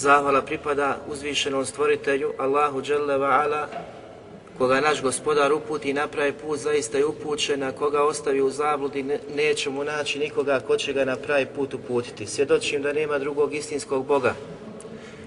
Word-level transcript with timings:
Zahvala 0.00 0.42
pripada 0.42 0.96
uzvišenom 1.08 1.66
stvoritelju 1.66 2.32
Allahu 2.38 2.80
Đalla 2.80 3.18
wa 3.18 3.42
Ala 3.42 3.68
koga 4.58 4.80
naš 4.80 5.02
gospodar 5.02 5.52
uputi 5.52 5.90
i 5.90 5.92
napravi 5.92 6.32
put 6.32 6.58
zaista 6.58 6.98
je 6.98 7.06
upućen, 7.06 7.62
a 7.62 7.72
koga 7.72 8.02
ostavi 8.02 8.40
u 8.40 8.50
zabludi 8.50 9.02
ne, 9.02 9.18
neće 9.36 9.70
mu 9.70 9.84
naći 9.84 10.18
nikoga 10.18 10.60
ko 10.60 10.76
će 10.76 10.92
ga 10.92 11.04
na 11.04 11.16
pravi 11.16 11.46
put 11.46 11.74
uputiti. 11.74 12.26
Svjedočim 12.26 12.82
da 12.82 12.92
nema 12.92 13.18
drugog 13.18 13.54
istinskog 13.54 14.06
Boga 14.06 14.34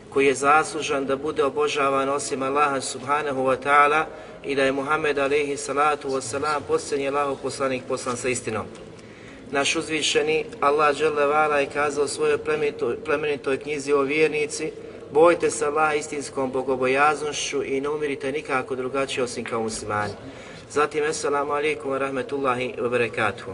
koji 0.09 0.25
je 0.25 0.33
zaslužan 0.33 1.05
da 1.05 1.15
bude 1.15 1.43
obožavan 1.43 2.09
osim 2.09 2.41
Allaha 2.41 2.81
subhanahu 2.81 3.43
wa 3.43 3.57
ta'ala 3.63 4.05
i 4.43 4.55
da 4.55 4.63
je 4.63 4.71
Muhammed 4.71 5.17
alaihi 5.17 5.57
salatu 5.57 6.09
wa 6.09 6.21
salam 6.21 6.63
posljednji 6.67 7.07
Allahov 7.07 7.35
poslanik 7.41 7.83
poslan 7.87 8.17
sa 8.17 8.29
istinom. 8.29 8.65
Naš 9.53 9.75
uzvišeni 9.75 10.45
Allah 10.59 10.97
Đelevala 10.97 11.59
je 11.59 11.69
kazao 11.73 12.07
svojoj 12.07 12.37
plemenitoj, 12.37 12.95
plemenitoj 13.05 13.57
knjizi 13.57 13.93
o 13.93 14.01
vjernici 14.01 14.71
Bojte 15.11 15.51
se 15.51 15.65
Allah 15.65 15.97
istinskom 15.97 16.51
bogobojaznošću 16.51 17.63
i 17.63 17.81
ne 17.81 17.89
umirite 17.89 18.31
nikako 18.31 18.75
drugačije 18.75 19.23
osim 19.23 19.45
kao 19.45 19.61
muslimani. 19.61 20.13
Zatim, 20.69 21.03
assalamu 21.03 21.51
alaikum 21.51 21.91
wa 21.91 21.97
rahmetullahi 21.97 22.73
wa 22.77 22.89
barakatuhu. 22.89 23.51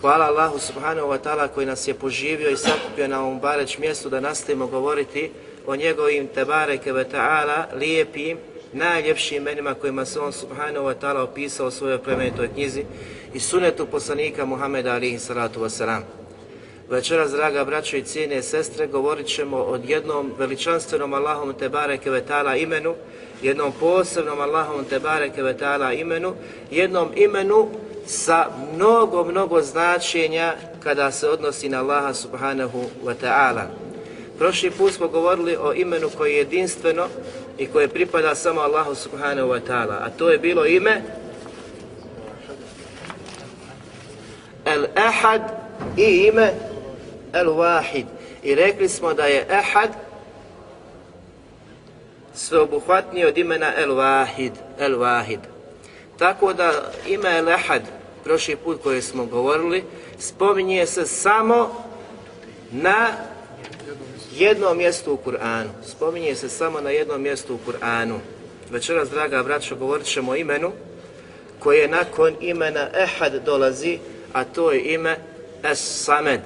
Hvala 0.00 0.24
Allahu 0.24 0.58
subhanahu 0.58 1.08
wa 1.08 1.18
ta'ala 1.18 1.48
koji 1.48 1.66
nas 1.66 1.88
je 1.88 1.94
poživio 1.94 2.50
i 2.50 2.56
sakupio 2.56 3.08
na 3.08 3.22
ovom 3.22 3.40
bareć 3.40 3.78
mjestu 3.78 4.08
da 4.08 4.20
nastavimo 4.20 4.66
govoriti 4.66 5.30
o 5.66 5.76
njegovim 5.76 6.26
tebareke 6.26 6.92
ve 6.92 7.04
ta'ala 7.04 7.64
lijepim, 7.74 8.38
najljepšim 8.72 9.36
imenima 9.36 9.74
kojima 9.74 10.04
se 10.04 10.20
on 10.20 10.32
subhanahu 10.32 10.86
wa 10.86 10.94
ta'ala 11.00 11.22
opisao 11.22 11.66
u 11.66 11.70
svojoj 11.70 11.98
plemenitoj 11.98 12.48
knjizi 12.48 12.84
i 13.34 13.40
sunetu 13.40 13.86
poslanika 13.86 14.44
Muhammeda 14.44 14.92
alihi 14.92 15.18
salatu 15.18 15.60
wasalam. 15.60 16.02
Večeras, 16.90 17.30
draga 17.30 17.64
braćo 17.64 17.96
i 17.96 18.02
cijene 18.02 18.42
sestre, 18.42 18.86
govorit 18.86 19.26
ćemo 19.26 19.56
o 19.56 19.78
jednom 19.86 20.32
veličanstvenom 20.38 21.14
Allahom 21.14 21.54
Tebareke 21.54 22.10
Vetala 22.10 22.56
imenu, 22.56 22.94
jednom 23.42 23.72
posebnom 23.80 24.40
Allahom 24.40 24.84
Tebareke 24.84 25.42
Vetala 25.42 25.92
imenu, 25.92 26.34
jednom 26.70 27.08
imenu 27.16 27.68
sa 28.06 28.46
mnogo, 28.74 29.24
mnogo 29.24 29.62
značenja 29.62 30.54
kada 30.82 31.10
se 31.10 31.28
odnosi 31.28 31.68
na 31.68 31.80
Allaha 31.80 32.14
subhanahu 32.14 32.84
wa 33.04 33.14
ta'ala. 33.22 33.66
Prošli 34.38 34.70
put 34.70 34.92
smo 34.92 35.08
govorili 35.08 35.56
o 35.60 35.72
imenu 35.72 36.10
koje 36.18 36.30
je 36.30 36.36
jedinstveno 36.36 37.06
i 37.58 37.66
koje 37.66 37.88
pripada 37.88 38.34
samo 38.34 38.60
Allahu 38.60 38.94
subhanahu 38.94 39.48
wa 39.48 39.60
ta'ala, 39.68 39.96
a 40.00 40.10
to 40.18 40.30
je 40.30 40.38
bilo 40.38 40.66
ime 40.66 41.02
El-Ahad 44.74 45.42
i 45.96 46.28
ime 46.28 46.52
El-Wahid. 47.32 48.06
I 48.42 48.54
rekli 48.54 48.88
smo 48.88 49.14
da 49.14 49.24
je 49.24 49.46
Ahad 49.50 49.90
sveobuhvatniji 52.34 53.24
od 53.24 53.38
imena 53.38 53.72
El-Wahid. 53.78 54.52
El-Wahid. 54.78 55.38
Tako 56.18 56.52
da 56.52 56.72
ime 57.06 57.28
El-Ahad, 57.28 57.82
prošli 58.24 58.56
put 58.56 58.82
koje 58.82 59.02
smo 59.02 59.26
govorili, 59.26 59.84
spominje 60.18 60.86
se 60.86 61.06
samo 61.06 61.84
na 62.72 63.08
jednom 64.34 64.76
mjestu 64.76 65.12
u 65.12 65.18
Kur'anu. 65.30 65.68
Spominje 65.86 66.34
se 66.34 66.48
samo 66.48 66.80
na 66.80 66.90
jednom 66.90 67.22
mjestu 67.22 67.54
u 67.54 67.70
Kur'anu. 67.70 68.18
Večeras, 68.70 69.10
draga 69.10 69.42
braćo, 69.42 69.76
govorit 69.76 70.06
ćemo 70.06 70.32
o 70.32 70.36
imenu 70.36 70.72
koje 71.58 71.88
nakon 71.88 72.34
imena 72.40 72.88
Ehad 72.94 73.32
dolazi, 73.44 73.98
a 74.32 74.44
to 74.44 74.72
je 74.72 74.94
ime 74.94 75.16
Es-Samed. 75.62 76.40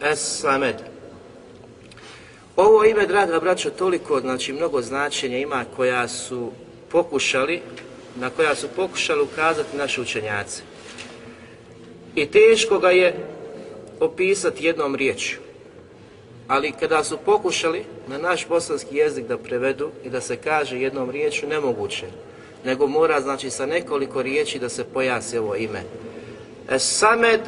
Es-Samed. 0.00 0.74
Ovo 2.56 2.84
ime, 2.84 3.06
draga 3.06 3.40
braćo, 3.40 3.70
toliko, 3.70 4.20
znači, 4.20 4.52
mnogo 4.52 4.82
značenja 4.82 5.38
ima 5.38 5.64
koja 5.76 6.08
su 6.08 6.50
pokušali, 6.88 7.60
na 8.16 8.30
koja 8.30 8.54
su 8.54 8.68
pokušali 8.76 9.22
ukazati 9.22 9.76
naši 9.76 10.00
učenjaci. 10.00 10.62
I 12.14 12.26
teško 12.26 12.78
ga 12.78 12.90
je 12.90 13.14
opisati 14.00 14.66
jednom 14.66 14.94
riječju. 14.94 15.38
Ali 16.48 16.72
kada 16.80 17.04
su 17.04 17.18
pokušali 17.24 17.84
na 18.08 18.18
naš 18.18 18.48
bosanski 18.48 18.96
jezik 18.96 19.26
da 19.26 19.38
prevedu 19.38 19.90
i 20.04 20.10
da 20.10 20.20
se 20.20 20.36
kaže 20.36 20.80
jednom 20.80 21.10
riječju, 21.10 21.48
nemoguće. 21.48 22.06
Nego 22.64 22.86
mora, 22.86 23.20
znači, 23.20 23.50
sa 23.50 23.66
nekoliko 23.66 24.22
riječi 24.22 24.58
da 24.58 24.68
se 24.68 24.84
pojasi 24.84 25.38
ovo 25.38 25.56
ime. 25.56 25.82
Es-Samed 26.72 27.40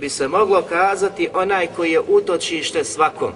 bi 0.00 0.08
se 0.08 0.28
moglo 0.28 0.62
kazati 0.62 1.28
onaj 1.34 1.66
koji 1.76 1.92
je 1.92 2.00
utočište 2.00 2.84
svakom. 2.84 3.32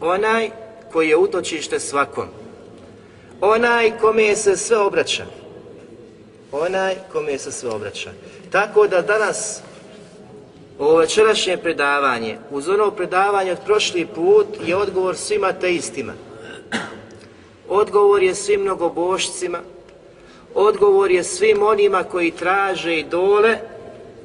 Onaj 0.00 0.50
koji 0.92 1.08
je 1.08 1.16
utočište 1.16 1.80
svakom. 1.80 2.26
Onaj 3.40 3.92
kome 4.00 4.36
se 4.36 4.56
sve 4.56 4.78
obraća. 4.78 5.26
Onaj 6.52 6.94
kome 7.12 7.38
se 7.38 7.52
sve 7.52 7.70
obraća. 7.70 8.10
Tako 8.50 8.86
da 8.86 9.02
danas 9.02 9.62
ovo 10.78 10.96
večerašnje 10.96 11.56
predavanje, 11.56 12.38
uz 12.50 12.68
ono 12.68 12.90
predavanje 12.90 13.52
od 13.52 13.58
prošli 13.64 14.06
put, 14.06 14.46
je 14.66 14.76
odgovor 14.76 15.16
svim 15.16 15.44
ateistima. 15.44 16.12
Odgovor 17.68 18.22
je 18.22 18.34
svim 18.34 18.60
mnogobošcima, 18.60 19.58
odgovor 20.54 21.10
je 21.10 21.24
svim 21.24 21.62
onima 21.62 22.04
koji 22.04 22.30
traže 22.30 22.98
idole 22.98 23.58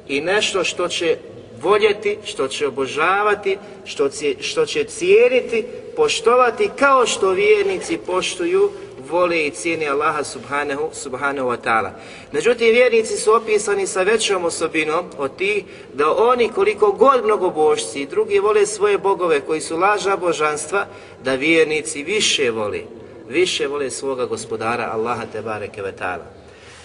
i 0.08 0.20
nešto 0.20 0.64
što 0.64 0.88
će 0.88 1.16
voljeti, 1.62 2.18
što 2.24 2.48
će 2.48 2.66
obožavati, 2.66 3.58
što 3.84 4.08
će, 4.08 4.34
što 4.40 4.66
će 4.66 4.84
cijeniti, 4.84 5.64
poštovati 5.96 6.70
kao 6.78 7.06
što 7.06 7.30
vjernici 7.30 7.98
poštuju, 8.06 8.70
vole 9.10 9.46
i 9.46 9.50
cijene 9.50 9.86
Allaha 9.86 10.24
subhanahu, 10.24 10.90
subhanahu 10.92 11.48
wa 11.48 11.56
ta'ala. 11.64 11.90
Međutim, 12.32 12.72
vjernici 12.72 13.16
su 13.16 13.34
opisani 13.34 13.86
sa 13.86 14.02
većom 14.02 14.44
osobinom 14.44 15.04
od 15.18 15.36
tih 15.36 15.64
da 15.94 16.14
oni 16.16 16.48
koliko 16.48 16.92
god 16.92 17.24
mnogobožci 17.24 18.00
i 18.00 18.06
drugi 18.06 18.38
vole 18.38 18.66
svoje 18.66 18.98
bogove 18.98 19.40
koji 19.40 19.60
su 19.60 19.76
laža 19.76 20.16
božanstva, 20.16 20.86
da 21.24 21.34
vjernici 21.34 22.02
više 22.02 22.50
vole 22.50 22.80
više 23.28 23.66
vole 23.66 23.90
svoga 23.90 24.26
gospodara 24.26 24.90
Allaha 24.92 25.26
te 25.32 25.42
bareke 25.42 25.82
ve 25.82 25.92
taala. 25.92 26.24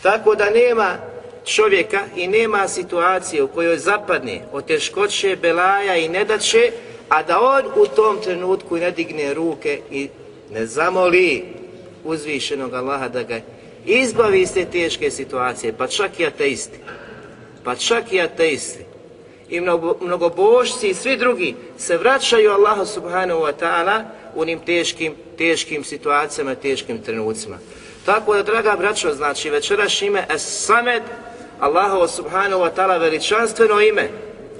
Tako 0.02 0.36
da 0.36 0.50
nema 0.50 0.98
čovjeka 1.46 2.00
i 2.16 2.28
nema 2.28 2.68
situacije 2.68 3.44
u 3.44 3.48
kojoj 3.48 3.78
zapadne 3.78 4.42
od 4.52 4.66
teškoće, 4.66 5.38
belaja 5.42 5.96
i 5.96 6.10
nedaće, 6.10 6.72
a 7.10 7.24
da 7.24 7.42
on 7.42 7.64
u 7.76 7.88
tom 7.88 8.18
trenutku 8.24 8.78
ne 8.78 8.92
digne 8.92 9.34
ruke 9.34 9.80
i 9.92 10.10
ne 10.52 10.66
zamoli 10.66 11.44
uzvišenog 12.04 12.74
Allaha 12.74 13.08
da 13.08 13.24
ga 13.24 13.40
izbavi 13.86 14.42
iz 14.42 14.54
te 14.54 14.66
teške 14.66 15.12
situacije, 15.12 15.74
pa 15.78 15.88
čak 15.88 16.20
i 16.20 16.26
ateisti. 16.26 16.78
Pa 17.64 17.76
čak 17.76 18.14
i 18.14 18.22
ateisti 18.22 18.84
i 19.50 19.62
mnogo, 19.62 19.96
mnogobožci 20.02 20.88
i 20.88 20.94
svi 20.94 21.18
drugi 21.18 21.56
se 21.78 21.98
vraćaju 21.98 22.52
Allahu 22.52 22.86
subhanahu 22.86 23.42
wa 23.42 23.54
ta'ala 23.60 24.04
u 24.36 24.42
onim 24.42 24.60
teškim, 24.60 25.14
teškim 25.38 25.84
situacijama, 25.84 26.56
teškim 26.56 27.02
trenucima. 27.02 27.58
Tako 28.06 28.36
da, 28.36 28.44
draga 28.44 28.76
braćo, 28.80 29.14
znači 29.14 29.50
večeraš 29.50 30.02
ime 30.02 30.26
Es-Samed, 30.30 31.02
Allahu 31.60 32.08
subhanahu 32.08 32.62
wa 32.62 32.70
ta'ala 32.76 33.00
veličanstveno 33.00 33.82
ime, 33.82 34.10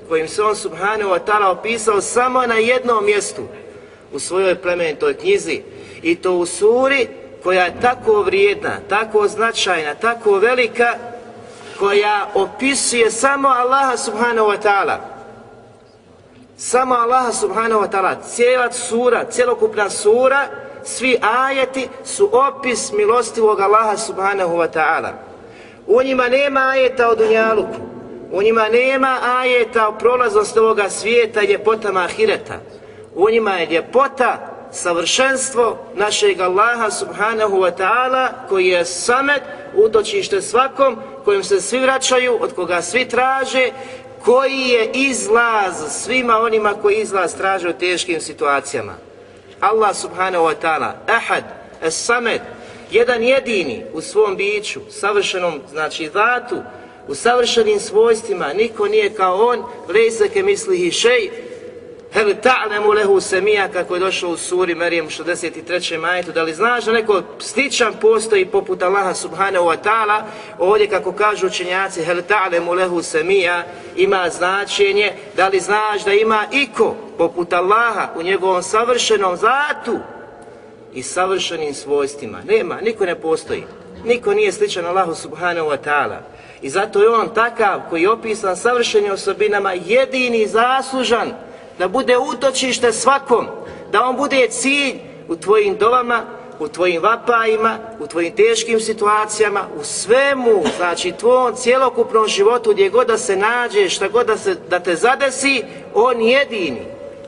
kojim 0.10 0.28
se 0.28 0.44
on 0.44 0.56
subhanahu 0.56 1.10
wa 1.10 1.20
ta'ala 1.26 1.52
opisao 1.52 2.02
samo 2.02 2.46
na 2.46 2.56
jednom 2.56 3.06
mjestu 3.06 3.42
u 4.14 4.20
svojoj 4.20 4.56
plemenitoj 4.56 5.14
knjizi 5.14 5.62
i 6.02 6.16
to 6.16 6.34
u 6.34 6.46
suri 6.46 7.08
koja 7.44 7.66
je 7.66 7.82
tako 7.82 8.22
vrijedna, 8.22 8.80
tako 8.90 9.28
značajna, 9.28 9.96
tako 9.96 10.38
velika 10.38 10.94
koja 11.80 12.30
opisuje 12.34 13.12
samo 13.12 13.48
Allaha 13.48 13.98
subhanahu 13.98 14.48
wa 14.48 14.58
ta'ala. 14.64 15.13
Samo 16.64 16.96
Allah 16.96 17.28
subhanahu 17.34 17.82
wa 17.82 17.88
ta'ala. 17.92 18.16
Cijela 18.24 18.72
sura, 18.72 19.26
cijelokupna 19.32 19.90
sura, 19.90 20.48
svi 20.84 21.18
ajeti 21.22 21.90
su 22.06 22.30
opis 22.32 22.92
milostivog 22.92 23.60
Allaha 23.60 23.98
subhanahu 23.98 24.58
wa 24.58 24.68
ta'ala. 24.68 25.14
U 25.88 26.04
njima 26.04 26.28
nema 26.28 26.60
ajeta 26.60 27.10
o 27.10 27.16
dunjaluku. 27.16 27.76
U 28.32 28.42
njima 28.42 28.70
nema 28.70 29.20
ajeta 29.24 29.88
o 29.88 29.92
prolaznosti 29.92 30.60
ovoga 30.60 30.90
svijeta 30.90 31.42
i 31.42 31.48
ljepotama 31.48 32.04
ahireta. 32.04 32.60
U 33.16 33.30
njima 33.30 33.52
je 33.52 33.66
ljepota 33.66 34.38
savršenstvo 34.72 35.78
našeg 35.96 36.40
Allaha 36.40 36.92
subhanahu 36.92 37.58
wa 37.58 37.72
ta'ala 37.78 38.28
koji 38.50 38.68
je 38.68 38.86
samet 38.86 39.42
utočište 39.76 40.42
svakom 40.42 40.98
kojim 41.26 41.44
se 41.44 41.62
svi 41.62 41.80
vraćaju, 41.80 42.38
od 42.42 42.54
koga 42.56 42.82
svi 42.82 43.08
traže, 43.08 43.72
koji 44.26 44.60
je 44.60 44.92
izlaz 44.94 45.74
svima 45.90 46.38
onima 46.38 46.74
koji 46.82 46.96
izlaz 46.96 47.36
traže 47.36 47.70
u 47.70 47.74
teškim 47.74 48.22
situacijama. 48.22 48.94
Allah 49.60 49.96
subhanahu 49.96 50.46
wa 50.46 50.56
ta'ala, 50.62 50.92
ahad, 51.08 51.44
es 51.82 52.06
samet, 52.06 52.42
jedan 52.92 53.24
jedini 53.24 53.84
u 53.94 54.02
svom 54.02 54.36
biću, 54.36 54.80
savršenom, 54.90 55.62
znači 55.72 56.10
zatu, 56.14 56.56
u 57.08 57.16
savršenim 57.16 57.80
svojstvima, 57.80 58.54
niko 58.54 58.88
nije 58.88 59.14
kao 59.14 59.48
on, 59.48 59.64
lejseke 59.90 60.44
mislihi 60.44 60.92
šej, 60.92 61.30
Hel 62.14 62.36
ta'lemu 62.42 62.94
lehu 62.94 63.22
semija 63.22 63.68
kako 63.68 63.94
je 63.94 64.00
došlo 64.00 64.30
u 64.30 64.38
suri 64.38 64.76
Merijem 64.76 65.10
63. 65.10 65.98
majetu, 65.98 66.32
da 66.32 66.44
li 66.44 66.54
znaš 66.54 66.86
da 66.86 66.92
neko 66.92 67.22
sličan 67.40 67.94
postoji 68.02 68.46
poput 68.46 68.82
Allaha 68.84 69.14
subhanahu 69.14 69.66
wa 69.66 69.78
ta'ala, 69.84 70.22
ovdje 70.60 70.88
kako 70.88 71.12
kažu 71.12 71.48
učenjaci, 71.48 72.06
hel 72.06 72.22
ta'lemu 72.30 72.76
lehu 72.76 73.02
semija 73.02 73.64
ima 73.96 74.30
značenje, 74.30 75.14
da 75.36 75.48
li 75.48 75.60
znaš 75.60 76.04
da 76.06 76.14
ima 76.14 76.44
iko 76.52 76.96
poput 77.18 77.54
Allaha 77.54 78.10
u 78.16 78.24
njegovom 78.24 78.64
savršenom 78.64 79.38
zatu 79.38 80.00
i 80.94 81.04
savršenim 81.04 81.74
svojstvima. 81.74 82.40
Nema, 82.46 82.82
niko 82.82 83.06
ne 83.06 83.16
postoji. 83.16 83.64
Niko 84.06 84.34
nije 84.34 84.52
sličan 84.52 84.86
Allahu 84.86 85.16
subhanahu 85.16 85.70
wa 85.70 85.78
ta'ala. 85.86 86.18
I 86.62 86.70
zato 86.70 87.02
je 87.02 87.10
on 87.10 87.34
takav 87.34 87.82
koji 87.90 88.02
je 88.02 88.10
opisan 88.10 88.58
savršenim 88.58 89.12
osobinama 89.12 89.74
jedini 89.74 90.48
zaslužan 90.48 91.34
da 91.80 91.88
bude 91.88 92.18
utočište 92.18 92.92
svakom, 92.92 93.48
da 93.92 94.04
on 94.04 94.16
bude 94.16 94.48
cilj 94.50 94.94
u 95.28 95.36
tvojim 95.36 95.78
dovama, 95.78 96.22
u 96.60 96.68
tvojim 96.68 97.02
vapajima, 97.02 97.78
u 98.00 98.08
tvojim 98.08 98.36
teškim 98.36 98.80
situacijama, 98.80 99.62
u 99.80 99.84
svemu, 99.84 100.64
znači 100.78 101.12
tvojom 101.12 101.56
cjelokupnom 101.56 102.28
životu, 102.28 102.72
gdje 102.72 102.90
god 102.90 103.08
da 103.08 103.18
se 103.18 103.36
nađe, 103.36 103.90
šta 103.90 104.08
god 104.08 104.28
da, 104.28 104.38
se, 104.38 104.56
da 104.70 104.80
te 104.80 104.96
zadesi, 104.96 105.64
on 105.94 106.22
jedini 106.22 106.82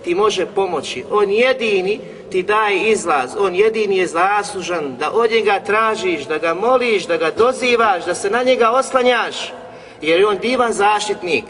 ti 0.04 0.16
može 0.16 0.46
pomoći, 0.46 1.04
on 1.12 1.32
jedini 1.32 2.00
ti 2.32 2.44
daje 2.44 2.90
izlaz, 2.90 3.36
on 3.40 3.56
jedini 3.56 3.98
je 3.98 4.08
zaslužan 4.08 4.96
da 5.00 5.12
od 5.12 5.32
njega 5.32 5.60
tražiš, 5.60 6.26
da 6.26 6.38
ga 6.38 6.54
moliš, 6.54 7.06
da 7.06 7.18
ga 7.18 7.32
dozivaš, 7.32 8.06
da 8.06 8.16
se 8.16 8.30
na 8.30 8.44
njega 8.44 8.70
oslanjaš, 8.70 9.54
jer 10.02 10.20
je 10.20 10.28
on 10.28 10.38
divan 10.38 10.74
zaštitnik, 10.74 11.46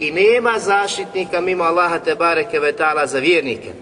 i 0.00 0.10
nema 0.10 0.58
zaštitnika 0.58 1.40
mimo 1.40 1.64
Allaha 1.64 1.98
te 1.98 2.14
bareke 2.14 2.60
ve 2.60 2.72
ta'ala 2.72 3.06
za 3.06 3.18
vjernike. 3.18 3.72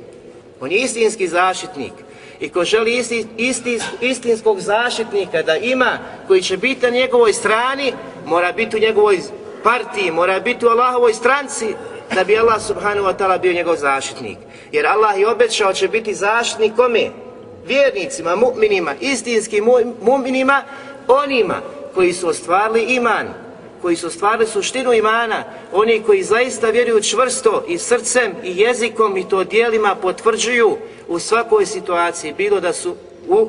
On 0.60 0.72
je 0.72 0.78
istinski 0.78 1.28
zaštitnik. 1.28 1.92
I 2.40 2.48
ko 2.48 2.64
želi 2.64 2.96
isti, 2.96 3.26
isti, 3.36 3.78
istinskog 4.00 4.60
zaštitnika 4.60 5.42
da 5.42 5.56
ima, 5.56 5.98
koji 6.26 6.42
će 6.42 6.56
biti 6.56 6.86
na 6.86 6.90
njegovoj 6.90 7.32
strani, 7.32 7.92
mora 8.26 8.52
biti 8.52 8.76
u 8.76 8.80
njegovoj 8.80 9.18
partiji, 9.62 10.10
mora 10.10 10.40
biti 10.40 10.66
u 10.66 10.68
Allahovoj 10.68 11.14
stranci, 11.14 11.74
da 12.14 12.24
bi 12.24 12.38
Allah 12.38 12.62
subhanahu 12.62 13.06
wa 13.06 13.16
ta'ala 13.18 13.40
bio 13.40 13.52
njegov 13.52 13.76
zaštitnik. 13.76 14.38
Jer 14.72 14.86
Allah 14.86 15.18
je 15.18 15.28
obećao 15.28 15.72
će 15.72 15.88
biti 15.88 16.14
zaštitnik 16.14 16.76
kome? 16.76 17.10
Vjernicima, 17.66 18.36
mu'minima, 18.36 18.94
istinskim 19.00 19.64
mu'minima, 20.02 20.62
onima 21.08 21.60
koji 21.94 22.12
su 22.12 22.28
ostvarili 22.28 22.82
iman, 22.82 23.45
koji 23.86 23.96
su 23.96 24.10
stvarili 24.10 24.46
suštinu 24.46 24.92
imana, 24.92 25.44
oni 25.72 26.02
koji 26.06 26.22
zaista 26.22 26.70
vjeruju 26.70 27.02
čvrsto 27.02 27.64
i 27.68 27.78
srcem 27.78 28.34
i 28.44 28.58
jezikom 28.58 29.16
i 29.16 29.28
to 29.28 29.44
dijelima 29.44 29.94
potvrđuju 29.94 30.76
u 31.08 31.18
svakoj 31.18 31.66
situaciji, 31.66 32.34
bilo 32.34 32.60
da 32.60 32.72
su 32.72 32.96
u 33.28 33.48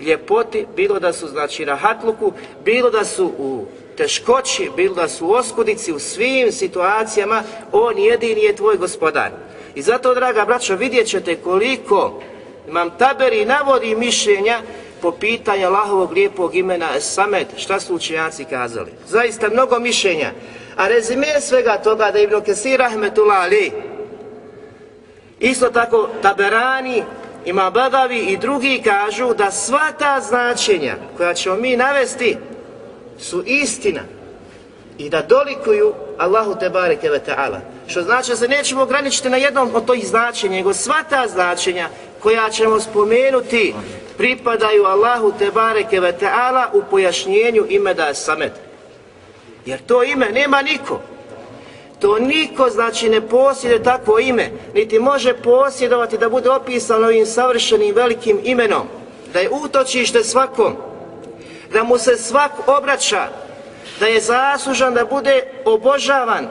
ljepoti, 0.00 0.66
bilo 0.76 0.98
da 0.98 1.12
su 1.12 1.28
znači 1.28 1.64
rahatluku, 1.64 2.32
bilo 2.64 2.90
da 2.90 3.04
su 3.04 3.32
u 3.38 3.64
teškoći, 3.96 4.70
bilo 4.76 4.94
da 4.94 5.08
su 5.08 5.26
u 5.26 5.32
oskudici, 5.32 5.92
u 5.92 5.98
svim 5.98 6.52
situacijama, 6.52 7.42
on 7.72 7.98
jedini 7.98 8.42
je 8.42 8.56
tvoj 8.56 8.76
gospodar. 8.76 9.30
I 9.74 9.82
zato, 9.82 10.14
draga 10.14 10.44
braćo, 10.44 10.76
vidjet 10.76 11.06
ćete 11.06 11.36
koliko 11.36 12.20
imam 12.68 12.90
taberi 12.98 13.44
navodi 13.44 13.94
mišljenja 13.96 14.58
po 15.02 15.12
pitanju 15.12 15.66
Allahovog 15.66 16.12
lijepog 16.12 16.54
imena 16.54 17.00
Samet, 17.00 17.46
šta 17.56 17.80
su 17.80 17.94
učenjaci 17.94 18.44
kazali? 18.44 18.90
Zaista 19.08 19.48
mnogo 19.48 19.78
mišljenja. 19.78 20.30
A 20.76 20.88
rezime 20.88 21.40
svega 21.40 21.76
toga 21.76 22.10
da 22.10 22.18
Ibn 22.18 22.40
Kesir 22.40 22.78
Rahmetullah 22.78 23.40
Ali, 23.40 23.72
isto 25.40 25.70
tako 25.70 26.08
Taberani, 26.22 27.02
ima 27.44 27.70
Badavi 27.70 28.18
i 28.18 28.36
drugi 28.36 28.82
kažu 28.84 29.34
da 29.34 29.50
sva 29.50 29.92
ta 29.98 30.20
značenja 30.20 30.96
koja 31.16 31.34
ćemo 31.34 31.56
mi 31.56 31.76
navesti 31.76 32.36
su 33.18 33.42
istina 33.46 34.00
i 34.98 35.10
da 35.10 35.22
dolikuju 35.22 35.94
Allahu 36.18 36.54
te 36.60 36.70
bareke 36.70 37.10
ve 37.10 37.20
ta'ala. 37.26 37.58
Što 37.86 38.02
znači 38.02 38.30
da 38.30 38.36
se 38.36 38.48
nećemo 38.48 38.82
ograničiti 38.82 39.30
na 39.30 39.36
jednom 39.36 39.70
od 39.74 39.92
tih 39.92 40.08
značenja, 40.08 40.56
nego 40.56 40.74
sva 40.74 41.02
ta 41.10 41.28
značenja 41.28 41.88
koja 42.22 42.50
ćemo 42.50 42.80
spomenuti 42.80 43.74
pripadaju 44.16 44.84
Allahu 44.84 45.32
te 45.38 45.50
bareke 45.50 46.00
ve 46.00 46.12
Teala 46.12 46.70
u 46.72 46.82
pojašnjenju 46.90 47.66
ime 47.68 47.94
da 47.94 48.04
je 48.04 48.14
samet. 48.14 48.52
Jer 49.66 49.80
to 49.86 50.02
ime 50.02 50.28
nema 50.28 50.62
niko. 50.62 51.00
To 52.00 52.18
niko 52.18 52.70
znači 52.70 53.08
ne 53.08 53.20
posjede 53.20 53.82
takvo 53.82 54.18
ime, 54.18 54.50
niti 54.74 54.98
može 54.98 55.34
posjedovati 55.34 56.18
da 56.18 56.28
bude 56.28 56.50
opisano 56.50 57.06
ovim 57.06 57.26
savršenim 57.26 57.94
velikim 57.94 58.40
imenom, 58.44 58.86
da 59.32 59.40
je 59.40 59.50
utočište 59.50 60.24
svakom, 60.24 60.76
da 61.72 61.82
mu 61.82 61.98
se 61.98 62.16
svak 62.16 62.52
obraća, 62.66 63.28
da 64.00 64.06
je 64.06 64.20
zaslužan 64.20 64.94
da 64.94 65.04
bude 65.04 65.42
obožavan, 65.64 66.48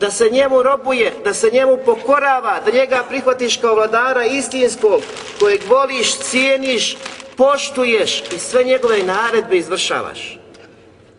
da 0.00 0.10
se 0.10 0.30
njemu 0.30 0.62
robuje, 0.62 1.12
da 1.24 1.34
se 1.34 1.50
njemu 1.52 1.78
pokorava, 1.84 2.60
da 2.64 2.70
njega 2.70 3.04
prihvatiš 3.08 3.56
kao 3.56 3.74
vladara 3.74 4.24
istinskog, 4.24 5.02
kojeg 5.40 5.60
voliš, 5.68 6.18
cijeniš, 6.18 6.96
poštuješ 7.36 8.22
i 8.36 8.38
sve 8.38 8.64
njegove 8.64 9.02
naredbe 9.02 9.56
izvršavaš. 9.56 10.38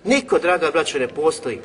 Niko, 0.04 0.40
draga 0.40 0.72
braćo, 0.72 1.00
ne 1.00 1.08
postoji 1.08 1.60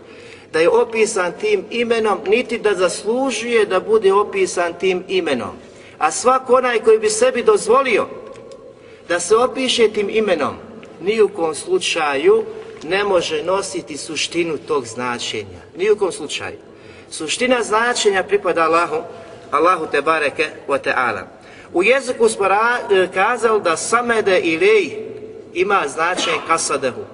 da 0.52 0.61
je 0.61 0.68
opisan 0.68 1.32
tim 1.40 1.64
imenom, 1.70 2.18
niti 2.26 2.58
da 2.58 2.75
zaslužuje 2.75 3.66
da 3.66 3.80
bude 3.80 4.12
opisan 4.12 4.75
tim 4.80 5.04
imenom. 5.08 5.56
A 5.99 6.11
svak 6.11 6.50
onaj 6.50 6.78
koji 6.78 6.99
bi 6.99 7.11
sebi 7.11 7.42
dozvolio 7.42 8.06
da 9.08 9.20
se 9.20 9.37
opiše 9.37 9.88
tim 9.88 10.11
imenom, 10.11 10.54
ni 11.00 11.23
u 11.23 11.28
kom 11.28 11.54
slučaju 11.54 12.44
ne 12.85 13.04
može 13.04 13.42
nositi 13.42 13.96
suštinu 13.96 14.58
tog 14.68 14.87
značenja. 14.87 15.61
Ni 15.76 15.90
u 15.90 15.96
kom 15.96 16.12
slučaju. 16.12 16.65
Suština 17.10 17.62
značenja 17.62 18.22
pripada 18.22 18.64
Allahu, 18.64 19.02
Allahu 19.50 19.86
te 19.86 20.02
bareke 20.02 20.46
wa 20.68 20.78
ta'ala. 20.78 21.22
U 21.72 21.82
jeziku 21.82 22.28
smo 22.28 22.46
e, 22.46 23.08
kazali 23.14 23.62
da 23.62 23.76
samede 23.76 24.40
ilej 24.40 24.96
ima 25.54 25.82
značenje 25.88 26.36
kasadehu. 26.46 27.04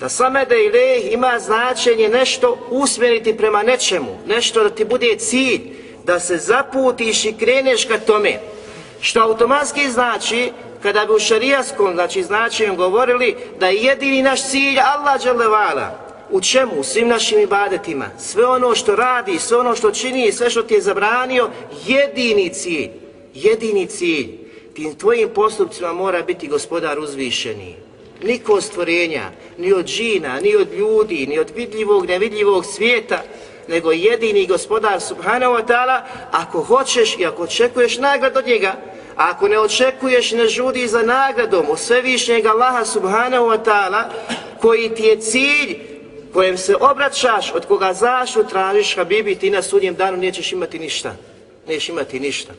Da 0.00 0.08
samede 0.08 0.64
ilej 0.64 1.12
ima 1.12 1.38
značenje 1.38 2.08
nešto 2.08 2.58
usmjeriti 2.70 3.36
prema 3.36 3.62
nečemu, 3.62 4.18
nešto 4.26 4.62
da 4.62 4.70
ti 4.70 4.84
bude 4.84 5.16
cilj, 5.18 5.60
da 6.04 6.20
se 6.20 6.36
zaputiš 6.36 7.24
i 7.24 7.32
kreneš 7.32 7.84
ka 7.84 7.98
tome. 7.98 8.38
Što 9.00 9.20
automatski 9.20 9.90
znači 9.90 10.52
kada 10.82 11.06
bi 11.06 11.12
u 11.12 11.18
šarijaskom, 11.18 11.94
znači 11.94 12.22
značenju 12.22 12.76
govorili 12.76 13.36
da 13.60 13.66
je 13.66 13.82
jedini 13.82 14.22
naš 14.22 14.50
cilj 14.50 14.78
Allah 14.80 15.20
dželevala, 15.22 16.07
u 16.30 16.40
čemu? 16.40 16.72
U 16.78 16.84
svim 16.84 17.08
našim 17.08 17.40
ibadetima. 17.40 18.06
Sve 18.18 18.46
ono 18.46 18.74
što 18.74 18.96
radi, 18.96 19.38
sve 19.38 19.58
ono 19.58 19.76
što 19.76 19.90
čini, 19.90 20.32
sve 20.32 20.50
što 20.50 20.62
ti 20.62 20.74
je 20.74 20.80
zabranio, 20.80 21.50
jedini 21.86 22.48
cilj, 22.48 22.90
jedini 23.34 23.86
cilj, 23.86 24.28
tim 24.74 24.94
tvojim 24.94 25.28
postupcima 25.34 25.92
mora 25.92 26.22
biti 26.22 26.48
gospodar 26.48 26.98
uzvišeni. 26.98 27.76
Niko 28.22 28.52
od 28.52 28.64
stvorenja, 28.64 29.30
ni 29.58 29.72
od 29.72 29.86
džina, 29.86 30.40
ni 30.40 30.56
od 30.56 30.72
ljudi, 30.72 31.26
ni 31.26 31.38
od 31.38 31.50
vidljivog, 31.56 32.06
nevidljivog 32.06 32.64
svijeta, 32.66 33.22
nego 33.68 33.92
jedini 33.92 34.46
gospodar 34.46 35.00
subhanahu 35.00 35.52
wa 35.52 35.66
ta'ala, 35.66 36.00
ako 36.32 36.62
hoćeš 36.62 37.16
i 37.18 37.26
ako 37.26 37.42
očekuješ 37.42 37.98
nagrad 37.98 38.36
od 38.36 38.46
njega, 38.46 38.76
a 39.16 39.30
ako 39.30 39.48
ne 39.48 39.58
očekuješ 39.58 40.32
ne 40.32 40.48
žudi 40.48 40.88
za 40.88 41.02
nagradom 41.02 41.66
u 41.70 41.76
svevišnjeg 41.76 42.46
Allaha 42.46 42.84
subhanahu 42.84 43.46
wa 43.46 43.64
ta'ala, 43.64 44.02
koji 44.60 44.94
ti 44.94 45.02
je 45.02 45.20
cilj 45.20 45.97
kojem 46.38 46.58
se 46.58 46.76
obraćaš, 46.80 47.52
od 47.54 47.66
koga 47.66 47.92
zašu 47.92 48.44
tražiš, 48.48 48.96
Habibi, 48.96 49.34
ti 49.34 49.50
na 49.50 49.62
sudnjem 49.62 49.94
danu 49.94 50.16
nećeš 50.16 50.52
imati 50.52 50.78
ništa. 50.78 51.16
Nećeš 51.68 51.88
imati 51.88 52.20
ništa. 52.20 52.52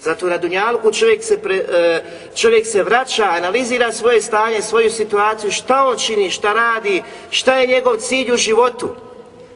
Zato 0.00 0.26
na 0.26 0.38
Dunjalku 0.38 0.92
čovjek 0.92 1.24
se, 1.24 1.38
pre, 1.38 1.56
e, 1.56 2.04
čovjek 2.34 2.66
se 2.66 2.82
vraća, 2.82 3.24
analizira 3.24 3.92
svoje 3.92 4.22
stanje, 4.22 4.62
svoju 4.62 4.90
situaciju, 4.90 5.50
šta 5.50 5.84
on 5.86 5.98
čini, 5.98 6.30
šta 6.30 6.52
radi, 6.52 7.02
šta 7.30 7.58
je 7.58 7.66
njegov 7.66 7.96
cilj 7.96 8.32
u 8.32 8.36
životu, 8.36 8.88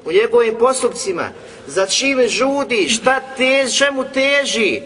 u 0.05 0.13
njegovim 0.13 0.55
postupcima, 0.59 1.31
za 1.67 1.87
čime 1.87 2.29
žudi, 2.29 2.89
šta 2.89 3.21
te, 3.37 3.65
čemu 3.79 4.05
teži, 4.05 4.83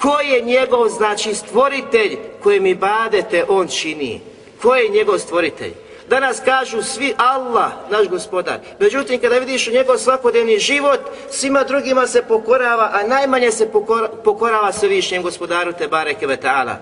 ko 0.00 0.20
je 0.20 0.42
njegov, 0.42 0.88
znači, 0.88 1.34
stvoritelj 1.34 2.16
kojem 2.42 2.62
mi 2.62 2.74
badete 2.74 3.44
on 3.48 3.68
čini. 3.68 4.20
Ko 4.62 4.74
je 4.74 4.88
njegov 4.88 5.18
stvoritelj? 5.18 5.83
Danas 6.08 6.40
kažu 6.44 6.82
svi 6.82 7.14
Allah, 7.16 7.72
naš 7.90 8.08
gospodar. 8.08 8.58
Međutim, 8.78 9.20
kada 9.20 9.38
vidiš 9.38 9.68
u 9.68 9.72
njegov 9.72 9.98
svakodnevni 9.98 10.58
život, 10.58 11.00
svima 11.30 11.64
drugima 11.64 12.06
se 12.06 12.22
pokorava, 12.22 12.90
a 12.92 13.06
najmanje 13.06 13.50
se 13.50 13.68
pokora, 13.72 14.08
pokorava 14.08 14.72
svevišnjem 14.72 15.22
gospodaru 15.22 15.72
Tebare 15.72 16.14
Kvetala, 16.14 16.76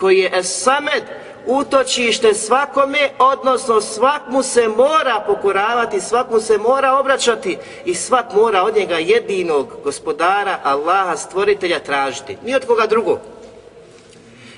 koji 0.00 0.18
je 0.18 0.38
Esamed, 0.38 1.02
utočište 1.46 2.34
svakome, 2.34 3.10
odnosno 3.18 3.80
svak 3.80 4.22
mu 4.28 4.42
se 4.42 4.68
mora 4.68 5.24
pokoravati, 5.26 6.00
svak 6.00 6.30
mu 6.30 6.40
se 6.40 6.58
mora 6.58 6.98
obraćati 6.98 7.58
i 7.84 7.94
svak 7.94 8.34
mora 8.34 8.62
od 8.62 8.76
njega 8.76 8.98
jedinog 8.98 9.68
gospodara, 9.84 10.58
Allaha, 10.62 11.16
stvoritelja 11.16 11.78
tražiti. 11.78 12.36
Ni 12.44 12.54
od 12.54 12.66
koga 12.66 12.86
drugog. 12.86 13.18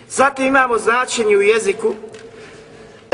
Zatim 0.08 0.46
imamo 0.46 0.78
značenje 0.78 1.36
u 1.36 1.42
jeziku 1.42 1.94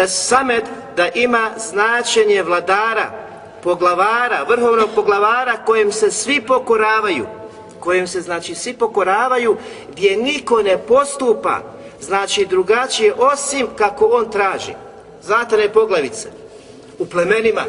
Samed 0.06 0.64
da 0.96 1.08
ima 1.14 1.50
značenje 1.56 2.42
vladara, 2.42 3.10
poglavara, 3.62 4.44
vrhovnog 4.48 4.88
poglavara 4.94 5.64
kojem 5.64 5.92
se 5.92 6.10
svi 6.10 6.40
pokoravaju, 6.40 7.26
kojem 7.80 8.06
se 8.06 8.20
znači 8.20 8.54
svi 8.54 8.72
pokoravaju, 8.72 9.56
gdje 9.92 10.16
niko 10.16 10.62
ne 10.62 10.78
postupa, 10.78 11.58
znači 12.00 12.46
drugačije 12.46 13.14
osim 13.14 13.66
kako 13.76 14.06
on 14.06 14.30
traži. 14.30 14.72
Znate 15.22 15.56
ne 15.56 15.72
poglavice, 15.72 16.28
u 16.98 17.06
plemenima, 17.06 17.62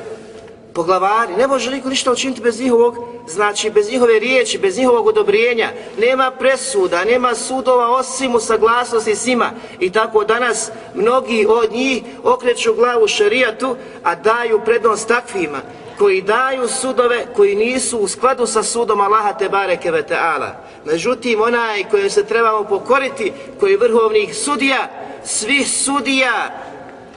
poglavari, 0.73 1.33
ne 1.37 1.47
može 1.47 1.71
niko 1.71 1.89
ništa 1.89 2.11
učiniti 2.11 2.41
bez 2.41 2.61
njihovog, 2.61 2.97
znači 3.27 3.69
bez 3.69 3.91
njihove 3.91 4.19
riječi, 4.19 4.57
bez 4.57 4.77
njihovog 4.77 5.07
odobrenja, 5.07 5.69
nema 5.99 6.31
presuda, 6.31 7.03
nema 7.03 7.35
sudova 7.35 7.89
osim 7.89 8.35
u 8.35 8.39
saglasnosti 8.39 9.15
s 9.15 9.25
njima. 9.25 9.51
I 9.79 9.91
tako 9.91 10.23
danas 10.23 10.71
mnogi 10.95 11.45
od 11.49 11.71
njih 11.71 12.03
okreću 12.23 12.73
glavu 12.73 13.07
šarijatu, 13.07 13.75
a 14.03 14.15
daju 14.15 14.61
prednost 14.65 15.07
takvima, 15.07 15.61
koji 15.97 16.21
daju 16.21 16.67
sudove 16.67 17.25
koji 17.35 17.55
nisu 17.55 17.97
u 17.97 18.07
skladu 18.07 18.45
sa 18.45 18.63
sudom 18.63 19.01
Allaha 19.01 19.33
te 19.33 19.49
bareke 19.49 19.91
ve 19.91 20.03
taala. 20.07 20.55
Međutim, 20.85 21.41
onaj 21.41 21.83
kojem 21.83 22.09
se 22.09 22.25
trebamo 22.25 22.63
pokoriti, 22.63 23.33
koji 23.59 23.71
je 23.71 23.77
vrhovnih 23.77 24.35
sudija, 24.35 24.89
svih 25.25 25.67
sudija, 25.69 26.63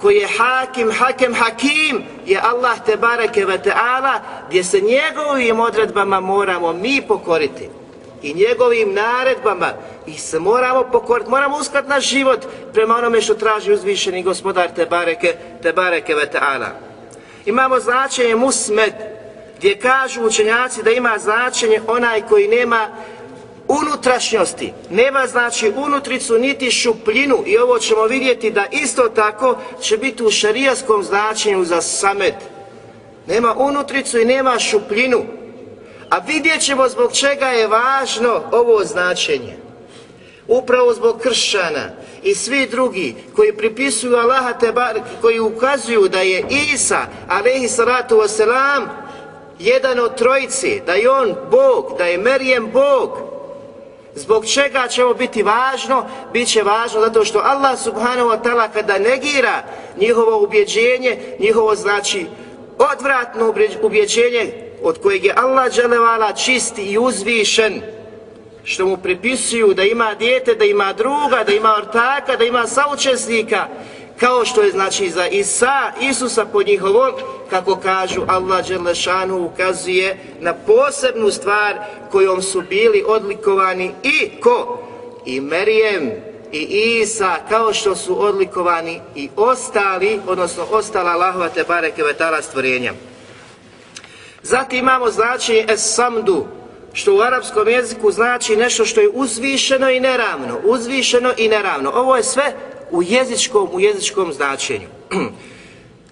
koji 0.01 0.17
je 0.17 0.29
hakim, 0.39 0.93
hakem, 0.93 1.35
hakim, 1.35 2.03
je 2.27 2.41
Allah 2.41 2.79
te 2.87 2.97
bareke 2.97 3.45
ve 3.45 3.59
ta'ala, 3.63 4.21
gdje 4.49 4.65
se 4.65 4.81
njegovim 4.81 5.61
odredbama 5.61 6.21
moramo 6.21 6.73
mi 6.73 7.03
pokoriti. 7.09 7.69
I 8.23 8.35
njegovim 8.35 8.95
naredbama 8.95 9.73
i 10.07 10.19
se 10.19 10.39
moramo 10.39 10.85
pokoriti, 10.93 11.31
moramo 11.31 11.57
uskladiti 11.57 11.91
naš 11.91 12.05
život 12.05 12.47
prema 12.73 12.97
onome 12.97 13.21
što 13.21 13.35
traži 13.35 13.73
uzvišeni 13.73 14.23
gospodar 14.23 14.71
te 14.77 14.87
bareke, 14.87 15.35
te 15.63 15.73
bareke 15.73 16.15
ve 16.15 16.31
ta'ala. 16.33 16.69
Imamo 17.47 17.81
značenje 17.81 18.37
musmed, 18.37 18.93
gdje 19.59 19.79
kažu 19.79 20.23
učenjaci 20.23 20.83
da 20.83 20.91
ima 20.91 21.19
značenje 21.19 21.81
onaj 21.87 22.23
koji 22.23 22.49
nema 22.49 22.89
unutrašnjosti, 23.69 24.73
nema 24.91 25.27
znači 25.27 25.73
unutricu 25.77 26.39
niti 26.39 26.71
šupljinu 26.71 27.43
i 27.47 27.59
ovo 27.59 27.79
ćemo 27.79 28.05
vidjeti 28.05 28.51
da 28.51 28.67
isto 28.71 29.09
tako 29.09 29.59
će 29.81 29.97
biti 29.97 30.23
u 30.23 30.31
šarijaskom 30.31 31.03
značenju 31.03 31.65
za 31.65 31.81
samet. 31.81 32.35
Nema 33.27 33.55
unutricu 33.59 34.19
i 34.19 34.25
nema 34.25 34.59
šupljinu. 34.59 35.25
A 36.11 36.19
vidjet 36.19 36.61
ćemo 36.61 36.89
zbog 36.89 37.13
čega 37.13 37.47
je 37.47 37.67
važno 37.67 38.43
ovo 38.53 38.85
značenje. 38.85 39.57
Upravo 40.49 40.95
zbog 40.95 41.19
kršćana 41.21 41.91
i 42.23 42.35
svi 42.35 42.67
drugi 42.67 43.15
koji 43.37 43.57
pripisuju 43.57 44.17
Allaha 44.17 44.53
Tebar, 44.53 45.01
koji 45.21 45.41
ukazuju 45.41 46.09
da 46.09 46.21
je 46.21 46.45
Isa, 46.75 46.99
alaihi 47.29 47.69
salatu 47.69 48.17
wasalam, 48.17 48.87
jedan 49.59 50.01
od 50.01 50.15
trojici, 50.15 50.83
da 50.87 50.93
je 50.93 51.11
on 51.11 51.35
Bog, 51.51 51.95
da 51.99 52.05
je 52.05 52.19
Merijem 52.19 52.71
Bog, 52.73 53.26
Zbog 54.17 54.47
čega 54.47 54.89
će 54.89 55.05
ovo 55.05 55.15
biti 55.15 55.43
važno? 55.43 56.07
Biće 56.33 56.63
važno 56.63 57.01
zato 57.01 57.25
što 57.25 57.39
Allah 57.39 57.79
subhanahu 57.79 58.29
wa 58.29 58.43
ta'ala 58.43 58.69
kada 58.73 58.99
negira 58.99 59.63
njihovo 59.97 60.43
ubjeđenje, 60.43 61.19
njihovo 61.39 61.75
znači 61.75 62.27
odvratno 62.79 63.55
ubjeđenje 63.83 64.53
od 64.83 65.03
kojeg 65.03 65.25
je 65.25 65.35
Allah 65.37 65.73
dželevala 65.73 66.33
čisti 66.33 66.83
i 66.83 66.99
uzvišen, 66.99 67.83
što 68.65 68.87
mu 68.87 68.97
pripisuju 68.97 69.75
da 69.75 69.83
ima 69.83 70.15
dijete, 70.15 70.55
da 70.55 70.65
ima 70.65 70.93
druga, 70.93 71.45
da 71.47 71.53
ima 71.53 71.75
ortaka, 71.77 72.37
da 72.37 72.45
ima 72.45 72.67
saučesnika, 72.67 73.67
kao 74.21 74.45
što 74.45 74.63
je 74.63 74.71
znači 74.71 75.11
za 75.11 75.27
Isa, 75.27 75.93
Isusa 76.01 76.47
po 76.53 76.63
njihovom, 76.63 77.13
kako 77.51 77.77
kažu 77.77 78.21
Allah 78.27 78.69
Đelešanu 78.69 79.47
ukazuje 79.47 80.19
na 80.41 80.55
posebnu 80.55 81.31
stvar 81.31 81.75
kojom 82.11 82.43
su 82.43 82.63
bili 82.69 83.05
odlikovani 83.07 83.95
i 84.03 84.41
ko? 84.41 84.83
I 85.27 85.41
Merijem 85.41 86.11
i 86.53 86.59
Isa 87.03 87.37
kao 87.49 87.73
što 87.73 87.97
su 87.97 88.25
odlikovani 88.25 89.01
i 89.15 89.29
ostali, 89.37 90.21
odnosno 90.27 90.65
ostala 90.71 91.11
Allahova 91.11 91.49
te 91.49 91.65
bareke 91.69 92.03
vetala 92.03 92.43
stvorenja. 92.43 92.93
Zatim 94.43 94.79
imamo 94.79 95.11
značenje 95.11 95.67
es-samdu, 95.69 96.47
što 96.93 97.15
u 97.15 97.21
arapskom 97.21 97.69
jeziku 97.69 98.11
znači 98.11 98.57
nešto 98.57 98.85
što 98.85 99.01
je 99.01 99.11
uzvišeno 99.15 99.91
i 99.91 100.01
neravno, 100.01 100.59
uzvišeno 100.65 101.33
i 101.37 101.49
neravno. 101.49 101.91
Ovo 101.95 102.17
je 102.17 102.23
sve 102.23 102.55
u 102.91 103.03
jezičkom, 103.03 103.69
u 103.73 103.81
jezičkom 103.81 104.33
značenju. 104.33 104.89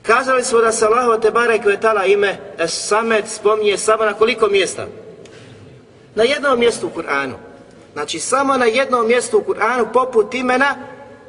Kazali 0.07 0.45
smo 0.45 0.61
da 0.61 0.73
se 0.73 0.87
Allahova 0.87 1.21
Tebare 1.21 1.62
Kvetala 1.62 2.04
ime 2.04 2.37
Samet 2.69 3.28
spominje 3.28 3.76
samo 3.76 4.04
na 4.04 4.14
koliko 4.14 4.49
mjesta? 4.49 4.87
Na 6.14 6.25
jednom 6.25 6.59
mjestu 6.59 6.87
u 6.87 7.00
Kur'anu. 7.00 7.35
Znači 7.93 8.19
samo 8.19 8.57
na 8.57 8.64
jednom 8.64 9.07
mjestu 9.07 9.38
u 9.38 9.52
Kur'anu 9.52 9.93
poput 9.93 10.35
imena 10.35 10.76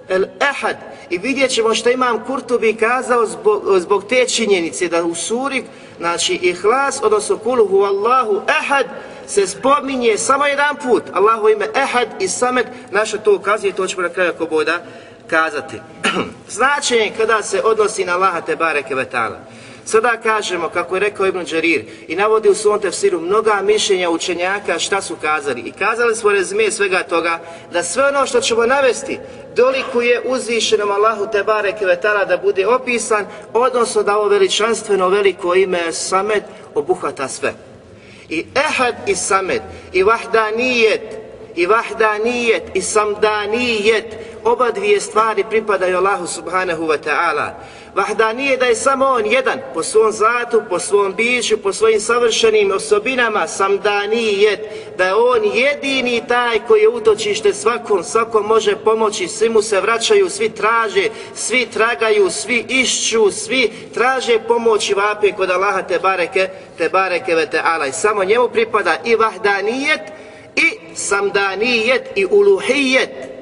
El 0.10 0.24
Ehad. 0.24 0.78
I 1.10 1.18
vidjet 1.18 1.52
ćemo 1.52 1.76
što 1.76 1.90
imam 1.90 2.24
Kurtubi 2.26 2.76
kazao 2.76 3.26
zbog, 3.26 3.64
zbog 3.80 4.04
te 4.10 4.26
činjenice 4.28 4.88
da 4.88 5.04
u 5.04 5.16
suri, 5.16 5.64
znači 5.98 6.34
ihlas, 6.42 7.00
odnosno 7.04 7.38
Kuluhu 7.38 7.78
Allahu 7.78 8.42
Ehad, 8.60 8.86
se 9.28 9.48
spominje 9.48 10.18
samo 10.18 10.46
jedan 10.46 10.76
put. 10.84 11.04
Allahu 11.14 11.50
ime 11.50 11.66
Ehad 11.76 12.08
i 12.20 12.28
Samet, 12.28 12.68
naša 12.92 13.18
to 13.18 13.36
ukazuje, 13.36 13.74
to 13.74 13.88
ćemo 13.88 14.02
na 14.02 14.10
kraju 14.10 14.32
ako 14.36 14.46
boda 14.46 14.82
kazati. 15.30 15.82
Značenje 16.58 17.12
kada 17.18 17.44
se 17.44 17.62
odnosi 17.64 18.06
na 18.06 18.14
Allaha 18.14 18.42
te 18.42 18.56
bareke 18.56 18.96
vetala. 18.96 19.40
Sada 19.86 20.18
kažemo, 20.24 20.70
kako 20.70 20.96
je 20.96 21.00
rekao 21.00 21.26
Ibn 21.26 21.44
Đarir, 21.44 21.86
i 22.08 22.16
navodi 22.16 22.50
u 22.50 22.56
svom 22.56 22.82
tefsiru 22.82 23.20
mnoga 23.20 23.62
mišljenja 23.64 24.10
učenjaka 24.10 24.80
šta 24.80 25.02
su 25.02 25.16
kazali. 25.22 25.62
I 25.62 25.72
kazali 25.72 26.16
smo 26.16 26.32
rezime 26.32 26.72
svega 26.72 27.04
toga, 27.04 27.40
da 27.74 27.84
sve 27.84 28.08
ono 28.08 28.26
što 28.26 28.42
ćemo 28.42 28.66
navesti, 28.66 29.20
dolikuje 29.56 30.22
uzvišenom 30.26 30.92
Allahu 30.92 31.28
te 31.32 31.44
bareke 31.44 31.86
vetala 31.86 32.26
da 32.26 32.38
bude 32.38 32.68
opisan, 32.68 33.26
odnosno 33.54 34.04
da 34.04 34.18
ovo 34.18 34.28
veličanstveno 34.28 35.10
veliko 35.10 35.56
ime 35.56 35.92
Samet 35.92 36.44
obuhvata 36.76 37.28
sve. 37.28 37.54
I 38.30 38.46
Ehad 38.56 38.96
i 39.08 39.16
Samet, 39.16 39.62
i 39.94 40.04
Vahdanijet, 40.04 41.02
i 41.56 41.66
Vahdanijet, 41.66 42.64
i 42.74 42.82
Samdanijet, 42.82 44.06
oba 44.46 44.72
dvije 44.72 45.00
stvari 45.00 45.44
pripadaju 45.50 45.98
Allahu 45.98 46.28
subhanahu 46.28 46.84
wa 46.84 46.98
ta'ala. 46.98 47.50
Vahda 47.96 48.34
nije 48.34 48.58
da 48.58 48.66
je 48.66 48.76
samo 48.76 49.06
on 49.06 49.26
jedan, 49.26 49.60
po 49.74 49.84
svom 49.84 50.12
zatu, 50.12 50.62
po 50.70 50.80
svom 50.80 51.14
biću, 51.16 51.58
po 51.58 51.74
svojim 51.74 52.00
savršenim 52.00 52.72
osobinama, 52.72 53.48
sam 53.48 53.78
da 53.78 54.08
nije, 54.08 54.72
da 54.98 55.06
je 55.06 55.14
on 55.14 55.42
jedini 55.54 56.22
taj 56.28 56.60
koji 56.68 56.82
je 56.82 56.90
utočište 56.90 57.54
svakom, 57.54 58.04
svakom 58.04 58.46
može 58.46 58.76
pomoći, 58.76 59.28
svi 59.28 59.50
mu 59.50 59.62
se 59.62 59.82
vraćaju, 59.82 60.30
svi 60.30 60.50
traže, 60.50 61.10
svi 61.36 61.66
tragaju, 61.66 62.30
svi 62.30 62.66
išću, 62.70 63.32
svi 63.32 63.72
traže 63.94 64.40
pomoći 64.48 64.94
vape 64.94 65.32
kod 65.32 65.50
Allaha 65.52 65.82
te 65.82 66.00
bareke, 66.00 66.50
te 66.78 66.90
bareke 66.90 67.36
ve 67.36 67.48
ta'ala. 67.52 67.90
I 67.90 67.92
samo 67.92 68.24
njemu 68.24 68.50
pripada 68.50 68.98
i 69.06 69.16
vahdanijet, 69.16 70.02
i 70.56 70.96
samdanijet, 70.96 72.10
i 72.16 72.26
uluhijet. 72.26 73.35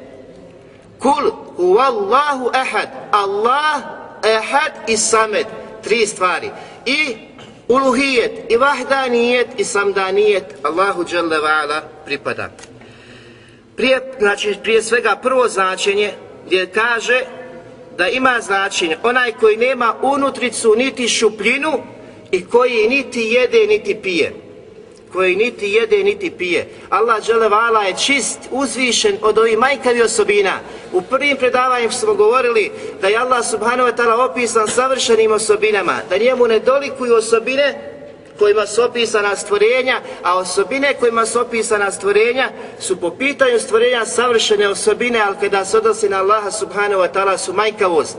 Kul 1.04 1.32
huvallahu 1.58 2.50
ahad, 2.54 2.90
Allah 3.12 3.82
ehad 4.24 4.88
i 4.88 4.98
samed, 4.98 5.48
tri 5.84 6.08
stvari. 6.08 6.50
I 6.86 7.16
uluhijet, 7.68 8.52
i 8.52 8.58
vahdanijet, 8.58 9.48
i 9.58 9.64
samdanijet, 9.64 10.56
Allahu 10.64 11.06
dželle 11.06 11.38
ala 11.38 11.82
pripada. 12.06 12.50
Prije, 13.76 14.14
znači, 14.20 14.56
prije 14.64 14.82
svega 14.82 15.20
prvo 15.22 15.48
značenje 15.48 16.14
gdje 16.46 16.72
kaže 16.72 17.22
da 17.98 18.08
ima 18.08 18.38
značenje. 18.42 18.98
Onaj 19.04 19.32
koji 19.32 19.58
nema 19.58 19.96
unutricu 20.02 20.76
niti 20.78 21.08
šupljinu 21.08 21.72
i 22.32 22.46
koji 22.46 22.88
niti 22.90 23.22
jede 23.22 23.68
niti 23.68 23.96
pije 23.96 24.43
koji 25.13 25.36
niti 25.36 25.70
jede 25.70 26.03
niti 26.03 26.29
pije. 26.29 26.67
Allah 26.89 27.24
dželevala 27.24 27.84
je 27.84 27.98
čist, 27.98 28.39
uzvišen 28.51 29.17
od 29.22 29.38
ovih 29.38 29.58
majkavi 29.58 30.01
osobina. 30.01 30.60
U 30.93 31.01
prvim 31.01 31.38
predavanjem 31.38 31.91
smo 31.91 32.13
govorili 32.13 32.72
da 33.01 33.08
je 33.08 33.17
Allah 33.17 33.46
subhanahu 33.51 33.89
wa 33.89 33.96
ta'ala 33.96 34.32
opisan 34.32 34.67
savršenim 34.67 35.32
osobinama, 35.32 36.00
da 36.10 36.17
njemu 36.17 36.48
ne 36.48 36.60
dolikuju 36.60 37.15
osobine 37.15 37.89
kojima 38.39 38.67
su 38.67 38.84
opisana 38.84 39.36
stvorenja, 39.36 40.01
a 40.24 40.38
osobine 40.38 40.93
kojima 40.93 41.25
su 41.25 41.39
opisana 41.39 41.91
stvorenja 41.91 42.50
su 42.79 43.00
po 43.00 43.10
pitanju 43.10 43.60
stvorenja 43.60 44.05
savršene 44.05 44.67
osobine, 44.67 45.20
ali 45.20 45.36
kada 45.41 45.65
se 45.65 45.77
odnosi 45.77 46.10
na 46.10 46.20
Allaha 46.20 46.51
subhanahu 46.51 47.01
wa 47.01 47.12
ta'ala 47.13 47.38
su 47.38 47.53
majkavost. 47.53 48.17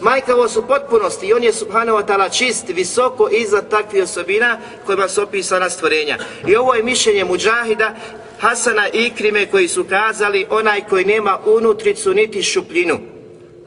Majkavost 0.00 0.56
u 0.56 0.62
potpunosti 0.62 1.26
i 1.26 1.32
on 1.32 1.42
je 1.42 1.52
subhanahu 1.52 1.98
wa 1.98 2.06
ta'ala 2.06 2.38
čist, 2.38 2.68
visoko 2.68 3.28
iznad 3.28 3.70
takvih 3.70 4.02
osobina 4.02 4.58
kojima 4.86 5.08
su 5.08 5.22
opisana 5.22 5.70
stvorenja. 5.70 6.18
I 6.46 6.56
ovo 6.56 6.74
je 6.74 6.82
mišljenje 6.82 7.24
muđahida 7.24 7.94
Hasana 8.40 8.88
i 8.88 9.06
Ikrime 9.06 9.46
koji 9.46 9.68
su 9.68 9.84
kazali 9.84 10.46
onaj 10.50 10.80
koji 10.88 11.04
nema 11.04 11.38
unutricu 11.46 12.14
niti 12.14 12.42
šupljinu. 12.42 13.17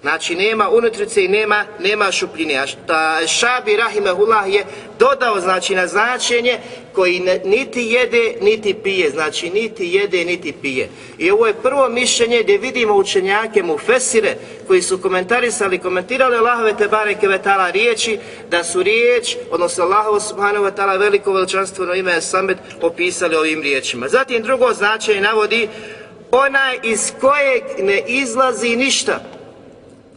Znači 0.01 0.35
nema 0.35 0.69
unutrice 0.69 1.25
i 1.25 1.27
nema 1.27 1.65
nema 1.79 2.11
šupljine. 2.11 2.55
A 2.55 2.67
šta 2.67 3.27
Šabi 3.27 3.77
Rahimehullah 3.77 4.53
je 4.53 4.65
dodao 4.99 5.39
znači 5.39 5.75
na 5.75 5.87
značenje 5.87 6.57
koji 6.93 7.19
ne, 7.19 7.41
niti 7.45 7.81
jede 7.81 8.33
niti 8.41 8.73
pije. 8.73 9.09
Znači 9.09 9.49
niti 9.49 9.87
jede 9.87 10.25
niti 10.25 10.51
pije. 10.51 10.89
I 11.17 11.31
ovo 11.31 11.47
je 11.47 11.53
prvo 11.53 11.89
mišljenje 11.89 12.43
gdje 12.43 12.57
vidimo 12.57 12.95
učenjake 12.95 13.63
mu 13.63 13.77
Fesire 13.77 14.35
koji 14.67 14.81
su 14.81 15.01
komentarisali, 15.01 15.79
komentirali 15.79 16.35
Allahove 16.35 16.77
te 16.77 16.87
bareke 16.87 17.27
vetala 17.27 17.69
riječi 17.69 18.19
da 18.49 18.63
su 18.63 18.83
riječ, 18.83 19.35
odnosno 19.51 19.83
Allahovo 19.83 20.19
subhanahu 20.19 20.65
wa 20.65 20.71
ta'ala 20.75 20.99
veliko 20.99 21.33
veličanstveno 21.33 21.93
ime 21.93 22.21
Samet 22.21 22.57
opisali 22.81 23.35
ovim 23.35 23.61
riječima. 23.61 24.07
Zatim 24.07 24.43
drugo 24.43 24.73
značenje 24.73 25.21
navodi 25.21 25.67
onaj 26.31 26.79
iz 26.83 27.11
kojeg 27.21 27.63
ne 27.79 28.03
izlazi 28.07 28.75
ništa 28.75 29.40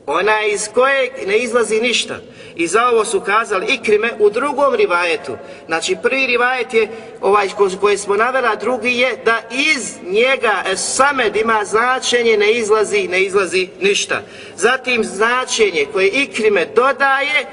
ona 0.07 0.43
iz 0.43 0.69
kojeg 0.75 1.11
ne 1.27 1.39
izlazi 1.39 1.81
ništa. 1.81 2.17
I 2.57 2.67
za 2.67 2.89
ovo 2.89 3.05
su 3.05 3.21
kazali 3.21 3.67
ikrime 3.69 4.11
u 4.19 4.31
drugom 4.31 4.75
rivajetu. 4.75 5.37
Znači 5.67 5.97
prvi 6.03 6.27
rivajet 6.27 6.75
je 6.75 6.89
ovaj 7.21 7.49
koji 7.81 7.99
smo 7.99 8.17
navela, 8.17 8.55
drugi 8.55 8.99
je 8.99 9.17
da 9.25 9.41
iz 9.51 9.97
njega 10.03 10.63
samed 10.77 11.37
ima 11.37 11.65
značenje 11.65 12.37
ne 12.37 12.53
izlazi, 12.53 13.09
ne 13.09 13.23
izlazi 13.23 13.69
ništa. 13.81 14.23
Zatim 14.57 15.05
značenje 15.05 15.87
koje 15.93 16.09
ikrime 16.09 16.67
dodaje 16.77 17.47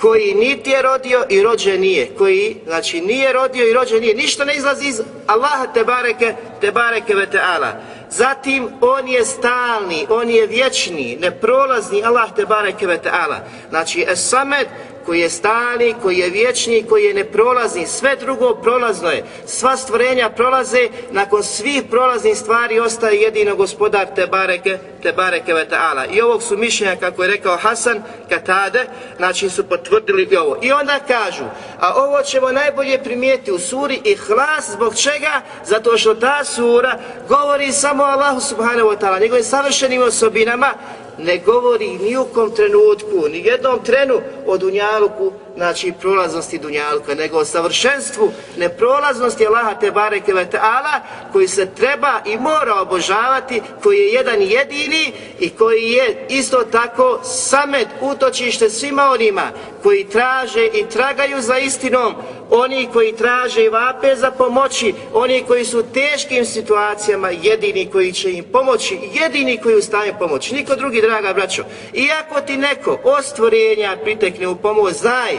koji 0.00 0.34
niti 0.34 0.70
je 0.70 0.82
rodio 0.82 1.24
i 1.28 1.42
rođen 1.42 1.80
nije. 1.80 2.08
Koji, 2.18 2.56
znači, 2.66 3.00
nije 3.00 3.32
rodio 3.32 3.68
i 3.68 3.72
rođen 3.72 4.00
nije. 4.00 4.14
Ništa 4.14 4.44
ne 4.44 4.54
izlazi 4.56 4.88
iz 4.88 5.02
Allaha 5.26 5.66
te 5.74 5.84
bareke, 5.84 6.34
te 6.60 6.70
bareke 6.70 7.14
ve 7.14 7.30
te 7.30 7.40
ala. 7.40 7.72
Zatim, 8.10 8.68
on 8.80 9.08
je 9.08 9.24
stalni, 9.24 10.06
on 10.10 10.30
je 10.30 10.46
vječni, 10.46 11.18
neprolazni, 11.20 12.04
Allah 12.04 12.34
te 12.36 12.46
bareke 12.46 12.86
ve 12.86 12.98
ta'ala. 13.02 13.40
Znači, 13.68 14.06
es 14.08 14.28
samed, 14.28 14.66
koji 15.08 15.20
je 15.20 15.30
stali, 15.30 15.94
koji 16.02 16.18
je 16.18 16.30
vječni, 16.30 16.84
koji 16.88 17.04
je 17.04 17.14
neprolazni, 17.14 17.86
sve 17.86 18.16
drugo 18.16 18.54
prolazno 18.54 19.10
je. 19.10 19.24
Sva 19.46 19.76
stvorenja 19.76 20.30
prolaze, 20.30 20.88
nakon 21.10 21.42
svih 21.42 21.82
prolaznih 21.90 22.38
stvari 22.38 22.80
ostaje 22.80 23.20
jedino 23.20 23.56
gospodar 23.56 24.06
te 24.14 24.26
bareke, 24.26 24.78
te 25.02 25.12
bareke 25.12 25.54
ve 25.54 25.66
ta'ala. 25.70 26.06
I 26.12 26.20
ovog 26.20 26.42
su 26.42 26.56
mišljenja, 26.56 26.96
kako 26.96 27.22
je 27.22 27.30
rekao 27.30 27.56
Hasan 27.56 28.02
Katade, 28.28 28.86
znači 29.16 29.50
su 29.50 29.64
potvrdili 29.64 30.28
i 30.30 30.36
ovo. 30.36 30.58
I 30.62 30.72
onda 30.72 30.98
kažu, 31.06 31.44
a 31.80 31.94
ovo 31.94 32.22
ćemo 32.22 32.52
najbolje 32.52 33.02
primijeti 33.02 33.52
u 33.52 33.58
suri 33.58 34.00
i 34.04 34.14
hlas, 34.14 34.70
zbog 34.72 34.96
čega? 34.96 35.42
Zato 35.64 35.98
što 35.98 36.14
ta 36.14 36.44
sura 36.44 36.98
govori 37.28 37.72
samo 37.72 38.02
Allahu 38.02 38.40
subhanahu 38.40 38.88
wa 38.88 38.98
ta'ala, 39.00 39.20
njegovim 39.20 39.44
savršenim 39.44 40.02
osobinama, 40.02 40.74
ne 41.18 41.38
govori 41.46 41.98
ni 41.98 42.16
u 42.16 42.24
kom 42.24 42.50
trenutku, 42.50 43.28
ni 43.32 43.38
jednom 43.46 43.78
trenu 43.84 44.20
o 44.46 44.58
Dunjaluku, 44.58 45.32
znači 45.58 45.92
prolaznosti 46.00 46.58
dunjalka, 46.58 47.14
nego 47.14 47.38
o 47.38 47.44
savršenstvu 47.44 48.32
neprolaznosti 48.56 49.46
Allaha 49.46 49.74
te 49.74 49.90
bareke 49.90 50.34
ve 50.34 50.46
ta'ala, 50.50 51.00
koji 51.32 51.48
se 51.48 51.66
treba 51.66 52.20
i 52.26 52.36
mora 52.36 52.74
obožavati, 52.80 53.62
koji 53.82 53.98
je 53.98 54.12
jedan 54.12 54.42
jedini 54.42 55.12
i 55.40 55.50
koji 55.50 55.82
je 55.82 56.26
isto 56.28 56.64
tako 56.72 57.20
samet 57.24 57.88
utočište 58.00 58.70
svima 58.70 59.10
onima 59.10 59.50
koji 59.82 60.04
traže 60.04 60.66
i 60.66 60.84
tragaju 60.92 61.40
za 61.40 61.58
istinom, 61.58 62.14
oni 62.50 62.88
koji 62.92 63.16
traže 63.16 63.64
i 63.64 63.68
vape 63.68 64.16
za 64.16 64.30
pomoći, 64.30 64.94
oni 65.14 65.44
koji 65.46 65.64
su 65.64 65.78
u 65.78 65.92
teškim 65.94 66.44
situacijama, 66.44 67.30
jedini 67.30 67.90
koji 67.92 68.12
će 68.12 68.32
im 68.32 68.44
pomoći, 68.52 68.98
jedini 69.12 69.58
koji 69.62 69.76
ustaje 69.76 70.18
pomoći, 70.18 70.54
niko 70.54 70.74
drugi, 70.74 71.00
draga 71.00 71.32
braćo. 71.32 71.64
Iako 71.94 72.40
ti 72.40 72.56
neko 72.56 72.98
od 73.04 73.24
stvorenja 73.24 73.96
pritekne 74.02 74.48
u 74.48 74.56
pomoć, 74.56 74.94
znaj 74.94 75.38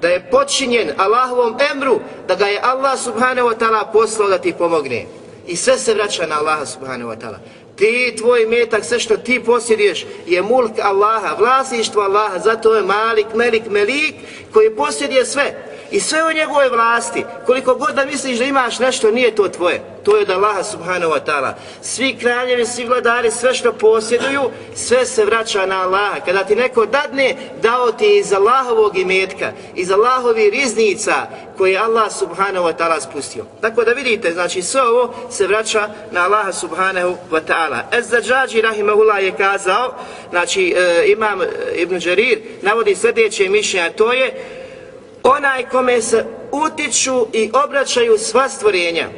da 0.00 0.08
je 0.08 0.30
počinjen 0.30 0.90
Allahovom 0.96 1.56
emru, 1.72 2.00
da 2.28 2.34
ga 2.34 2.46
je 2.46 2.60
Allah 2.62 2.98
subhanahu 2.98 3.48
wa 3.48 3.58
ta'ala 3.58 3.92
poslao 3.92 4.28
da 4.28 4.38
ti 4.38 4.54
pomogne. 4.58 5.06
I 5.46 5.56
sve 5.56 5.78
se 5.78 5.94
vraća 5.94 6.26
na 6.26 6.38
Allaha 6.38 6.66
subhanahu 6.66 7.10
wa 7.10 7.16
ta'ala. 7.16 7.38
Ti, 7.76 8.14
tvoj 8.18 8.46
metak, 8.46 8.84
sve 8.84 8.98
što 8.98 9.16
ti 9.16 9.42
posjeduješ 9.44 10.06
je 10.26 10.42
mulk 10.42 10.72
Allaha, 10.82 11.36
vlasništvo 11.38 12.02
Allaha, 12.02 12.38
zato 12.38 12.74
je 12.74 12.82
malik, 12.82 13.26
melik, 13.34 13.62
melik 13.70 14.14
koji 14.52 14.76
posjeduje 14.76 15.24
sve 15.24 15.75
i 15.90 16.00
sve 16.00 16.18
u 16.24 16.32
njegove 16.32 16.68
vlasti, 16.68 17.24
koliko 17.46 17.74
god 17.74 17.94
da 17.94 18.04
misliš 18.04 18.38
da 18.38 18.44
imaš 18.44 18.78
nešto, 18.78 19.10
nije 19.10 19.34
to 19.34 19.48
tvoje. 19.48 19.96
To 20.02 20.16
je 20.16 20.22
od 20.22 20.30
Allaha 20.30 20.62
subhanahu 20.62 21.12
wa 21.12 21.20
ta'ala. 21.26 21.52
Svi 21.82 22.16
kraljevi, 22.20 22.66
svi 22.66 22.84
vladari, 22.84 23.30
sve 23.30 23.54
što 23.54 23.72
posjeduju, 23.72 24.50
sve 24.74 25.06
se 25.06 25.24
vraća 25.24 25.66
na 25.66 25.82
Allaha. 25.82 26.20
Kada 26.24 26.44
ti 26.44 26.56
neko 26.56 26.86
dadne, 26.86 27.34
dao 27.62 27.92
ti 27.92 28.18
iz 28.18 28.32
Allahovog 28.32 28.98
imetka, 28.98 29.52
iz 29.74 29.90
Allahovi 29.90 30.50
riznica, 30.50 31.14
koje 31.56 31.72
je 31.72 31.78
Allah 31.78 32.12
subhanahu 32.12 32.66
wa 32.66 32.72
ta'ala 32.78 33.00
spustio. 33.00 33.44
Tako 33.60 33.84
da 33.84 33.92
vidite, 33.92 34.32
znači 34.32 34.62
sve 34.62 34.82
ovo 34.82 35.14
se 35.30 35.46
vraća 35.46 35.88
na 36.10 36.24
Allaha 36.24 36.52
subhanahu 36.52 37.16
wa 37.30 37.40
ta'ala. 37.48 37.80
Ez-Zađađi 37.92 38.60
rahimahullah 38.60 39.22
je 39.22 39.32
kazao, 39.32 39.94
znači 40.30 40.74
e, 40.76 41.04
imam 41.06 41.42
e, 41.42 41.46
Ibn 41.76 41.98
Đarir, 41.98 42.38
navodi 42.62 42.94
sljedeće 42.94 43.48
mišljenje, 43.48 43.90
to 43.90 44.12
je 44.12 44.32
onaj 45.26 45.68
kome 45.68 46.02
se 46.02 46.24
utiču 46.52 47.26
i 47.32 47.50
obraćaju 47.64 48.18
sva 48.18 48.48
stvorenja. 48.48 49.08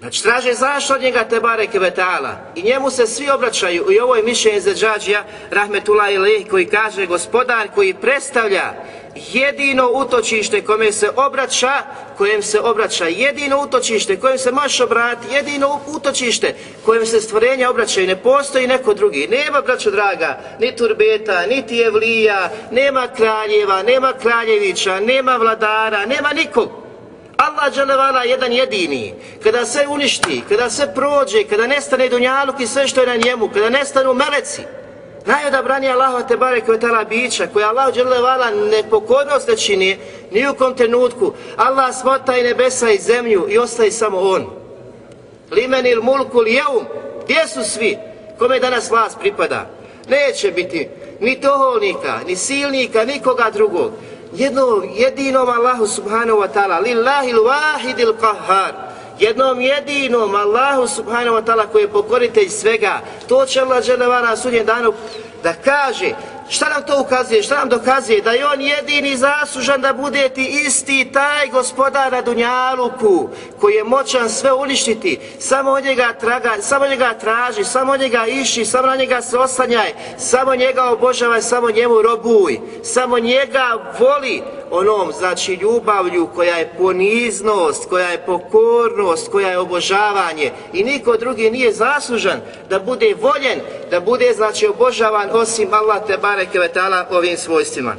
Znači, 0.00 0.22
traže 0.22 0.54
zašto 0.54 0.94
od 0.94 1.02
njega 1.02 1.24
te 1.24 1.40
bareke 1.40 1.78
vetala. 1.78 2.36
I 2.56 2.62
njemu 2.62 2.90
se 2.90 3.06
svi 3.06 3.30
obraćaju. 3.30 3.92
I 3.92 4.00
ovo 4.00 4.16
je 4.16 4.22
mišljenje 4.22 4.60
za 4.60 4.74
džađija, 4.74 5.24
rahmetullah 5.50 6.12
ilih, 6.12 6.46
koji 6.50 6.66
kaže 6.66 7.06
gospodar 7.06 7.68
koji 7.74 7.94
predstavlja 7.94 8.72
jedino 9.14 9.90
utočište 9.90 10.64
kome 10.64 10.92
se 10.92 11.10
obraća, 11.16 11.72
kojem 12.18 12.42
se 12.42 12.60
obraća 12.60 13.06
jedino 13.06 13.62
utočište, 13.62 14.20
kojem 14.20 14.38
se 14.38 14.52
maš 14.52 14.80
obrati, 14.80 15.34
jedino 15.34 15.80
utočište 15.86 16.54
kojem 16.84 17.06
se 17.06 17.20
stvorenja 17.20 17.70
obraćaju, 17.70 18.06
ne 18.06 18.16
postoji 18.16 18.66
neko 18.66 18.94
drugi. 18.94 19.28
Nema, 19.30 19.60
braćo 19.60 19.90
draga, 19.90 20.40
ni 20.60 20.76
turbeta, 20.76 21.46
niti 21.46 21.80
evlija, 21.80 22.50
nema 22.70 23.08
kraljeva, 23.16 23.82
nema 23.82 24.12
kraljevića, 24.12 25.00
nema 25.00 25.36
vladara, 25.36 26.06
nema 26.06 26.32
nikog. 26.32 26.70
Allah 27.36 27.74
dželevala 27.74 28.24
jedan 28.24 28.52
jedini, 28.52 29.14
kada 29.42 29.66
se 29.66 29.86
uništi, 29.88 30.42
kada 30.48 30.70
se 30.70 30.92
prođe, 30.94 31.44
kada 31.44 31.66
nestane 31.66 32.08
dunjaluk 32.08 32.60
i 32.60 32.66
sve 32.66 32.88
što 32.88 33.00
je 33.00 33.06
na 33.06 33.16
njemu, 33.16 33.48
kada 33.48 33.70
nestanu 33.70 34.14
meleci, 34.14 34.62
najodabrani 35.26 35.88
Allahova 35.88 36.22
te 36.22 36.36
barek 36.36 36.68
vetala 36.68 37.04
bića, 37.04 37.46
koja 37.52 37.68
Allah 37.68 37.94
dželevala 37.94 38.50
nepokornost 38.50 39.48
ne 39.48 39.56
čini, 39.56 39.98
ni 40.30 40.48
u 40.48 40.54
kom 40.54 40.74
trenutku, 40.74 41.32
Allah 41.56 41.94
smota 41.94 42.36
i 42.36 42.42
nebesa 42.42 42.90
i 42.90 42.98
zemlju 42.98 43.46
i 43.48 43.58
ostaje 43.58 43.92
samo 43.92 44.18
On. 44.20 44.46
Limenil 45.50 46.02
mulkul 46.02 46.48
jeum, 46.48 46.84
gdje 47.24 47.48
su 47.48 47.64
svi? 47.64 47.98
Kome 48.38 48.58
danas 48.58 48.90
vlast 48.90 49.18
pripada? 49.20 49.66
Neće 50.08 50.50
biti 50.50 50.88
ni 51.20 51.40
toholnika, 51.40 52.20
ni 52.26 52.36
silnika, 52.36 53.04
nikoga 53.04 53.50
drugog. 53.50 53.92
Jednom 54.32 54.82
jedinom 54.94 55.48
Allahu 55.48 55.86
subhanahu 55.86 56.40
wa 56.40 56.48
ta'ala, 56.48 56.80
lillahi 56.82 57.32
l-wahidil 57.32 58.14
qahhar. 58.20 58.89
Jednom 59.20 59.60
jedinom 59.60 60.34
Allahu 60.34 60.88
subhanahu 60.88 61.36
wa 61.36 61.44
ta'ala 61.44 61.66
koji 61.72 61.82
je 61.82 61.88
pokoritelj 61.92 62.48
svega. 62.48 63.00
To 63.28 63.46
će 63.46 63.60
Allah 63.60 63.84
dželevara 63.84 64.28
na 64.28 64.36
sudnjem 64.36 64.66
danu 64.66 64.92
da 65.42 65.52
kaže 65.52 66.14
Šta 66.50 66.68
nam 66.68 66.82
to 66.82 67.00
ukazuje? 67.00 67.42
Šta 67.42 67.56
nam 67.56 67.68
dokazuje? 67.68 68.22
Da 68.22 68.30
je 68.30 68.46
on 68.46 68.60
jedini 68.60 69.16
zaslužan 69.16 69.80
da 69.80 69.92
bude 69.92 70.28
ti 70.28 70.62
isti 70.66 71.10
taj 71.12 71.48
gospodar 71.48 72.12
na 72.12 72.22
Dunjaluku 72.22 73.28
koji 73.60 73.74
je 73.74 73.84
moćan 73.84 74.30
sve 74.30 74.52
uništiti. 74.52 75.18
Samo 75.38 75.70
od 75.70 75.84
njega 75.84 76.12
traga, 76.20 76.52
samo 76.60 76.86
njega 76.86 77.14
traži, 77.20 77.64
samo 77.64 77.96
njega 77.96 78.26
iši, 78.26 78.64
samo 78.64 78.86
na 78.86 78.96
njega 78.96 79.22
se 79.22 79.38
oslanjaj, 79.38 79.92
samo 80.18 80.54
njega 80.54 80.84
obožavaj, 80.84 81.42
samo 81.42 81.70
njemu 81.70 82.02
robuj, 82.02 82.60
samo 82.82 83.18
njega 83.18 83.92
voli 83.98 84.42
onom, 84.70 85.12
znači 85.12 85.54
ljubavlju 85.54 86.28
koja 86.34 86.56
je 86.56 86.72
poniznost, 86.78 87.88
koja 87.88 88.08
je 88.08 88.26
pokornost, 88.26 89.30
koja 89.30 89.48
je 89.48 89.58
obožavanje 89.58 90.50
i 90.72 90.84
niko 90.84 91.16
drugi 91.16 91.50
nije 91.50 91.72
zaslužan 91.72 92.40
da 92.70 92.78
bude 92.78 93.14
voljen, 93.20 93.60
da 93.90 94.00
bude 94.00 94.32
znači 94.32 94.66
obožavan 94.66 95.28
osim 95.32 95.68
Allah 95.74 96.06
te 96.06 96.16
bareke 96.16 96.58
ve 96.58 96.68
taala 96.68 97.06
ovim 97.10 97.36
svojstvima. 97.36 97.96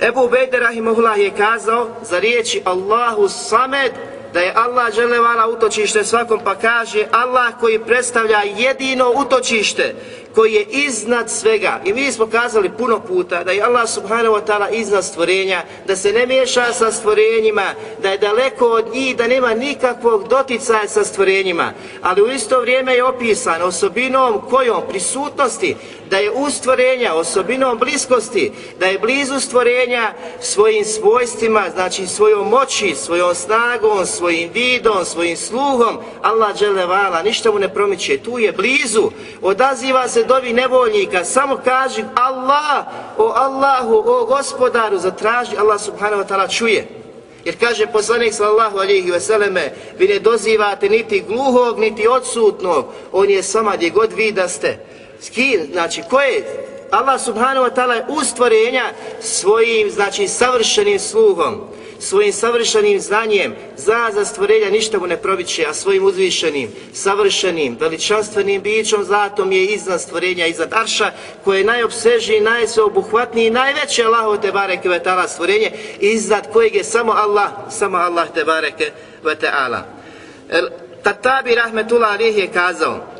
Ebu 0.00 0.28
Bejde 0.28 0.58
Rahimahullah 0.58 1.18
je 1.18 1.30
kazao 1.30 1.88
za 2.02 2.18
riječi 2.18 2.62
Allahu 2.64 3.28
Samed 3.28 3.92
da 4.32 4.40
je 4.40 4.52
Allah 4.54 4.94
želevala 4.94 5.48
utočište 5.48 6.04
svakom 6.04 6.40
pa 6.44 6.54
kaže 6.54 7.06
Allah 7.12 7.52
koji 7.60 7.78
predstavlja 7.78 8.42
jedino 8.56 9.12
utočište 9.16 9.94
koji 10.34 10.52
je 10.52 10.66
iznad 10.70 11.30
svega. 11.30 11.80
I 11.84 11.92
mi 11.92 12.12
smo 12.12 12.26
kazali 12.26 12.70
puno 12.78 13.00
puta 13.00 13.44
da 13.44 13.52
je 13.52 13.62
Allah 13.62 13.88
subhanahu 13.88 14.34
wa 14.34 14.44
ta'ala 14.46 14.68
iznad 14.72 15.04
stvorenja, 15.04 15.62
da 15.86 15.96
se 15.96 16.12
ne 16.12 16.26
miješa 16.26 16.72
sa 16.72 16.92
stvorenjima, 16.92 17.74
da 18.02 18.10
je 18.10 18.18
daleko 18.18 18.66
od 18.66 18.84
njih, 18.92 19.16
da 19.16 19.26
nema 19.26 19.54
nikakvog 19.54 20.28
doticaja 20.28 20.88
sa 20.88 21.04
stvorenjima. 21.04 21.72
Ali 22.02 22.22
u 22.22 22.30
isto 22.30 22.60
vrijeme 22.60 22.94
je 22.94 23.04
opisan 23.04 23.62
osobinom 23.62 24.40
kojom 24.50 24.82
prisutnosti 24.88 25.76
da 26.10 26.18
je 26.18 26.30
u 26.30 26.50
stvorenja 26.50 27.14
osobinom 27.14 27.78
bliskosti, 27.78 28.52
da 28.80 28.86
je 28.86 28.98
blizu 28.98 29.40
stvorenja 29.40 30.12
svojim 30.40 30.84
svojstvima, 30.84 31.64
znači 31.74 32.06
svojom 32.06 32.48
moći, 32.48 32.94
svojom 32.94 33.34
snagom, 33.34 34.06
svojim 34.06 34.50
vidom, 34.54 35.04
svojim 35.04 35.36
sluhom, 35.36 35.98
Allah 36.22 36.56
dželevala, 36.56 37.22
ništa 37.22 37.50
mu 37.50 37.58
ne 37.58 37.74
promiče, 37.74 38.18
tu 38.18 38.38
je 38.38 38.52
blizu, 38.52 39.10
odaziva 39.42 40.08
se 40.08 40.24
dovi 40.24 40.52
nevoljnika, 40.52 41.24
samo 41.24 41.56
kaži 41.64 42.04
Allah, 42.14 42.86
o 43.18 43.32
Allahu, 43.34 44.02
o 44.06 44.26
gospodaru, 44.26 44.98
zatraži, 44.98 45.56
Allah 45.56 45.80
subhanahu 45.80 46.22
wa 46.22 46.28
ta'ala 46.28 46.48
čuje. 46.58 46.88
Jer 47.44 47.60
kaže 47.60 47.86
poslanik 47.86 48.32
sallallahu 48.32 48.78
alihi 48.78 49.10
veseleme, 49.10 49.72
vi 49.98 50.08
ne 50.08 50.18
dozivate 50.18 50.88
niti 50.88 51.24
gluhog, 51.28 51.78
niti 51.78 52.08
odsutnog, 52.08 52.84
on 53.12 53.30
je 53.30 53.42
sama 53.42 53.76
gdje 53.76 53.90
god 53.90 54.12
vi 54.12 54.32
da 54.32 54.48
ste. 54.48 54.78
Skin, 55.26 55.68
znači, 55.72 56.02
ko 56.10 56.20
je? 56.20 56.44
Allah 56.90 57.20
subhanahu 57.20 57.66
wa 57.66 57.74
ta'ala 57.74 57.94
je 57.94 58.24
stvorenja 58.24 58.84
svojim, 59.20 59.90
znači, 59.90 60.28
savršenim 60.28 60.98
sluhom, 60.98 61.60
svojim 61.98 62.32
savršenim 62.32 63.00
znanjem, 63.00 63.54
za 63.76 64.10
za 64.14 64.24
stvorenja 64.24 64.70
ništa 64.70 64.98
mu 64.98 65.06
ne 65.06 65.16
probiće, 65.16 65.66
a 65.68 65.74
svojim 65.74 66.04
uzvišenim, 66.04 66.70
savršenim, 66.92 67.76
veličanstvenim 67.80 68.62
bićom 68.62 69.04
zlatom 69.04 69.52
je 69.52 69.64
iznad 69.64 70.00
stvorenja, 70.00 70.46
iznad 70.46 70.72
arša, 70.72 71.10
koje 71.44 71.58
je 71.58 71.64
najobsežniji, 71.64 72.40
najsveobuhvatniji, 72.40 73.50
najveće 73.50 74.04
Allahu 74.04 74.42
te 74.42 74.52
bareke 74.52 74.88
ve 74.88 75.00
ta'ala 75.04 75.28
stvorenje, 75.28 75.70
iznad 76.00 76.52
kojeg 76.52 76.74
je 76.74 76.84
samo 76.84 77.12
Allah, 77.12 77.50
samo 77.70 77.98
Allah 77.98 78.28
te 78.34 78.44
bareke 78.44 78.90
ve 79.22 79.34
ta'ala. 79.34 79.82
Tatabi 81.02 81.54
rahmetullah 81.54 82.12
alih 82.12 82.38
je 82.38 82.46
kazao, 82.46 83.13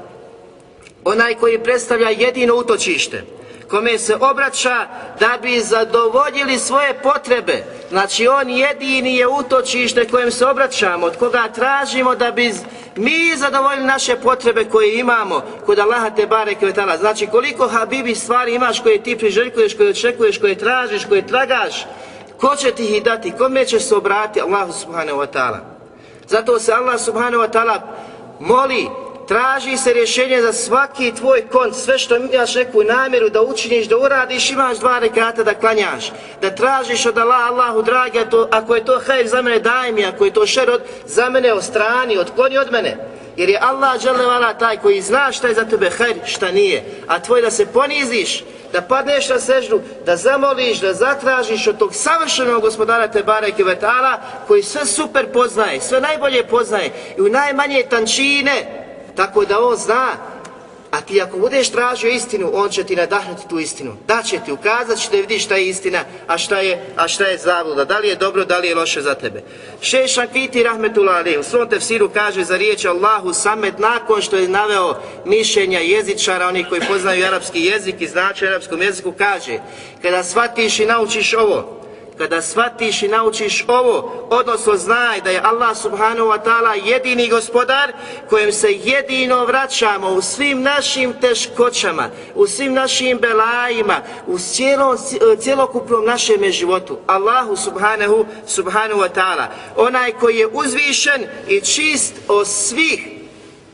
onaj 1.05 1.35
koji 1.35 1.59
predstavlja 1.59 2.09
jedino 2.09 2.55
utočište, 2.55 3.25
kome 3.69 3.99
se 3.99 4.15
obraća 4.21 4.87
da 5.21 5.39
bi 5.43 5.61
zadovoljili 5.61 6.59
svoje 6.59 6.95
potrebe. 7.03 7.65
Znači 7.91 8.29
on 8.29 8.51
jedini 8.51 9.17
je 9.17 9.29
utočište 9.29 10.09
kojem 10.09 10.31
se 10.31 10.47
obraćamo, 10.47 11.07
od 11.07 11.17
koga 11.17 11.49
tražimo 11.49 12.15
da 12.15 12.31
bi 12.31 12.53
mi 12.97 13.37
zadovoljili 13.37 13.87
naše 13.87 14.17
potrebe 14.17 14.65
koje 14.65 14.99
imamo 14.99 15.43
kod 15.67 15.79
Allaha 15.79 16.11
te 16.11 16.27
bare 16.27 16.55
kvetala. 16.55 16.97
Znači 16.97 17.27
koliko 17.27 17.69
habibi 17.69 18.15
stvari 18.15 18.55
imaš 18.55 18.81
koje 18.81 19.03
ti 19.03 19.19
priželjkuješ, 19.19 19.77
koje 19.77 19.91
očekuješ, 19.91 20.39
koje 20.39 20.59
tražiš, 20.59 21.05
koje 21.05 21.27
tragaš, 21.27 21.87
ko 22.39 22.57
će 22.57 22.71
ti 22.71 22.85
ih 22.85 23.03
dati, 23.05 23.33
kome 23.39 23.65
ćeš 23.65 23.83
se 23.83 23.95
obrati 23.95 24.41
Allahu 24.41 24.73
subhanahu 24.73 25.19
wa 25.19 25.27
ta'ala. 25.27 25.59
Zato 26.29 26.59
se 26.59 26.73
Allah 26.73 27.01
subhanahu 27.01 27.43
wa 27.43 27.51
ta'ala 27.51 27.81
moli 28.41 28.89
traži 29.29 29.77
se 29.77 29.93
rješenje 29.93 30.43
za 30.43 30.53
svaki 30.53 31.13
tvoj 31.15 31.49
kont, 31.53 31.75
sve 31.77 31.99
što 31.99 32.17
imaš 32.17 32.55
neku 32.55 32.83
namjeru 32.83 33.29
da 33.29 33.43
učiniš, 33.43 33.89
da 33.89 33.99
uradiš, 33.99 34.51
imaš 34.51 34.79
dva 34.79 34.99
rekata 34.99 35.43
da 35.43 35.55
klanjaš, 35.55 36.13
da 36.43 36.51
tražiš 36.51 37.07
od 37.07 37.19
Allah, 37.19 37.49
Allahu 37.49 37.83
dragi, 37.83 38.19
to, 38.31 38.49
ako 38.51 38.75
je 38.75 38.85
to 38.85 39.01
hajr 39.07 39.29
za 39.29 39.43
mene, 39.43 39.59
daj 39.59 39.93
mi, 39.93 40.05
ako 40.05 40.25
je 40.25 40.33
to 40.33 40.47
šer 40.47 40.71
od, 40.71 40.83
za 41.07 41.29
mene, 41.31 41.53
od 41.53 41.65
strani, 41.65 42.19
odkloni 42.19 42.59
od 42.59 42.73
mene. 42.73 42.97
Jer 43.37 43.49
je 43.49 43.59
Allah 43.63 44.01
dželevala 44.01 44.55
taj 44.55 44.77
koji 44.77 45.01
zna 45.01 45.33
šta 45.33 45.49
je 45.49 45.55
za 45.55 45.65
tebe 45.65 45.91
hajr, 45.91 46.17
šta 46.27 46.51
nije. 46.51 46.85
A 47.07 47.21
tvoj 47.21 47.43
da 47.43 47.51
se 47.51 47.67
poniziš, 47.67 48.45
da 48.73 48.83
padneš 48.83 49.29
na 49.29 49.39
seždu, 49.39 49.81
da 50.07 50.17
zamoliš, 50.17 50.81
da 50.81 50.95
zatražiš 50.95 51.67
od 51.67 51.79
tog 51.79 51.95
savršenog 51.95 52.63
gospodara 52.63 53.09
Tebare 53.09 53.53
Kvetala 53.53 54.21
koji 54.47 54.63
sve 54.63 54.87
super 54.87 55.33
poznaje, 55.33 55.81
sve 55.81 56.01
najbolje 56.01 56.47
poznaje 56.47 56.91
i 57.19 57.21
u 57.21 57.29
najmanje 57.29 57.83
tančine, 57.91 58.84
tako 59.17 59.45
da 59.45 59.61
on 59.61 59.77
zna, 59.77 60.13
a 60.95 61.01
ti 61.01 61.21
ako 61.21 61.39
budeš 61.39 61.71
tražio 61.71 62.11
istinu, 62.11 62.51
on 62.55 62.69
će 62.69 62.85
ti 62.85 62.97
nadahnuti 62.97 63.49
tu 63.49 63.59
istinu. 63.59 63.97
Da 64.07 64.23
će 64.23 64.41
ti 64.45 64.53
ukazat, 64.53 64.99
će 64.99 65.11
da 65.11 65.17
vidiš 65.17 65.45
šta 65.45 65.57
je 65.57 65.69
istina, 65.69 66.05
a 66.27 66.39
šta 66.39 66.59
je, 66.59 66.87
a 66.97 67.09
šta 67.09 67.25
je 67.25 67.39
zabluda. 67.39 67.85
da 67.85 67.99
li 67.99 68.09
je 68.09 68.17
dobro, 68.17 68.45
da 68.45 68.59
li 68.59 68.69
je 68.69 68.75
loše 68.75 69.03
za 69.03 69.15
tebe. 69.15 69.43
Šešan 69.81 70.29
Kiti 70.33 70.63
Rahmetullah 70.63 71.17
Ali, 71.17 71.39
u 71.39 71.43
svom 71.43 71.69
tefsiru 71.69 72.11
kaže 72.15 72.45
za 72.45 72.57
riječ 72.57 72.85
Allahu 72.85 73.33
Samet, 73.33 73.79
nakon 73.79 74.23
što 74.23 74.37
je 74.37 74.49
naveo 74.49 74.95
mišljenja 75.25 75.79
jezičara, 75.79 76.49
oni 76.49 76.65
koji 76.65 76.81
poznaju 76.89 77.27
arapski 77.27 77.65
jezik 77.65 78.01
i 78.01 78.09
znače 78.09 78.47
arapskom 78.47 78.83
jeziku, 78.83 79.13
kaže, 79.19 79.59
kada 80.03 80.23
shvatiš 80.23 80.81
i 80.81 80.87
naučiš 80.87 81.35
ovo, 81.35 81.84
kada 82.19 82.43
shvatiš 82.43 83.03
i 83.03 83.09
naučiš 83.09 83.65
ovo, 83.69 84.27
odnosno 84.31 84.77
znaj 84.77 85.21
da 85.21 85.31
je 85.31 85.41
Allah 85.45 85.77
subhanahu 85.77 86.29
wa 86.29 86.39
ta'ala 86.45 86.73
jedini 86.85 87.29
gospodar 87.29 87.93
kojem 88.31 88.53
se 88.53 88.73
jedino 88.73 89.45
vraćamo 89.45 90.09
u 90.09 90.23
svim 90.23 90.63
našim 90.63 91.13
teškoćama, 91.21 92.09
u 92.35 92.47
svim 92.47 92.75
našim 92.75 93.19
belajima, 93.19 94.01
u 94.27 94.39
cijelom, 94.39 94.97
cijelokupnom 95.39 96.05
našem 96.05 96.51
životu. 96.51 96.99
Allahu 97.07 97.57
subhanahu, 97.57 98.27
subhanahu 98.47 99.01
wa 99.01 99.09
ta'ala, 99.15 99.47
onaj 99.77 100.13
koji 100.13 100.37
je 100.37 100.47
uzvišen 100.47 101.25
i 101.49 101.61
čist 101.61 102.15
od 102.29 102.47
svih 102.47 103.09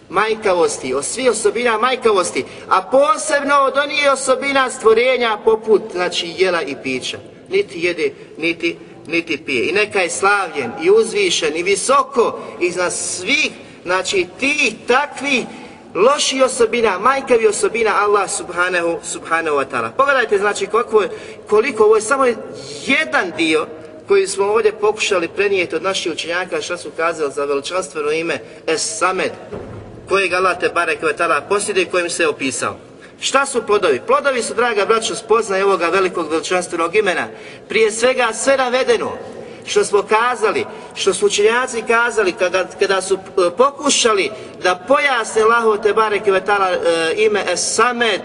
majkavosti, 0.09 0.95
od 0.95 1.05
svih 1.05 1.31
osobina 1.31 1.79
majkavosti, 1.79 2.45
a 2.69 2.83
posebno 2.83 3.55
od 3.55 3.77
onih 3.77 4.11
osobina 4.13 4.71
stvorenja 4.71 5.39
poput, 5.45 5.83
znači, 5.93 6.35
jela 6.39 6.63
i 6.63 6.77
pića 6.83 7.19
niti 7.51 7.79
jede, 7.79 8.13
niti, 8.39 8.77
niti 9.07 9.37
pije. 9.37 9.69
I 9.69 9.73
neka 9.73 10.01
je 10.01 10.11
slavljen 10.11 10.71
i 10.83 10.91
uzvišen 10.91 11.57
i 11.57 11.63
visoko 11.63 12.41
iznad 12.61 12.93
svih, 12.93 13.51
znači 13.85 14.27
ti 14.41 14.77
takvi 14.87 15.47
loši 15.95 16.43
osobina, 16.43 16.99
majkavi 16.99 17.47
osobina 17.47 17.95
Allah 18.01 18.31
subhanahu, 18.31 18.99
subhanahu 19.03 19.57
wa 19.57 19.65
ta'ala. 19.73 19.91
Pogledajte 19.97 20.39
znači 20.39 20.67
koliko, 20.67 21.05
koliko 21.49 21.85
ovo 21.85 21.97
je 21.97 22.03
samo 22.03 22.25
jedan 22.87 23.33
dio 23.37 23.67
koji 24.09 24.27
smo 24.27 24.45
ovdje 24.45 24.73
pokušali 24.73 25.29
prenijeti 25.29 25.77
od 25.77 25.83
naših 25.83 26.13
učenjaka 26.13 26.63
što 26.63 26.77
su 26.77 26.91
kazali 26.97 27.33
za 27.33 27.45
veličanstveno 27.45 28.11
ime 28.11 28.39
Es 28.67 28.99
Samed, 28.99 29.33
kojeg 30.09 30.33
Allah 30.33 30.61
te 30.61 30.69
barek 30.69 31.03
wa 31.03 31.17
ta'ala 31.19 31.49
posljede 31.49 31.85
kojim 31.85 32.11
se 32.11 32.23
je 32.23 32.29
opisao. 32.29 32.90
Šta 33.21 33.47
su 33.47 33.63
plodovi? 33.67 34.01
Plodovi 34.07 34.43
su, 34.43 34.55
draga 34.55 34.87
braćo, 34.87 35.15
spoznaje 35.15 35.65
ovoga 35.65 35.87
velikog 35.87 36.31
veličanstvenog 36.31 36.97
imena. 36.97 37.29
Prije 37.69 37.91
svega 37.91 38.29
sve 38.33 38.57
navedeno 38.57 39.13
što 39.67 39.85
smo 39.85 40.03
kazali, 40.03 40.67
što 40.95 41.15
su 41.15 41.27
učenjaci 41.27 41.83
kazali 41.83 42.33
kada, 42.33 42.65
kada 42.79 43.03
su 43.03 43.15
e, 43.15 43.51
pokušali 43.57 44.31
da 44.63 44.85
pojasne 44.89 45.43
Allahu 45.43 45.83
te 45.83 45.93
bareke 45.93 46.33
vetala 46.33 46.71
e, 46.71 46.79
ime 47.17 47.45
Esamed, 47.53 48.21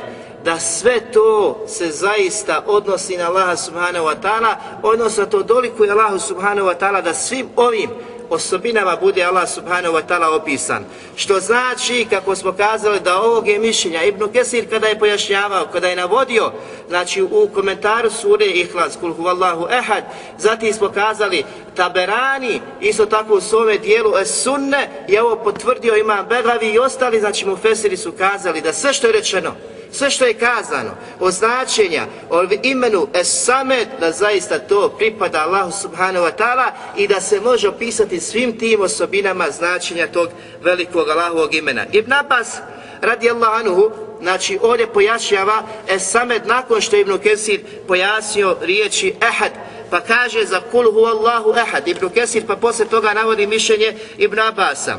da 0.45 0.59
sve 0.59 1.11
to 1.11 1.59
se 1.67 1.91
zaista 1.91 2.63
odnosi 2.67 3.17
na 3.17 3.27
Allaha 3.27 3.55
subhanahu 3.55 4.05
wa 4.05 4.15
ta'ala, 4.21 4.55
odnosno 4.83 5.25
to 5.25 5.43
doliko 5.43 5.83
je 5.83 5.91
Allahu 5.91 6.19
subhanahu 6.19 6.67
wa 6.67 6.75
ta'ala 6.79 7.01
da 7.01 7.13
svim 7.13 7.49
ovim 7.55 7.89
osobinama 8.29 8.95
bude 8.95 9.23
Allah 9.23 9.49
subhanahu 9.49 9.95
wa 9.95 10.01
ta'ala 10.07 10.35
opisan. 10.35 10.85
Što 11.15 11.39
znači, 11.39 12.07
kako 12.09 12.35
smo 12.35 12.51
kazali, 12.51 12.99
da 12.99 13.21
ovog 13.21 13.47
je 13.47 13.59
mišljenja 13.59 14.03
Ibn 14.03 14.31
Kesir 14.33 14.69
kada 14.69 14.87
je 14.87 14.99
pojašnjavao, 14.99 15.67
kada 15.71 15.87
je 15.87 15.95
navodio, 15.95 16.51
znači 16.89 17.21
u 17.21 17.49
komentaru 17.53 18.09
sure 18.09 18.45
Ihlas, 18.45 18.97
kul 18.99 19.13
huvallahu 19.13 19.67
ehad, 19.71 20.03
zatim 20.37 20.73
smo 20.73 20.89
kazali, 20.89 21.43
Taberani, 21.75 22.61
isto 22.81 23.05
tako 23.05 23.33
u 23.33 23.41
svome 23.41 23.77
dijelu 23.77 24.17
es 24.17 24.43
sunne, 24.43 24.89
je 25.07 25.23
ovo 25.23 25.35
potvrdio 25.35 25.95
imam 25.95 26.25
Begavi 26.29 26.67
i 26.67 26.79
ostali, 26.79 27.19
znači 27.19 27.45
mu 27.45 27.55
Fesiri 27.55 27.97
su 27.97 28.11
kazali 28.11 28.61
da 28.61 28.73
sve 28.73 28.93
što 28.93 29.07
je 29.07 29.13
rečeno, 29.13 29.55
sve 29.95 30.09
što 30.09 30.25
je 30.25 30.33
kazano 30.33 30.91
o 31.19 31.31
značenja, 31.31 32.05
o 32.29 32.43
imenu 32.63 33.07
Esamed, 33.13 33.87
da 33.99 34.11
zaista 34.11 34.59
to 34.59 34.89
pripada 34.97 35.43
Allahu 35.43 35.71
subhanahu 35.81 36.25
wa 36.25 36.31
ta'ala 36.37 36.71
i 36.97 37.07
da 37.07 37.21
se 37.21 37.39
može 37.39 37.69
opisati 37.69 38.19
svim 38.19 38.57
tim 38.59 38.81
osobinama 38.81 39.51
značenja 39.51 40.07
tog 40.07 40.29
velikog 40.61 41.09
Allahovog 41.09 41.55
imena. 41.55 41.85
Ibn 41.91 42.13
Abbas, 42.13 42.57
radijallahu 43.01 43.55
anhu, 43.55 43.91
znači 44.21 44.59
ovdje 44.61 44.87
pojašnjava 44.87 45.63
Esamed 45.89 46.47
nakon 46.47 46.81
što 46.81 46.95
je 46.95 47.01
Ibn 47.01 47.17
Kesir 47.17 47.61
pojasnio 47.87 48.57
riječi 48.61 49.13
Ehad, 49.21 49.51
pa 49.89 50.01
kaže 50.01 50.45
za 50.45 50.61
kul 50.71 50.91
hu 50.91 50.99
Allahu 50.99 51.53
Ehad, 51.57 51.87
Ibn 51.87 52.09
Kesir 52.09 52.43
pa 52.47 52.55
posle 52.55 52.85
toga 52.85 53.13
navodi 53.13 53.47
mišljenje 53.47 53.93
Ibn 54.17 54.39
Abbasa. 54.39 54.97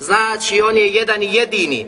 Znači 0.00 0.60
on 0.60 0.76
je 0.76 0.88
jedan 0.88 1.22
jedini, 1.22 1.86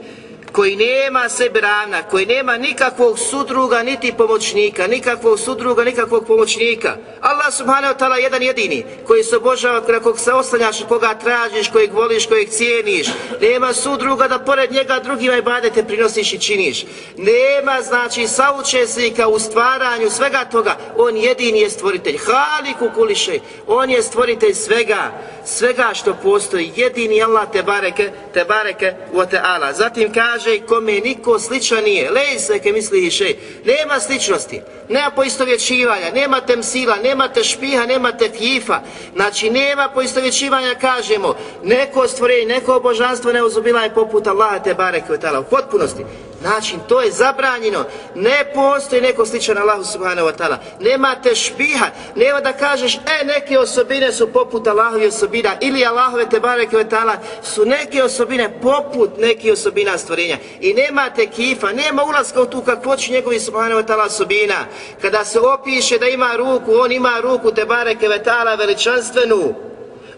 koji 0.55 0.77
nema 0.77 1.29
sebi 1.29 1.61
ravna, 1.61 2.03
koji 2.03 2.27
nema 2.27 2.57
nikakvog 2.57 3.19
sudruga 3.19 3.83
niti 3.83 4.13
pomoćnika, 4.13 4.87
nikakvog 4.87 5.41
sudruga, 5.41 5.85
nikakvog 5.85 6.27
pomoćnika. 6.27 6.97
Allah 7.21 7.55
subhanahu 7.55 7.95
wa 7.95 7.99
ta'ala 7.99 8.15
jedan 8.23 8.43
jedini, 8.43 8.85
koji 9.07 9.25
se 9.25 9.37
obožava, 9.37 9.83
na 9.89 10.01
kog 10.01 10.19
se 10.19 10.33
oslanjaš, 10.33 10.77
koga 10.89 11.15
tražiš, 11.15 11.69
kojeg 11.69 11.93
voliš, 11.93 12.27
kojeg 12.27 12.49
cijeniš. 12.49 13.07
Nema 13.41 13.73
sudruga 13.73 14.29
da 14.29 14.39
pored 14.39 14.73
njega 14.73 14.99
drugima 15.05 15.37
ibadete 15.37 15.85
prinosiš 15.85 16.33
i 16.33 16.39
činiš. 16.39 16.85
Nema, 17.17 17.83
znači, 17.83 18.29
saučesnika 18.29 19.29
u 19.29 19.39
stvaranju 19.39 20.11
svega 20.11 20.45
toga. 20.45 20.77
On 20.97 21.17
jedini 21.17 21.61
je 21.61 21.71
stvoritelj. 21.71 22.19
Haliku 22.19 22.91
kuliše. 22.95 23.39
On 23.67 23.91
je 23.91 24.03
stvoritelj 24.03 24.55
svega, 24.55 25.13
svega 25.45 25.91
što 25.95 26.15
postoji. 26.23 26.73
Jedini 26.77 27.23
Allah 27.23 27.51
te 27.53 27.63
bareke, 27.63 28.11
te 28.35 28.45
bareke, 28.45 28.95
wa 29.15 29.27
ta'ala. 29.31 29.73
Zatim 29.73 30.13
kaže, 30.13 30.44
kaže 30.45 30.61
kome 30.61 31.01
niko 31.01 31.39
sličan 31.39 31.85
nije. 31.85 32.11
Lej 32.11 32.39
se 32.39 32.59
ke 32.59 32.73
misli 32.73 33.11
še. 33.11 33.35
Nema 33.65 34.01
sličnosti. 34.01 34.61
Nema 34.89 35.11
poistovjećivanja. 35.11 36.11
Nema 36.15 36.41
temsila. 36.41 36.97
Nema 36.97 37.29
te 37.29 37.45
špiha. 37.45 37.87
Nema 37.87 38.13
tekjifa. 38.13 38.81
Znači 39.15 39.51
nema 39.51 39.89
poistovjećivanja 39.95 40.75
kažemo. 40.75 41.35
Neko 41.63 42.09
stvorenje, 42.09 42.47
neko 42.47 42.81
božanstvo 42.81 43.33
ne 43.33 43.43
uzubila 43.43 43.83
je 43.83 43.95
poput 43.95 44.27
Allaha 44.27 44.59
te 44.59 44.75
bareke. 44.75 45.13
U 45.13 45.45
potpunosti. 45.51 46.05
Znači, 46.45 46.77
to 46.89 47.01
je 47.01 47.11
zabranjeno. 47.11 47.85
Ne 48.15 48.53
postoji 48.55 49.03
neko 49.03 49.27
sličan 49.27 49.59
Allahu 49.59 49.85
subhanahu 49.85 50.29
wa 50.29 50.37
ta'ala. 50.37 50.57
Nema 50.81 51.15
te 51.23 51.35
špiha. 51.35 51.87
Nema 52.17 52.41
da 52.41 52.53
kažeš, 52.53 52.95
e, 52.95 53.25
neke 53.25 53.59
osobine 53.59 54.13
su 54.13 54.33
poput 54.33 54.67
Allahovi 54.67 55.07
osobina. 55.07 55.57
Ili 55.61 55.85
Allahove 55.85 56.29
te 56.29 56.41
bareke 56.41 56.77
wa 56.77 56.89
ta'ala 56.89 57.17
su 57.43 57.65
neke 57.65 58.03
osobine 58.03 58.61
poput 58.63 59.11
neke 59.19 59.53
osobina 59.53 59.99
stvorenja. 59.99 60.37
I 60.61 60.75
nema 60.75 61.11
te 61.11 61.27
kifa, 61.27 61.73
nema 61.73 62.05
ulaska 62.05 62.43
u 62.43 62.47
tu 62.47 62.63
kakvoću 62.63 63.13
njegovi 63.13 63.41
subhanahu 63.41 63.81
wa 63.81 63.87
ta'ala 63.87 64.05
osobina. 64.07 64.67
Kada 65.03 65.25
se 65.25 65.41
opiše 65.41 65.99
da 65.99 66.07
ima 66.07 66.37
ruku, 66.37 66.73
on 66.75 66.93
ima 66.93 67.21
ruku 67.23 67.55
te 67.55 67.65
bareke 67.65 68.09
wa 68.09 68.25
ta'ala 68.25 68.59
veličanstvenu 68.59 69.55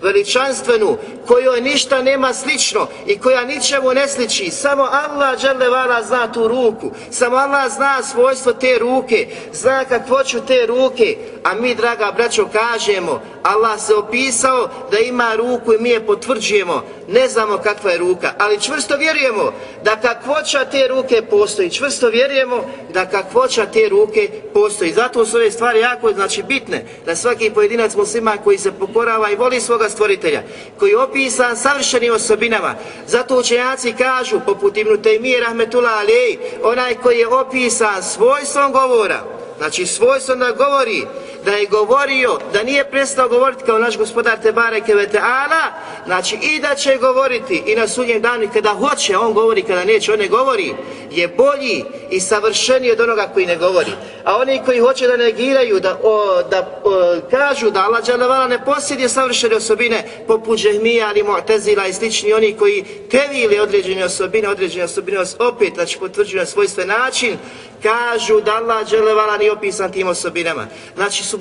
veličanstvenu, 0.03 0.97
kojoj 1.27 1.61
ništa 1.61 2.03
nema 2.03 2.33
slično 2.33 2.87
i 3.07 3.19
koja 3.19 3.45
ničemu 3.45 3.95
ne 3.95 4.09
sliči. 4.09 4.51
Samo 4.51 4.83
Allah 4.83 5.41
dželevala 5.41 6.03
zna 6.03 6.33
tu 6.33 6.49
ruku. 6.49 6.91
Samo 7.11 7.37
Allah 7.37 7.73
zna 7.73 8.03
svojstvo 8.03 8.53
te 8.53 8.79
ruke. 8.79 9.29
Zna 9.53 9.85
kakvoću 9.85 10.41
te 10.47 10.67
ruke. 10.67 11.17
A 11.45 11.55
mi, 11.55 11.75
draga 11.75 12.13
braćo, 12.17 12.49
kažemo, 12.53 13.23
Allah 13.43 13.81
se 13.81 13.95
opisao 13.95 14.69
da 14.91 14.99
ima 14.99 15.35
ruku 15.35 15.75
i 15.75 15.79
mi 15.79 15.91
je 15.91 16.07
potvrđujemo. 16.07 16.83
Ne 17.09 17.29
znamo 17.29 17.59
kakva 17.59 17.91
je 17.91 17.99
ruka, 17.99 18.33
ali 18.39 18.61
čvrsto 18.61 18.97
vjerujemo 18.97 19.53
da 19.85 19.97
kakvoća 19.97 20.65
te 20.65 20.89
ruke 20.89 21.23
postoji. 21.23 21.71
Čvrsto 21.71 22.09
vjerujemo 22.09 22.65
da 22.93 23.07
kakvoća 23.07 23.67
te 23.67 23.89
ruke 23.89 24.31
postoji. 24.55 24.93
Zato 24.93 25.27
su 25.27 25.37
ove 25.37 25.51
stvari 25.51 25.81
jako 25.81 26.13
znači, 26.13 26.43
bitne 26.43 26.85
da 27.05 27.17
svaki 27.17 27.51
pojedinac 27.51 27.95
muslima 27.95 28.37
koji 28.45 28.59
se 28.59 28.73
pokorava 28.73 29.31
i 29.31 29.37
voli 29.37 29.61
svoga 29.61 29.86
stvoritelja, 29.89 30.43
koji 30.79 30.91
je 30.91 30.99
opisan 30.99 31.57
savršenim 31.57 32.15
osobinama. 32.15 32.75
Zato 33.07 33.39
učenjaci 33.39 33.95
kažu, 33.99 34.41
poput 34.47 34.77
Ibnu 34.77 34.97
Tejmije 34.97 35.41
Rahmetullah 35.41 35.99
Ali, 35.99 36.39
onaj 36.63 36.95
koji 36.95 37.19
je 37.19 37.29
opisan 37.29 38.03
svojstvom 38.03 38.73
govora, 38.73 39.21
znači 39.59 39.87
svojstvom 39.87 40.39
da 40.39 40.51
govori, 40.53 41.07
da 41.47 41.53
je 41.53 41.67
govorio, 41.67 42.39
da 42.53 42.63
nije 42.63 42.91
prestao 42.91 43.29
govoriti 43.29 43.65
kao 43.65 43.79
naš 43.79 43.99
gospodar 43.99 44.39
Tebare 44.43 44.81
Keveteala, 44.81 45.63
znači 46.07 46.39
i 46.43 46.61
da 46.61 46.75
će 46.75 46.97
govoriti 46.97 47.63
i 47.67 47.75
na 47.75 47.89
sudnjem 47.89 48.23
danu 48.23 48.49
kada 48.53 48.71
hoće, 48.71 49.17
on 49.17 49.33
govori, 49.33 49.63
kada 49.63 49.85
neće, 49.85 50.13
on 50.13 50.19
ne 50.19 50.29
govori, 50.29 50.75
je 51.11 51.29
bolji 51.29 51.85
i 52.11 52.21
savršeniji 52.21 52.93
od 52.93 53.01
onoga 53.01 53.31
koji 53.35 53.47
ne 53.47 53.57
govori. 53.57 53.93
A 54.25 54.37
oni 54.37 54.63
koji 54.65 54.79
hoće 54.81 55.07
da 55.07 55.17
negiraju, 55.17 55.81
da, 55.81 55.99
o, 56.03 56.43
da 56.51 56.81
o, 56.85 57.17
kažu 57.31 57.71
da 57.71 57.85
Allah 57.85 58.07
Đalavala 58.07 58.49
ne 58.49 58.65
posjeduje 58.65 59.09
savršene 59.09 59.57
osobine 59.57 60.05
poput 60.27 60.59
Džehmija 60.59 61.09
ali 61.09 61.23
Mu'tezila 61.23 61.89
i 61.89 61.93
slični 61.93 62.33
oni 62.33 62.53
koji 62.53 62.85
tevili 63.11 63.59
određene 63.59 64.05
osobine, 64.05 64.49
određene 64.49 64.85
osobine 64.85 65.19
opet, 65.39 65.75
znači 65.75 65.99
potvrđuju 65.99 66.41
na 66.41 66.47
svojstven 66.47 66.89
način, 66.89 67.37
kažu 67.83 68.41
da 68.41 68.57
Allah 68.57 68.91
Đalavala 68.91 69.37
nije 69.37 69.53
opisan 69.53 69.93
tim 69.93 70.09
osobinama. 70.09 70.67
Znači, 70.97 71.25
su 71.25 71.36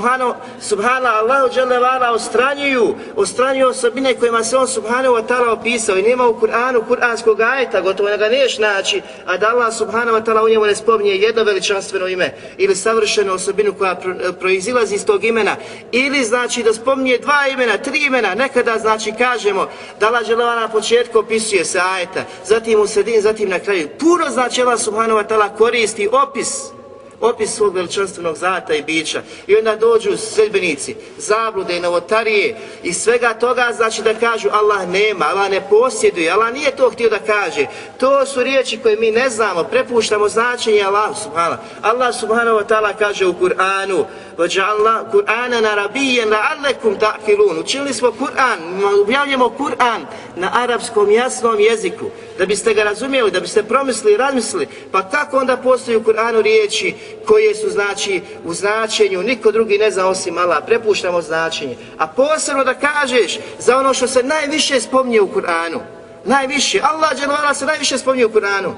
subhana 0.62 1.10
Allahu 1.10 1.56
Đalevala 1.56 2.12
ostranjuju, 2.12 2.96
ostranjuju 3.16 3.68
osobine 3.68 4.14
kojima 4.14 4.44
se 4.44 4.58
on 4.58 4.68
subhanahu 4.68 5.16
wa 5.16 5.28
ta'ala 5.28 5.52
opisao. 5.52 5.98
I 5.98 6.02
nema 6.02 6.28
u 6.28 6.40
Kur'anu 6.40 6.82
kur'anskog 6.88 7.42
ajeta, 7.42 7.82
gotovo 7.82 8.10
ne 8.10 8.18
ga 8.18 8.30
neš 8.30 8.58
naći, 8.58 9.02
a 9.26 9.38
da 9.38 9.50
Allah 9.50 9.74
subhanahu 9.74 10.18
wa 10.18 10.24
ta'ala 10.26 10.46
u 10.46 10.50
njemu 10.50 10.66
ne 10.66 10.76
spominje 10.76 11.12
jedno 11.12 11.44
veličanstveno 11.44 12.08
ime 12.08 12.34
ili 12.58 12.76
savršenu 12.76 13.34
osobinu 13.34 13.74
koja 13.74 13.96
pro, 13.96 14.12
e, 14.12 14.32
proizilazi 14.40 14.96
iz 14.96 15.06
tog 15.06 15.24
imena. 15.24 15.56
Ili 15.92 16.24
znači 16.24 16.64
da 16.64 16.74
spominje 16.74 17.18
dva 17.18 17.48
imena, 17.54 17.78
tri 17.78 18.06
imena, 18.06 18.36
nekada 18.36 18.78
znači 18.80 19.14
kažemo 19.18 19.70
da 20.00 20.08
Allah 20.08 20.28
Đalevala 20.28 20.62
na 20.62 20.68
početku 20.68 21.20
opisuje 21.20 21.66
se 21.66 21.80
ajeta, 21.80 22.24
zatim 22.46 22.80
u 22.80 22.88
sredini, 22.88 23.22
zatim 23.22 23.50
na 23.50 23.60
kraju. 23.60 23.90
Puno 24.00 24.30
znači 24.30 24.62
Allah 24.62 24.80
subhanahu 24.80 25.20
wa 25.20 25.28
ta'ala 25.28 25.58
koristi 25.58 26.10
opis 26.12 26.76
opis 27.21 27.51
svog 27.51 27.75
veličanstvenog 27.75 28.37
zata 28.37 28.75
i 28.75 28.83
bića. 28.83 29.23
I 29.47 29.57
onda 29.57 29.77
dođu 29.77 30.17
sredbenici, 30.17 30.97
zablude 31.19 31.77
i 31.77 31.81
novotarije 31.81 32.57
i 32.83 32.93
svega 32.93 33.35
toga 33.35 33.73
znači 33.77 34.03
da 34.03 34.15
kažu 34.15 34.49
Allah 34.53 34.89
nema, 34.89 35.25
Allah 35.25 35.51
ne 35.51 35.69
posjeduje, 35.71 36.31
Allah 36.31 36.53
nije 36.53 36.77
to 36.77 36.91
htio 36.91 37.11
da 37.11 37.19
kaže. 37.19 37.67
To 37.99 38.27
su 38.27 38.43
riječi 38.43 38.79
koje 38.83 38.97
mi 38.97 39.11
ne 39.11 39.31
znamo, 39.31 39.65
prepuštamo 39.65 40.29
značenje 40.29 40.83
Allah 40.83 41.17
subhanahu. 41.23 41.63
Allah 41.83 42.15
subhanahu 42.21 42.59
wa 42.59 42.67
ta'ala 42.67 42.93
kaže 42.99 43.27
u 43.27 43.35
Kur'anu 43.35 44.05
وَجَعَلْنَا 44.39 45.13
قُرْآنًا 45.13 45.69
عَرَبِيًّا 45.69 46.25
لَعَلَّكُمْ 46.25 46.97
تَعْقِلُونَ 46.99 47.59
Učinili 47.59 47.95
smo 47.95 48.13
Kur'an, 48.13 48.59
objavljamo 49.03 49.55
Kur'an 49.59 50.07
na 50.37 50.51
arapskom 50.55 51.11
jasnom 51.11 51.61
jeziku, 51.61 52.05
da 52.38 52.46
biste 52.46 52.74
ga 52.74 52.84
razumijeli, 52.84 53.32
da 53.32 53.40
biste 53.40 53.64
promislili, 53.64 54.18
razmislili, 54.18 54.68
pa 54.92 55.10
kako 55.10 55.38
onda 55.38 55.58
postoji 55.58 55.98
u 55.98 56.04
Kur'anu 56.04 56.42
riječi 56.42 56.94
koje 57.26 57.56
su 57.56 57.70
znači 57.70 58.22
u 58.46 58.54
značenju, 58.54 59.24
niko 59.24 59.52
drugi 59.52 59.78
ne 59.78 59.92
zna 59.92 60.08
osim 60.08 60.38
Allah, 60.38 60.64
prepuštamo 60.66 61.22
značenje. 61.22 61.76
A 61.98 62.08
posebno 62.08 62.64
da 62.64 62.74
kažeš 62.74 63.40
za 63.60 63.78
ono 63.78 63.94
što 63.94 64.08
se 64.08 64.24
najviše 64.24 64.82
spominje 64.82 65.22
u 65.22 65.28
Kur'anu, 65.28 65.80
najviše, 66.26 66.80
Allah 66.84 67.16
dželvala 67.20 67.54
se 67.54 67.66
najviše 67.66 67.98
spominje 67.98 68.26
u 68.26 68.30
Kur'anu, 68.30 68.72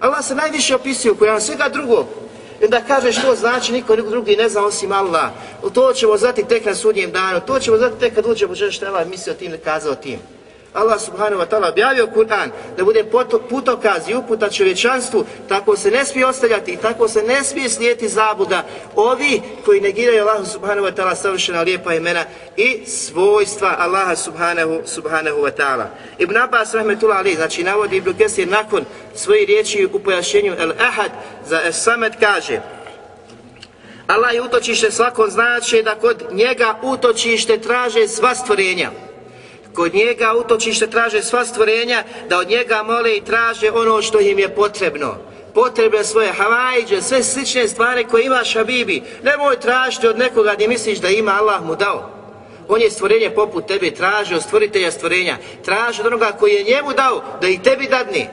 Allah 0.00 0.24
se 0.24 0.34
najviše 0.34 0.74
opisuje 0.74 1.12
u 1.12 1.16
Kur'anu, 1.16 1.40
svega 1.40 1.68
drugog, 1.68 2.06
I 2.64 2.68
da 2.68 2.80
kaže 2.80 3.12
što 3.12 3.34
znači 3.34 3.72
niko 3.72 3.96
drugi 3.96 4.36
ne 4.36 4.48
zna 4.48 4.64
osim 4.64 4.92
Allah. 4.92 5.30
To 5.74 5.92
ćemo 5.92 6.16
znati 6.16 6.44
tek 6.48 6.64
na 6.64 6.74
sudnjem 6.74 7.12
danu. 7.12 7.40
To 7.46 7.58
ćemo 7.58 7.76
znati 7.76 8.00
tek 8.00 8.14
kad 8.14 8.26
uđemo 8.26 8.54
što 8.54 8.84
je 8.84 8.88
Allah 8.88 9.08
mislio 9.08 9.34
tim 9.34 9.48
ili 9.48 9.58
kazao 9.58 9.94
tim. 9.94 10.18
Allah 10.74 11.00
subhanahu 11.00 11.42
wa 11.42 11.46
ta'ala 11.46 11.68
objavio 11.68 12.06
Kur'an 12.06 12.50
da 12.76 12.84
bude 12.84 13.04
putokaz 13.48 14.08
i 14.08 14.14
uputa 14.14 14.50
čovječanstvu, 14.50 15.24
tako 15.48 15.76
se 15.76 15.90
ne 15.90 16.04
smije 16.04 16.26
ostavljati 16.26 16.72
i 16.72 16.76
tako 16.76 17.08
se 17.08 17.22
ne 17.22 17.44
smije 17.44 17.68
slijeti 17.68 18.08
zabuda 18.08 18.62
ovi 18.96 19.42
koji 19.64 19.80
negiraju 19.80 20.22
Allah 20.22 20.46
subhanahu 20.46 20.86
wa 20.86 20.94
ta'ala 20.94 21.14
savršena 21.14 21.62
lijepa 21.62 21.94
imena 21.94 22.24
i 22.56 22.86
svojstva 22.86 23.74
Allaha 23.78 24.16
subhanahu, 24.16 24.80
subhanahu 24.84 25.38
wa 25.38 25.50
ta'ala. 25.56 25.86
Ibn 26.18 26.36
Abbas 26.36 26.74
rahmetullah 26.74 27.18
ali, 27.18 27.34
znači 27.34 27.64
navodi 27.64 27.96
Ibn 27.96 28.14
Kesir 28.18 28.48
nakon 28.48 28.84
svoje 29.14 29.46
riječi 29.46 29.88
u 29.92 29.98
pojašenju 29.98 30.54
El 30.58 30.72
Ahad 30.78 31.10
za 31.46 31.60
Es 31.62 31.82
Samet 31.82 32.12
kaže 32.20 32.60
Allah 34.06 34.34
je 34.34 34.42
utočište 34.42 34.90
svakom 34.90 35.30
znači 35.30 35.82
da 35.82 35.94
kod 35.94 36.22
njega 36.30 36.78
utočište 36.82 37.58
traže 37.60 38.08
sva 38.08 38.34
stvorenja 38.34 38.90
kod 39.76 39.94
njega 39.94 40.34
utočište 40.34 40.86
traže 40.86 41.22
sva 41.22 41.44
stvorenja, 41.44 42.04
da 42.28 42.38
od 42.38 42.48
njega 42.48 42.82
mole 42.82 43.16
i 43.16 43.24
traže 43.24 43.70
ono 43.70 44.02
što 44.02 44.20
im 44.20 44.38
je 44.38 44.54
potrebno. 44.54 45.16
Potrebe 45.54 46.04
svoje 46.04 46.32
havajđe, 46.32 47.02
sve 47.02 47.22
slične 47.22 47.68
stvari 47.68 48.04
koje 48.04 48.24
imaš 48.24 48.54
Habibi. 48.54 49.02
Nemoj 49.22 49.60
tražiti 49.60 50.06
od 50.06 50.18
nekoga 50.18 50.54
gdje 50.54 50.68
misliš 50.68 50.98
da 50.98 51.08
ima 51.08 51.32
Allah 51.40 51.64
mu 51.64 51.76
dao. 51.76 52.10
On 52.68 52.80
je 52.80 52.90
stvorenje 52.90 53.30
poput 53.30 53.66
tebe, 53.66 53.90
traži 53.90 54.34
od 54.34 54.42
stvoritelja 54.42 54.90
stvorenja. 54.90 55.36
Traži 55.64 56.00
od 56.00 56.06
onoga 56.06 56.32
koji 56.38 56.52
je 56.52 56.64
njemu 56.64 56.92
dao 56.92 57.22
da 57.40 57.48
i 57.48 57.62
tebi 57.62 57.86
dadni. 57.86 58.26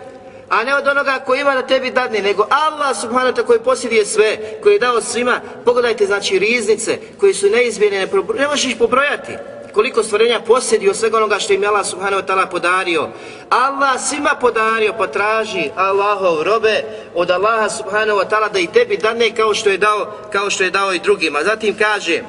A 0.49 0.63
ne 0.63 0.75
od 0.75 0.88
onoga 0.88 1.19
koji 1.25 1.41
ima 1.41 1.53
da 1.53 1.67
tebi 1.67 1.91
dadni, 1.91 2.19
nego 2.19 2.47
Allah 2.49 2.97
subhanahu 3.01 3.38
wa 3.38 3.45
koji 3.45 3.60
posjeduje 3.60 4.06
sve, 4.06 4.38
koji 4.63 4.73
je 4.73 4.79
dao 4.79 5.01
svima. 5.01 5.41
Pogledajte, 5.65 6.06
znači, 6.06 6.39
riznice 6.39 6.97
koji 7.19 7.34
su 7.34 7.49
neizmjene, 7.49 7.99
ne, 7.99 8.08
ne 8.39 8.47
možeš 8.47 8.65
ih 8.65 8.75
pobrojati 8.79 9.34
koliko 9.74 10.04
stvorenja 10.04 10.40
posjedi 10.40 10.90
od 10.90 10.96
svega 10.96 11.18
onoga 11.18 11.40
što 11.40 11.54
im 11.54 11.64
je 11.64 11.68
Allah 11.68 11.86
subhanahu 11.86 12.22
wa 12.22 12.28
ta'ala 12.28 12.50
podario. 12.50 13.10
Allah 13.50 14.02
svima 14.02 14.36
podario, 14.42 14.92
pa 14.92 14.98
potraži 14.98 15.70
Allahov 15.76 16.44
robe 16.44 16.84
od 17.16 17.32
Allaha 17.32 17.70
subhanahu 17.70 18.20
wa 18.20 18.30
ta'ala 18.30 18.52
da 18.54 18.60
i 18.60 18.68
tebi 18.68 18.98
dane 18.98 19.36
kao 19.36 19.54
što 19.54 19.70
je 19.70 19.78
dao, 19.78 20.14
kao 20.32 20.50
što 20.50 20.64
je 20.64 20.72
dao 20.72 20.94
i 20.94 21.00
drugima. 21.00 21.44
Zatim 21.44 21.78
kaže, 21.78 22.22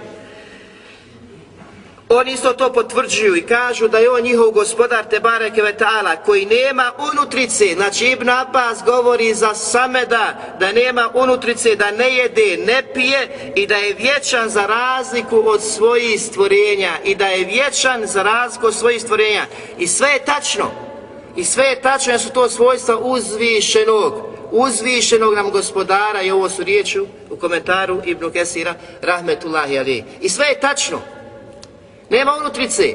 Oni 2.09 2.33
isto 2.33 2.53
to 2.53 2.73
potvrđuju 2.73 3.37
i 3.37 3.47
kažu 3.47 3.89
da 3.89 3.99
je 3.99 4.11
on 4.11 4.23
njihov 4.23 4.51
gospodar 4.51 5.05
Tebare 5.05 5.51
Kevetala 5.51 6.17
koji 6.17 6.47
nema 6.47 6.93
unutrice, 7.13 7.65
znači 7.75 8.07
Ibn 8.07 8.29
Abbas 8.29 8.79
govori 8.87 9.35
za 9.35 9.55
Sameda 9.55 10.57
da 10.61 10.73
nema 10.73 11.11
unutrice, 11.15 11.77
da 11.77 11.91
ne 11.91 12.17
jede, 12.17 12.65
ne 12.67 12.83
pije 12.95 13.53
i 13.57 13.67
da 13.67 13.77
je 13.77 13.95
vječan 13.95 14.49
za 14.49 14.67
razliku 14.67 15.43
od 15.47 15.63
svojih 15.63 16.23
stvorenja 16.23 16.93
i 17.05 17.15
da 17.15 17.27
je 17.27 17.45
vječan 17.45 18.07
za 18.07 18.23
razliku 18.23 18.67
od 18.67 18.75
svojih 18.75 19.03
stvorenja. 19.03 19.47
I 19.79 19.87
sve 19.87 20.09
je 20.09 20.25
tačno. 20.25 20.71
I 21.37 21.45
sve 21.45 21.65
je 21.65 21.81
tačno 21.81 22.13
jer 22.13 22.21
su 22.21 22.31
to 22.31 22.49
svojstva 22.49 22.99
uzvišenog 22.99 24.35
uzvišenog 24.51 25.35
nam 25.35 25.51
gospodara. 25.51 26.23
I 26.23 26.31
ovo 26.31 26.49
su 26.49 26.65
riječi 26.65 27.01
u 27.31 27.37
komentaru 27.41 28.01
Ibn 28.05 28.31
Kesira 28.33 28.75
Rahmetullahi 29.03 29.79
Ali 29.79 30.05
i 30.21 30.29
sve 30.29 30.47
je 30.47 30.61
tačno. 30.61 31.14
Nema 32.11 32.37
unutrice, 32.41 32.95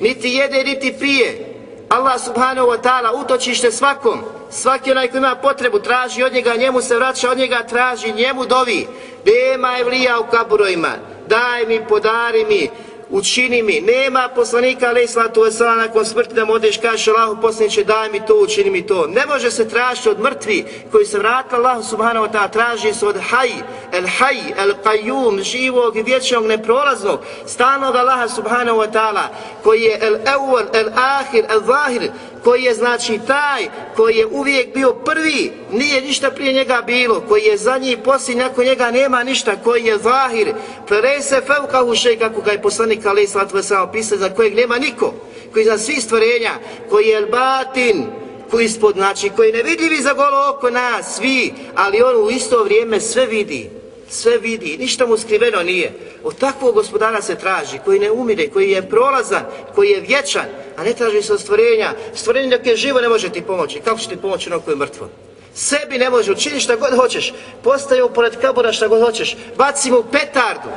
niti 0.00 0.28
jede, 0.28 0.64
niti 0.64 0.94
pije. 1.00 1.44
Allah 1.88 2.20
subhanahu 2.20 2.68
wa 2.68 2.76
ta'ala 2.82 3.12
utočište 3.24 3.72
svakom, 3.72 4.20
svaki 4.50 4.90
onaj 4.90 5.08
koji 5.08 5.18
ima 5.18 5.34
potrebu, 5.34 5.78
traži 5.78 6.22
od 6.22 6.32
njega, 6.32 6.54
njemu 6.54 6.80
se 6.80 6.96
vraća, 6.96 7.30
od 7.30 7.38
njega 7.38 7.62
traži, 7.68 8.12
njemu 8.12 8.46
dovi. 8.46 8.86
Nema 9.26 9.78
evlija 9.80 10.20
u 10.20 10.30
kaburojima, 10.30 10.92
daj 11.26 11.66
mi, 11.66 11.80
podari 11.88 12.44
mi, 12.44 12.70
učini 13.10 13.62
mi. 13.62 13.80
Nema 13.80 14.28
poslanika, 14.34 14.88
alaih 14.88 15.10
sallatu 15.10 15.40
wasallam 15.40 15.76
nakon 15.76 16.04
smrti 16.04 16.34
da 16.34 16.44
mu 16.44 16.52
odeš, 16.52 16.76
kažeš 16.76 17.08
Allahu 17.08 17.40
poslaniće, 17.42 17.84
daj 17.84 18.10
mi 18.10 18.26
to, 18.26 18.34
učini 18.34 18.70
mi 18.70 18.86
to. 18.86 19.06
Ne 19.06 19.26
može 19.26 19.50
se 19.50 19.68
tražiti 19.68 20.08
od 20.08 20.20
mrtvi 20.20 20.66
koji 20.92 21.06
se 21.06 21.18
vratila 21.18 21.58
Allahu 21.58 21.82
subhanahu 21.82 22.26
wa 22.26 22.32
ta'ala, 22.32 22.50
traži 22.50 22.94
se 22.94 23.06
od 23.06 23.16
haj, 23.30 23.50
el 23.92 24.06
haj, 24.18 24.36
el 24.56 24.72
qayyum, 24.84 25.42
živog 25.42 25.96
i 25.96 26.02
vječnog 26.02 26.46
neprolaznog, 26.46 27.20
stanog 27.46 27.96
Allaha 27.96 28.28
subhanahu 28.28 28.78
wa 28.78 28.92
ta'ala, 28.92 29.22
koji 29.62 29.82
je 29.82 29.98
el 30.00 30.14
evvel, 30.14 30.66
el 30.72 30.88
ahir, 30.94 31.44
el 31.48 31.60
zahir, 31.60 32.10
koji 32.48 32.62
je 32.62 32.74
znači 32.74 33.20
taj 33.26 33.68
koji 33.96 34.16
je 34.16 34.26
uvijek 34.26 34.74
bio 34.74 34.92
prvi, 34.92 35.52
nije 35.72 36.02
ništa 36.02 36.30
prije 36.30 36.52
njega 36.52 36.82
bilo, 36.86 37.20
koji 37.28 37.42
je 37.42 37.56
za 37.56 37.78
njih 37.78 37.98
poslije, 38.04 38.38
nakon 38.38 38.64
njega 38.64 38.90
nema 38.90 39.22
ništa, 39.22 39.56
koji 39.64 39.84
je 39.84 39.98
zahir, 39.98 40.54
prese 40.86 41.28
se 41.28 41.40
fevka 41.46 41.82
kako 42.18 42.40
ga 42.40 42.52
je 42.52 42.62
poslanik 42.62 43.06
Ali 43.06 43.22
Islat 43.22 43.52
Vesama 43.52 43.90
pisao, 43.92 44.18
za 44.18 44.34
kojeg 44.34 44.54
nema 44.54 44.78
niko, 44.78 45.14
koji 45.52 45.64
za 45.64 45.78
svi 45.78 46.00
stvorenja, 46.00 46.52
koji 46.90 47.06
je 47.06 47.26
batin, 47.26 48.06
koji 48.50 48.64
ispod, 48.64 48.94
znači, 48.94 49.30
koji 49.36 49.48
je 49.48 49.62
nevidljivi 49.62 50.02
za 50.02 50.12
golo 50.12 50.54
oko 50.56 50.70
nas, 50.70 51.16
svi, 51.16 51.52
ali 51.74 52.02
on 52.02 52.26
u 52.26 52.30
isto 52.30 52.64
vrijeme 52.64 53.00
sve 53.00 53.26
vidi, 53.26 53.70
sve 54.08 54.38
vidi, 54.38 54.76
ništa 54.78 55.06
mu 55.06 55.16
skriveno 55.16 55.62
nije. 55.62 55.92
Od 56.24 56.38
takvog 56.38 56.74
gospodara 56.74 57.22
se 57.22 57.34
traži, 57.34 57.78
koji 57.84 57.98
ne 57.98 58.10
umire, 58.10 58.48
koji 58.48 58.70
je 58.70 58.88
prolazan, 58.88 59.44
koji 59.74 59.90
je 59.90 60.00
vječan, 60.00 60.46
a 60.76 60.84
ne 60.84 60.92
traži 60.92 61.22
se 61.22 61.32
od 61.32 61.40
stvorenja. 61.40 61.92
Stvorenje 62.14 62.56
dok 62.56 62.66
je 62.66 62.76
živo 62.76 63.00
ne 63.00 63.08
može 63.08 63.28
ti 63.28 63.42
pomoći. 63.42 63.80
Kako 63.80 63.98
će 63.98 64.08
ti 64.08 64.16
pomoći 64.16 64.50
ono 64.50 64.60
koje 64.60 64.72
je 64.72 64.76
mrtvo? 64.76 65.08
Sebi 65.54 65.98
ne 65.98 66.10
može, 66.10 66.32
učini 66.32 66.60
šta 66.60 66.76
god 66.76 66.96
hoćeš. 66.96 67.32
Postaje 67.62 68.02
pored 68.14 68.40
kabura 68.40 68.72
šta 68.72 68.88
god 68.88 69.02
hoćeš. 69.02 69.36
Baci 69.56 69.90
mu 69.90 70.02
petardu. 70.12 70.68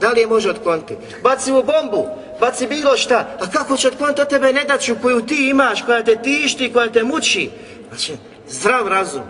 Da 0.00 0.10
li 0.10 0.20
je 0.20 0.26
može 0.26 0.50
otkloniti? 0.50 0.94
Baci 1.22 1.52
mu 1.52 1.62
bombu. 1.62 2.06
Baci 2.40 2.66
bilo 2.66 2.96
šta. 2.96 3.36
A 3.40 3.50
kako 3.50 3.76
će 3.76 3.88
otkloniti 3.88 4.20
od 4.20 4.28
tebe 4.28 4.52
nedaću 4.52 4.96
koju 5.02 5.26
ti 5.26 5.48
imaš, 5.48 5.82
koja 5.82 6.04
te 6.04 6.16
tišti, 6.22 6.72
koja 6.72 6.92
te 6.92 7.02
muči? 7.02 7.50
Znači, 7.88 8.12
zdrav 8.48 8.88
razum 8.88 9.22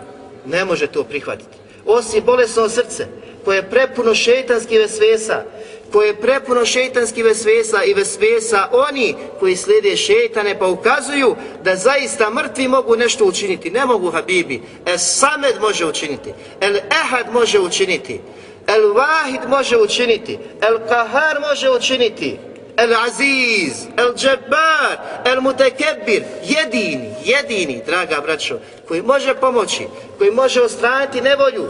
ne 0.45 0.65
može 0.65 0.87
to 0.87 1.03
prihvatiti. 1.03 1.57
Osim 1.85 2.23
bolesno 2.25 2.69
srce, 2.69 3.07
koje 3.47 3.57
je 3.57 3.69
prepuno 3.69 4.15
šeitanskih 4.15 4.79
vesvesa, 4.79 5.43
koje 5.91 6.07
je 6.07 6.21
prepuno 6.21 6.65
šeitanskih 6.65 7.23
vesvesa 7.23 7.83
i 7.83 7.93
vesvesa 7.93 8.67
oni 8.71 9.15
koji 9.39 9.55
slijede 9.55 9.97
šeitane 9.97 10.59
pa 10.59 10.67
ukazuju 10.67 11.35
da 11.63 11.75
zaista 11.75 12.29
mrtvi 12.29 12.67
mogu 12.67 12.95
nešto 12.95 13.25
učiniti. 13.25 13.71
Ne 13.71 13.85
mogu 13.85 14.11
Habibi. 14.11 14.61
El 14.85 14.97
Samed 14.97 15.55
može 15.61 15.85
učiniti. 15.85 16.33
El 16.61 16.75
Ehad 16.75 17.33
može 17.33 17.59
učiniti. 17.59 18.19
El 18.67 18.93
Vahid 18.93 19.49
može 19.49 19.77
učiniti. 19.77 20.37
El 20.61 20.77
Kahar 20.89 21.39
može 21.49 21.69
učiniti. 21.69 22.37
El 22.77 22.95
Aziz, 22.95 23.87
El 23.97 24.13
Džabbar, 24.15 25.23
El 25.25 25.41
Mutekebir, 25.41 26.23
jedini, 26.43 27.09
jedini, 27.25 27.81
draga 27.85 28.21
braćo, 28.21 28.59
koji 28.87 29.01
može 29.01 29.35
pomoći, 29.35 29.87
koji 30.17 30.31
može 30.31 30.61
ostraniti 30.61 31.21
nevolju, 31.21 31.65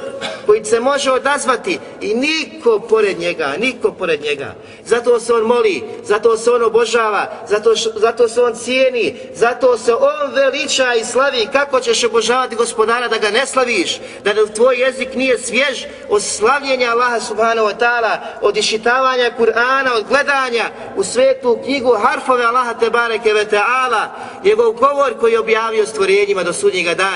koji 0.46 0.66
se 0.66 0.80
može 0.80 1.12
odazvati 1.12 1.80
i 2.02 2.14
niko 2.14 2.80
pored 2.80 3.20
njega, 3.20 3.54
niko 3.60 3.92
pored 3.92 4.22
njega. 4.22 4.56
Zato 4.86 5.20
se 5.20 5.34
on 5.34 5.44
moli, 5.44 5.84
zato 6.04 6.38
se 6.38 6.52
on 6.52 6.64
obožava, 6.64 7.32
zato, 7.50 7.74
zato 7.96 8.28
se 8.28 8.42
on 8.42 8.56
cijeni, 8.56 9.16
zato 9.34 9.78
se 9.78 9.94
on 9.94 10.34
veliča 10.34 10.94
i 10.94 11.06
slavi. 11.06 11.48
Kako 11.52 11.80
ćeš 11.80 12.04
obožavati 12.04 12.56
gospodara 12.56 13.08
da 13.08 13.18
ga 13.18 13.30
ne 13.30 13.46
slaviš, 13.46 14.00
da 14.24 14.34
tvoj 14.56 14.76
jezik 14.76 15.16
nije 15.16 15.38
svjež 15.38 15.84
od 16.10 16.24
slavljenja 16.24 16.92
Allaha 16.92 17.20
subhanahu 17.20 17.68
wa 17.68 17.78
ta'ala, 17.80 18.18
od 18.42 18.58
išitavanja 18.58 19.32
Kur'ana, 19.40 19.98
od 19.98 20.06
gledanja 20.10 20.66
u 20.96 21.04
svetu 21.04 21.60
knjigu 21.66 21.92
harfove 22.04 22.44
Allaha 22.44 22.74
te 22.74 22.90
bareke 22.90 23.34
ve 23.34 23.46
ta'ala, 23.46 24.06
njegov 24.44 24.72
govor 24.72 25.20
koji 25.20 25.32
je 25.32 25.40
objavio 25.40 25.86
stvorenjima 25.86 26.44
do 26.44 26.54
sudnjega 26.54 26.94
dana. 26.94 27.07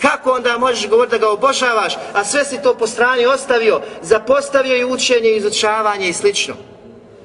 Kako 0.00 0.32
onda 0.32 0.58
možeš 0.58 0.88
govoriti 0.88 1.18
da 1.18 1.18
ga 1.18 1.30
obožavaš, 1.30 1.94
a 2.14 2.24
sve 2.24 2.44
si 2.44 2.62
to 2.62 2.74
po 2.74 2.86
strani 2.86 3.26
ostavio, 3.26 3.80
zapostavio 4.02 4.76
i 4.76 4.84
učenje, 4.84 5.30
izučavanje 5.30 6.08
i 6.08 6.12
slično. 6.12 6.54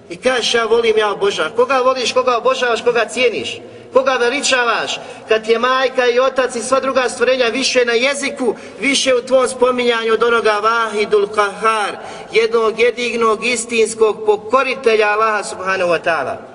I 0.09 0.15
kažeš 0.15 0.53
ja 0.53 0.65
volim, 0.65 0.97
ja 0.97 1.11
obožavam. 1.11 1.51
Koga 1.55 1.77
voliš, 1.77 2.13
koga 2.13 2.37
obožavaš, 2.37 2.81
koga 2.81 3.05
cijeniš? 3.05 3.59
Koga 3.93 4.13
veličavaš? 4.13 4.99
Kad 5.27 5.47
je 5.47 5.59
majka 5.59 6.07
i 6.07 6.19
otac 6.19 6.55
i 6.55 6.61
sva 6.61 6.79
druga 6.79 7.09
stvorenja 7.09 7.45
više 7.45 7.85
na 7.85 7.93
jeziku, 7.93 8.55
više 8.79 9.15
u 9.15 9.21
tvom 9.21 9.47
spominjanju 9.47 10.13
od 10.13 10.23
onoga 10.23 10.59
Vahidul 10.63 11.27
Kahar, 11.27 11.97
jednog 12.31 12.79
jedignog 12.79 13.45
istinskog 13.45 14.25
pokoritelja 14.25 15.07
Allaha 15.07 15.43
subhanahu 15.43 15.91
wa 15.91 15.99
ta'ala. 16.05 16.54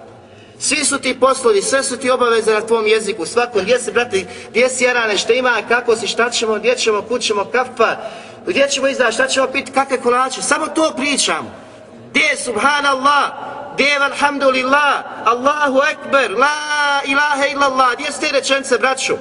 Svi 0.61 0.85
su 0.85 0.99
ti 0.99 1.21
poslovi, 1.21 1.63
sve 1.63 1.83
su 1.83 1.97
ti 1.97 2.11
obaveze 2.11 2.53
na 2.53 2.61
tvom 2.61 2.87
jeziku, 2.87 3.27
svako, 3.27 3.59
gdje 3.61 3.79
si, 3.79 3.93
brate, 3.93 4.25
gdje 4.51 4.69
si 4.69 4.85
jarane, 4.85 5.19
šta 5.19 5.33
ima, 5.33 5.63
kako 5.69 5.97
si, 5.97 6.07
šta 6.07 6.31
ćemo, 6.31 6.55
gdje 6.55 6.77
ćemo, 6.77 7.03
kućemo, 7.03 7.45
kafa, 7.45 7.97
gdje 8.47 8.69
ćemo 8.69 8.89
izdati, 8.89 9.13
šta 9.13 9.27
ćemo 9.27 9.47
piti, 9.47 9.73
kakve 9.73 10.01
kolače, 10.01 10.43
samo 10.43 10.67
to 10.67 10.93
pričam. 10.97 11.55
Gdje 12.11 12.21
je 12.21 12.37
subhanallah, 12.37 13.31
gdje 13.75 13.85
je 13.85 13.97
alhamdulillah, 13.97 15.05
Allahu 15.25 15.81
ekber, 15.93 16.31
la 16.31 17.01
ilaha 17.07 17.47
illallah, 17.53 17.95
gdje 17.95 18.13
ste 18.13 18.29
rečence, 18.33 18.79
braću? 18.79 19.15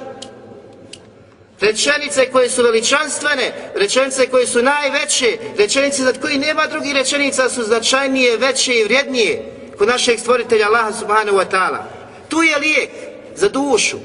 Rečenice 1.60 2.30
koje 2.30 2.50
su 2.50 2.62
veličanstvene, 2.62 3.72
rečenice 3.74 4.26
koje 4.26 4.46
su 4.46 4.62
najveće, 4.62 5.38
rečenice 5.58 6.02
za 6.02 6.12
koji 6.22 6.38
nema 6.38 6.66
drugih 6.66 6.94
rečenica 6.94 7.48
su 7.48 7.62
značajnije, 7.62 8.36
veće 8.36 8.74
i 8.74 8.84
vrijednije 8.84 9.59
kod 9.80 9.88
našeg 9.88 10.20
stvoritelja 10.20 10.66
Allaha 10.66 10.92
subhanahu 10.92 11.38
wa 11.38 11.44
ta'ala. 11.50 11.84
Tu 12.28 12.42
je 12.42 12.58
lijek 12.58 12.90
za 13.34 13.48
dušu. 13.48 13.96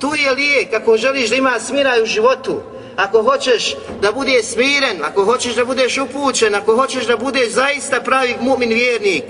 Tu 0.00 0.14
je 0.14 0.30
lijek 0.30 0.72
ako 0.74 0.96
želiš 0.96 1.30
da 1.30 1.36
ima 1.36 1.60
smiraj 1.60 2.02
u 2.02 2.06
životu. 2.06 2.60
Ako 2.96 3.22
hoćeš 3.22 3.74
da 4.02 4.12
bude 4.12 4.42
smiren, 4.42 5.02
ako 5.04 5.24
hoćeš 5.24 5.54
da 5.54 5.64
budeš 5.64 5.98
upućen, 5.98 6.54
ako 6.54 6.76
hoćeš 6.76 7.06
da 7.06 7.16
budeš 7.16 7.50
zaista 7.50 8.00
pravi 8.00 8.34
mu'min 8.40 8.74
vjernik, 8.74 9.24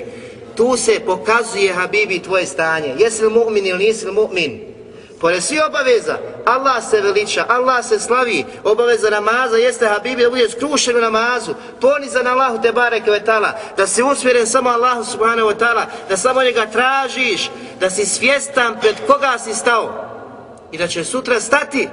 tu 0.57 0.77
se 0.77 1.01
pokazuje, 1.07 1.73
Habibi, 1.73 2.23
tvoje 2.23 2.47
stanje. 2.47 2.95
Jesi 2.99 3.25
li 3.25 3.31
mu'min 3.31 3.67
ili 3.67 3.85
nisi 3.85 4.07
li 4.07 4.13
mu'min? 4.13 4.74
Pored 5.21 5.43
svi 5.43 5.61
obaveza, 5.61 6.19
Allah 6.45 6.83
se 6.91 7.01
veliča, 7.01 7.45
Allah 7.49 7.85
se 7.85 7.99
slavi, 7.99 8.45
obaveza 8.65 9.11
namaza 9.11 9.57
jeste 9.57 9.87
Habibi 9.87 10.23
da 10.23 10.31
budeš 10.31 10.53
skrušen 10.53 10.97
u 10.97 11.01
namazu, 11.01 11.55
ponizan 11.81 12.27
Allahu 12.27 12.63
te 12.63 12.73
bareke 12.73 13.11
ve 13.11 13.25
ta'ala, 13.25 13.53
da 13.77 13.87
si 13.87 14.03
usmjeren 14.03 14.47
samo 14.47 14.71
Allahu 14.71 15.05
subhanahu 15.05 15.49
wa 15.49 15.59
ta'ala, 15.59 15.87
da 16.09 16.17
samo 16.17 16.43
njega 16.43 16.67
tražiš, 16.67 17.51
da 17.81 17.91
si 17.91 18.07
svjestan 18.07 18.81
pred 18.81 18.95
koga 19.07 19.39
si 19.39 19.55
stao. 19.55 20.11
I 20.73 20.79
da 20.79 20.87
će 20.87 21.05
sutra 21.05 21.41
stati 21.41 21.89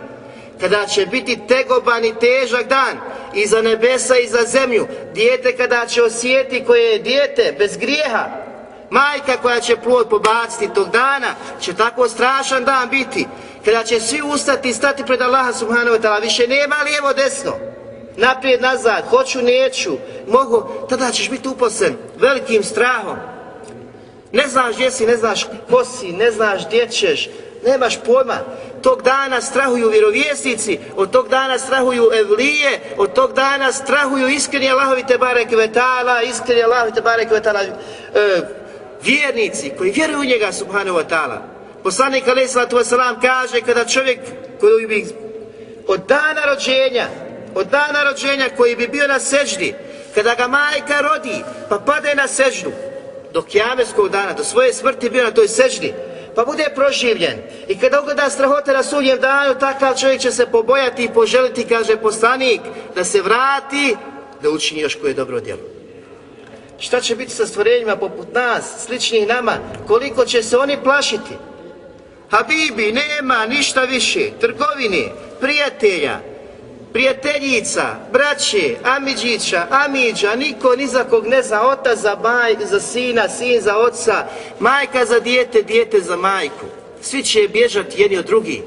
kada 0.59 0.85
će 0.85 1.05
biti 1.05 1.39
tegoban 1.47 2.05
i 2.05 2.19
težak 2.19 2.67
dan. 2.67 2.97
I 3.33 3.47
za 3.47 3.61
nebesa 3.61 4.17
i 4.17 4.27
za 4.27 4.43
zemlju, 4.45 4.87
dijete 5.13 5.57
kada 5.57 5.85
će 5.85 6.03
osjeti 6.03 6.63
koje 6.67 6.91
je 6.91 6.99
dijete 6.99 7.55
bez 7.59 7.77
grijeha, 7.77 8.25
majka 8.91 9.37
koja 9.41 9.59
će 9.59 9.77
plod 9.77 10.09
pobaciti 10.09 10.73
tog 10.73 10.89
dana, 10.89 11.35
će 11.61 11.73
tako 11.73 12.07
strašan 12.07 12.63
dan 12.65 12.89
biti, 12.89 13.27
kada 13.65 13.83
će 13.83 13.99
svi 13.99 14.21
ustati 14.21 14.69
i 14.69 14.73
stati 14.73 15.05
pred 15.05 15.21
Allaha 15.21 15.53
subhanahu 15.53 15.97
wa 15.97 16.01
ta'ala, 16.01 16.21
više 16.21 16.47
nema 16.47 16.75
lijevo 16.85 17.13
desno, 17.13 17.51
naprijed 18.17 18.61
nazad, 18.61 19.03
hoću, 19.09 19.41
neću, 19.41 19.91
mogu, 20.27 20.69
tada 20.89 21.11
ćeš 21.11 21.29
biti 21.29 21.47
uposlen 21.47 21.95
velikim 22.19 22.63
strahom. 22.63 23.17
Ne 24.31 24.47
znaš 24.47 24.75
gdje 24.75 24.91
si, 24.91 25.05
ne 25.05 25.17
znaš 25.17 25.45
ko 25.69 25.85
si, 25.85 26.11
ne 26.11 26.31
znaš 26.31 26.67
gdje 26.67 26.87
ćeš, 26.87 27.29
nemaš 27.65 27.99
pojma. 28.05 28.37
Tog 28.81 29.01
dana 29.01 29.41
strahuju 29.41 29.89
vjerovjesnici, 29.89 30.79
od 30.95 31.11
tog 31.11 31.29
dana 31.29 31.57
strahuju 31.59 32.09
evlije, 32.13 32.79
od 32.97 33.13
tog 33.13 33.33
dana 33.33 33.71
strahuju 33.71 34.27
iskreni 34.27 34.71
Allahovi 34.71 35.03
te 35.07 35.17
barek 35.17 35.51
vetala, 35.51 36.21
iskreni 36.21 36.63
Allahovi 36.63 36.91
te 36.91 37.01
barek 37.01 37.31
vetala, 37.31 37.59
e, 37.61 37.71
vjernici 39.03 39.71
koji 39.77 39.91
vjeruju 39.91 40.19
u 40.19 40.25
njega 40.25 40.51
subhanahu 40.51 40.97
wa 40.97 41.03
ta'ala. 41.09 41.37
Poslanik 41.83 42.27
alaih 42.27 42.49
sallatu 42.49 42.77
wasalam 42.77 43.21
kaže 43.21 43.61
kada 43.61 43.85
čovjek 43.85 44.19
koji 44.59 44.87
bi 44.87 45.05
od 45.87 45.99
dana 46.07 46.45
rođenja, 46.45 47.07
od 47.55 47.67
dana 47.67 48.03
rođenja 48.03 48.49
koji 48.57 48.75
bi 48.75 48.87
bio 48.87 49.07
na 49.07 49.19
seždi, 49.19 49.73
kada 50.15 50.35
ga 50.35 50.47
majka 50.47 51.01
rodi 51.01 51.43
pa 51.69 51.79
pade 51.79 52.15
na 52.15 52.27
seždu, 52.27 52.71
do 53.33 53.41
kjameskog 53.41 54.09
dana, 54.09 54.33
do 54.33 54.43
svoje 54.43 54.73
smrti 54.73 55.09
bio 55.09 55.23
na 55.23 55.31
toj 55.31 55.47
seždi, 55.47 55.93
pa 56.35 56.45
bude 56.45 56.65
proživljen. 56.75 57.37
I 57.67 57.79
kada 57.79 58.01
ugleda 58.01 58.29
strahote 58.29 58.73
na 58.73 58.83
sudnjem 58.83 59.19
danu, 59.19 59.59
takav 59.59 59.97
čovjek 59.97 60.21
će 60.21 60.31
se 60.31 60.45
pobojati 60.45 61.03
i 61.03 61.13
poželiti, 61.13 61.67
kaže 61.69 61.97
poslanik, 61.97 62.61
da 62.95 63.03
se 63.03 63.21
vrati, 63.21 63.95
da 64.41 64.49
učini 64.49 64.81
još 64.81 64.95
koje 64.95 65.13
dobro 65.13 65.39
djelo. 65.39 65.80
Šta 66.81 67.01
će 67.01 67.15
biti 67.15 67.31
sa 67.31 67.45
stvorenjima 67.45 67.95
poput 67.95 68.33
nas, 68.33 68.85
sličnih 68.85 69.27
nama, 69.27 69.57
koliko 69.87 70.25
će 70.25 70.43
se 70.43 70.57
oni 70.57 70.77
plašiti? 70.83 71.33
Habibi, 72.29 72.91
nema 72.91 73.45
ništa 73.45 73.81
više, 73.81 74.29
trgovine, 74.39 75.09
prijatelja, 75.39 76.19
prijateljica, 76.93 77.95
braće, 78.11 78.75
Amidžića, 78.83 79.67
Amidža, 79.69 80.35
niko 80.35 80.75
ni 80.75 80.87
za 80.87 81.03
kog 81.03 81.27
ne 81.27 81.41
za 81.41 81.61
otac, 81.61 81.99
za, 81.99 82.17
maj, 82.23 82.55
za 82.65 82.79
sina, 82.79 83.29
sin 83.29 83.61
za 83.61 83.77
oca, 83.77 84.25
majka 84.59 85.05
za 85.05 85.19
dijete, 85.19 85.61
dijete 85.61 85.99
za 85.99 86.15
majku. 86.15 86.65
Svi 87.01 87.23
će 87.23 87.47
bježati 87.53 88.01
jedni 88.01 88.17
od 88.17 88.25
drugih. 88.25 88.61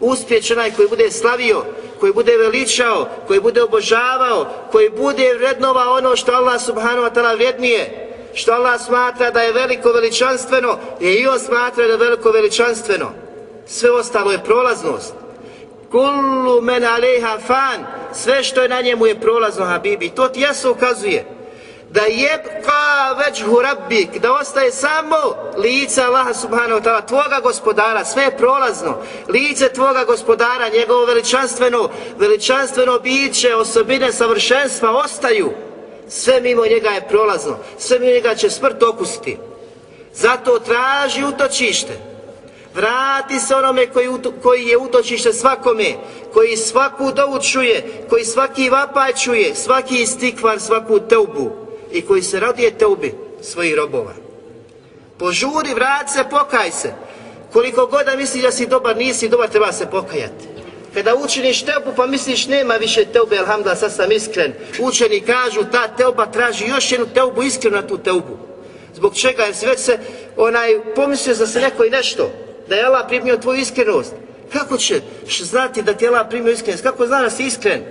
Uspjeć 0.00 0.50
onaj 0.50 0.70
koji 0.70 0.88
bude 0.88 1.10
slavio, 1.10 1.64
koji 2.00 2.12
bude 2.12 2.36
veličao, 2.36 3.08
koji 3.26 3.40
bude 3.40 3.62
obožavao, 3.62 4.46
koji 4.72 4.90
bude 4.90 5.34
vrednova 5.34 5.90
ono 5.90 6.16
što 6.16 6.32
Allah 6.32 6.60
subhanahu 6.60 7.06
wa 7.06 7.14
ta'ala 7.14 7.36
vrednije, 7.36 8.08
što 8.34 8.52
Allah 8.52 8.80
smatra 8.80 9.30
da 9.30 9.42
je 9.42 9.52
veliko 9.52 9.92
veličanstveno, 9.92 10.78
je 11.00 11.20
i 11.20 11.26
on 11.26 11.38
smatra 11.38 11.86
da 11.86 11.92
je 11.92 11.98
veliko 11.98 12.30
veličanstveno. 12.30 13.12
Sve 13.66 13.90
ostalo 13.90 14.32
je 14.32 14.44
prolaznost. 14.44 15.14
Kullu 15.90 16.60
men 16.60 16.84
aleha 16.84 17.38
fan, 17.46 17.86
sve 18.12 18.44
što 18.44 18.62
je 18.62 18.68
na 18.68 18.80
njemu 18.80 19.06
je 19.06 19.20
prolazno, 19.20 19.64
Habibi. 19.64 20.10
To 20.10 20.28
ti 20.28 20.40
jasno 20.40 20.70
ukazuje 20.70 21.35
da 21.90 22.02
je 22.02 22.42
veđhu 23.18 23.62
rabbik, 23.62 24.18
da 24.18 24.32
ostaje 24.32 24.72
samo 24.72 25.16
lice 25.56 26.02
Allaha 26.02 26.34
subhanahu 26.34 26.80
wa 26.80 26.82
ta'ala, 26.82 27.06
tvoga 27.06 27.40
gospodara, 27.42 28.04
sve 28.04 28.22
je 28.22 28.36
prolazno. 28.36 28.98
Lice 29.28 29.68
tvoga 29.68 30.04
gospodara, 30.04 30.68
njegovo 30.68 31.04
veličanstveno, 31.04 31.88
veličanstveno 32.18 32.98
biće, 32.98 33.54
osobine 33.54 34.12
savršenstva 34.12 34.96
ostaju. 34.96 35.50
Sve 36.08 36.40
mimo 36.40 36.66
njega 36.66 36.90
je 36.90 37.08
prolazno, 37.08 37.56
sve 37.78 37.98
mimo 37.98 38.12
njega 38.12 38.34
će 38.34 38.50
smrt 38.50 38.82
okusiti. 38.82 39.36
Zato 40.14 40.58
traži 40.58 41.24
utočište. 41.24 41.92
Vrati 42.74 43.40
se 43.40 43.54
onome 43.54 43.86
koji, 43.86 44.08
koji 44.42 44.66
je 44.66 44.76
utočište 44.76 45.32
svakome, 45.32 45.94
koji 46.32 46.56
svaku 46.56 47.12
dovu 47.12 47.42
čuje, 47.42 48.04
koji 48.10 48.24
svaki 48.24 48.70
vapaj 48.70 49.12
čuje, 49.12 49.54
svaki 49.54 50.02
istikvar, 50.02 50.60
svaku 50.60 51.00
teubu 51.00 51.65
i 51.98 52.02
koji 52.02 52.22
se 52.22 52.40
radije 52.40 52.78
teubi 52.78 53.14
svojih 53.42 53.74
robova. 53.74 54.12
Požuri, 55.18 55.74
vrat 55.74 56.10
se, 56.10 56.24
pokaj 56.30 56.70
se. 56.70 56.92
Koliko 57.52 57.86
god 57.86 58.06
da 58.06 58.16
misliš 58.16 58.42
da 58.42 58.50
si 58.50 58.66
dobar, 58.66 58.96
nisi 58.96 59.28
dobar, 59.28 59.48
treba 59.48 59.72
se 59.72 59.86
pokajati. 59.86 60.44
Kada 60.94 61.14
učiniš 61.14 61.62
teubu 61.62 61.92
pa 61.96 62.06
misliš 62.06 62.46
nema 62.46 62.74
više 62.74 63.04
teube, 63.04 63.38
alhamdulillah, 63.38 63.78
sad 63.78 63.92
sam 63.92 64.12
iskren. 64.12 64.52
Učeni 64.80 65.20
kažu 65.20 65.64
ta 65.72 65.88
teuba 65.88 66.26
traži 66.26 66.68
još 66.68 66.92
jednu 66.92 67.06
teubu, 67.14 67.42
iskrenu 67.42 67.76
na 67.76 67.86
tu 67.86 67.98
teubu. 67.98 68.38
Zbog 68.94 69.14
čega? 69.14 69.42
Jer 69.42 69.54
si 69.54 69.66
već 69.66 69.78
se 69.78 69.98
onaj, 70.36 70.80
pomislio 70.94 71.34
da 71.34 71.46
se 71.46 71.60
neko 71.60 71.84
i 71.84 71.90
nešto, 71.90 72.30
da 72.68 72.74
je 72.74 72.84
Allah 72.84 73.04
primio 73.08 73.36
tvoju 73.36 73.60
iskrenost. 73.60 74.14
Kako 74.52 74.76
će 74.76 75.00
znati 75.28 75.82
da 75.82 75.94
ti 75.94 76.04
je 76.04 76.08
Allah 76.08 76.26
primio 76.30 76.52
iskrenost? 76.52 76.82
Kako 76.82 77.06
zna 77.06 77.22
da 77.22 77.30
si 77.30 77.42
iskren? 77.42 77.82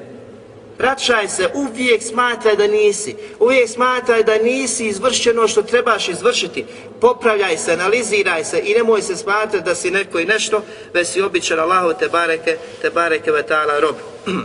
Vraćaj 0.78 1.28
se, 1.28 1.50
uvijek 1.54 2.04
smatraj 2.04 2.56
da 2.56 2.68
nisi. 2.68 3.16
Uvijek 3.40 3.70
smatraj 3.70 4.24
da 4.24 4.38
nisi 4.38 4.86
izvršeno 4.86 5.48
što 5.48 5.62
trebaš 5.62 6.10
izvršiti. 6.10 6.66
Popravljaj 7.02 7.58
se, 7.58 7.74
analiziraj 7.74 8.44
se 8.44 8.62
i 8.66 8.74
nemoj 8.74 9.02
se 9.02 9.16
smatrati 9.16 9.66
da 9.66 9.76
si 9.76 9.92
neko 9.92 10.20
i 10.20 10.26
nešto, 10.26 10.62
već 10.94 11.08
si 11.08 11.22
običan 11.22 11.60
Allahu 11.60 11.94
te 12.00 12.10
bareke, 12.10 12.58
te 12.82 12.90
bareke 12.90 13.32
vetala 13.32 13.80
rob. 13.80 13.96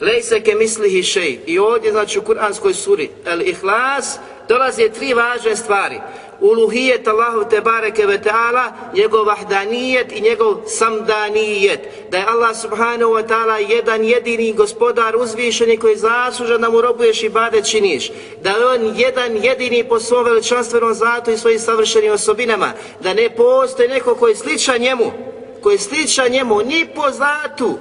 Lejse 0.00 0.40
ke 0.40 0.54
mislihi 0.54 1.02
šej. 1.02 1.38
I 1.46 1.58
ovdje, 1.58 1.90
znači 1.90 2.18
u 2.18 2.22
Kur'anskoj 2.22 2.74
suri, 2.74 3.10
el 3.26 3.42
ihlas, 3.42 4.18
dolaze 4.48 4.88
tri 4.88 5.14
važne 5.14 5.56
stvari 5.56 6.00
uluhijet 6.40 7.08
Allahu 7.08 7.44
te 7.50 7.60
bareke 7.60 8.06
ve 8.06 8.18
ta'ala, 8.18 8.72
njegov 8.94 9.26
vahdanijet 9.26 10.12
i 10.12 10.20
njegov 10.20 10.56
samdanijet. 10.66 11.80
Da 12.10 12.18
je 12.18 12.24
Allah 12.24 12.56
subhanahu 12.56 13.12
wa 13.12 13.26
ta'ala 13.26 13.56
jedan 13.56 14.04
jedini 14.04 14.52
gospodar 14.52 15.16
uzvišeni 15.16 15.76
koji 15.76 15.96
zasluža 15.96 16.58
da 16.58 16.70
mu 16.70 16.80
robuješ 16.80 17.22
i 17.22 17.28
bade 17.28 17.62
činiš. 17.62 18.12
Da 18.42 18.50
je 18.50 18.66
on 18.66 18.94
jedan 18.96 19.36
jedini 19.36 19.84
po 19.84 20.00
svom 20.00 20.24
veličanstvenom 20.24 20.94
zlatu 20.94 21.30
i 21.30 21.38
svojim 21.38 21.58
savršenim 21.58 22.12
osobinama. 22.12 22.72
Da 23.00 23.14
ne 23.14 23.30
postoji 23.30 23.88
neko 23.88 24.14
koji 24.14 24.34
sliča 24.34 24.76
njemu, 24.76 25.12
koji 25.62 25.78
sliča 25.78 26.28
njemu 26.28 26.62
ni 26.62 26.86
po 26.94 27.10
zlatu, 27.10 27.78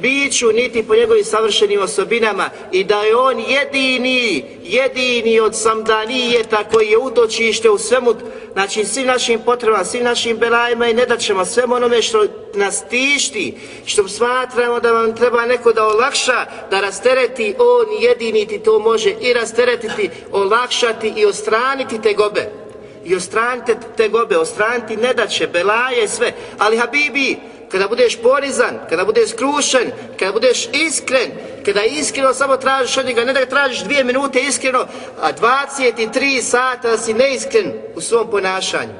biću, 0.00 0.52
niti 0.52 0.82
po 0.82 0.94
njegovim 0.94 1.24
savršenim 1.24 1.82
osobinama 1.82 2.50
i 2.72 2.84
da 2.84 3.02
je 3.02 3.16
on 3.16 3.40
jedini, 3.40 4.44
jedini 4.62 5.40
od 5.40 5.56
samdanijeta 5.56 6.64
koji 6.72 6.88
je 6.88 6.98
utočište 6.98 7.70
u 7.70 7.78
svemu, 7.78 8.14
znači 8.52 8.84
svim 8.84 9.06
našim 9.06 9.40
potrebama, 9.44 9.84
svim 9.84 10.04
našim 10.04 10.36
belajima 10.36 10.88
i 10.88 10.94
ne 10.94 11.06
da 11.06 11.16
ćemo 11.16 11.44
svemu 11.44 11.74
onome 11.74 12.02
što 12.02 12.26
nas 12.54 12.84
tišti, 12.88 13.54
što 13.84 14.08
smatramo 14.08 14.80
da 14.80 14.92
vam 14.92 15.16
treba 15.16 15.46
neko 15.46 15.72
da 15.72 15.86
olakša, 15.86 16.46
da 16.70 16.80
rastereti, 16.80 17.54
on 17.58 17.86
jedini 18.02 18.46
ti 18.46 18.58
to 18.58 18.78
može 18.78 19.10
i 19.20 19.32
rasteretiti, 19.32 20.10
olakšati 20.32 21.12
i 21.16 21.26
ostraniti 21.26 22.02
te 22.02 22.12
gobe. 22.12 22.62
I 23.04 23.14
ostranite 23.14 23.76
te 23.96 24.08
gobe, 24.08 24.36
ostraniti 24.36 24.96
ne 24.96 25.14
da 25.14 25.26
će, 25.26 25.46
belaje 25.46 26.08
sve. 26.08 26.32
Ali 26.58 26.76
Habibi, 26.76 27.36
kada 27.72 27.88
budeš 27.88 28.18
porizan, 28.22 28.78
kada 28.88 29.04
budeš 29.04 29.30
skrušen, 29.30 29.92
kada 30.18 30.32
budeš 30.32 30.68
iskren, 30.72 31.30
kada 31.64 31.82
iskreno 31.82 32.34
samo 32.34 32.56
tražiš 32.56 32.96
od 32.96 33.06
njega, 33.06 33.24
ne 33.24 33.32
da 33.32 33.40
ga 33.40 33.46
tražiš 33.46 33.84
dvije 33.84 34.04
minute 34.04 34.40
iskreno, 34.40 34.86
a 35.20 35.32
23 35.32 36.42
sata 36.42 36.90
da 36.90 36.98
si 36.98 37.14
neiskren 37.14 37.72
u 37.94 38.00
svom 38.00 38.30
ponašanju. 38.30 38.92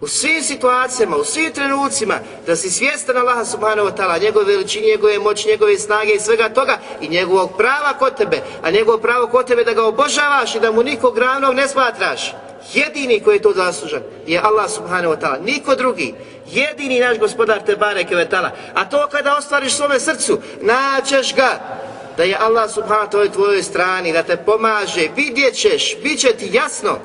U 0.00 0.06
svim 0.06 0.42
situacijama, 0.42 1.16
u 1.16 1.24
svim 1.24 1.52
trenucima, 1.52 2.14
da 2.46 2.56
si 2.56 2.70
svjestan 2.70 3.16
Allaha 3.16 3.44
subhanahu 3.44 3.88
wa 3.88 3.96
ta'ala, 3.96 4.22
njegove 4.22 4.44
veličine, 4.44 4.86
njegove 4.86 5.18
moći, 5.18 5.48
njegove 5.48 5.78
snage 5.78 6.12
i 6.12 6.20
svega 6.20 6.48
toga 6.48 6.78
i 7.00 7.08
njegovog 7.08 7.56
prava 7.56 7.92
kod 7.98 8.16
tebe, 8.16 8.40
a 8.62 8.70
njegovo 8.70 8.98
pravo 8.98 9.26
kod 9.26 9.46
tebe 9.46 9.64
da 9.64 9.72
ga 9.72 9.84
obožavaš 9.84 10.54
i 10.54 10.60
da 10.60 10.72
mu 10.72 10.82
nikog 10.82 11.18
ravnog 11.18 11.54
ne 11.54 11.68
smatraš 11.68 12.32
jedini 12.74 13.20
koji 13.20 13.36
je 13.36 13.42
to 13.42 13.52
zaslužan 13.52 14.02
je 14.26 14.40
Allah 14.40 14.70
subhanahu 14.70 15.14
wa 15.14 15.20
ta'ala, 15.20 15.38
niko 15.44 15.74
drugi. 15.74 16.14
Jedini 16.50 17.00
naš 17.00 17.18
gospodar 17.18 17.62
te 17.66 17.76
bareke 17.76 18.16
ve 18.16 18.28
ta'ala. 18.28 18.50
A 18.74 18.88
to 18.88 19.08
kada 19.10 19.36
ostvariš 19.36 19.74
svome 19.74 20.00
srcu, 20.00 20.38
naćeš 20.60 21.34
ga 21.34 21.60
da 22.16 22.22
je 22.22 22.36
Allah 22.40 22.70
subhanahu 22.70 23.06
wa 23.06 23.10
ta'ala 23.10 23.32
tvojoj 23.32 23.62
strani, 23.62 24.12
da 24.12 24.22
te 24.22 24.36
pomaže, 24.36 25.08
vidjet 25.16 25.54
ćeš, 25.54 25.96
bit 26.02 26.20
će 26.20 26.32
ti 26.32 26.50
jasno. 26.52 26.98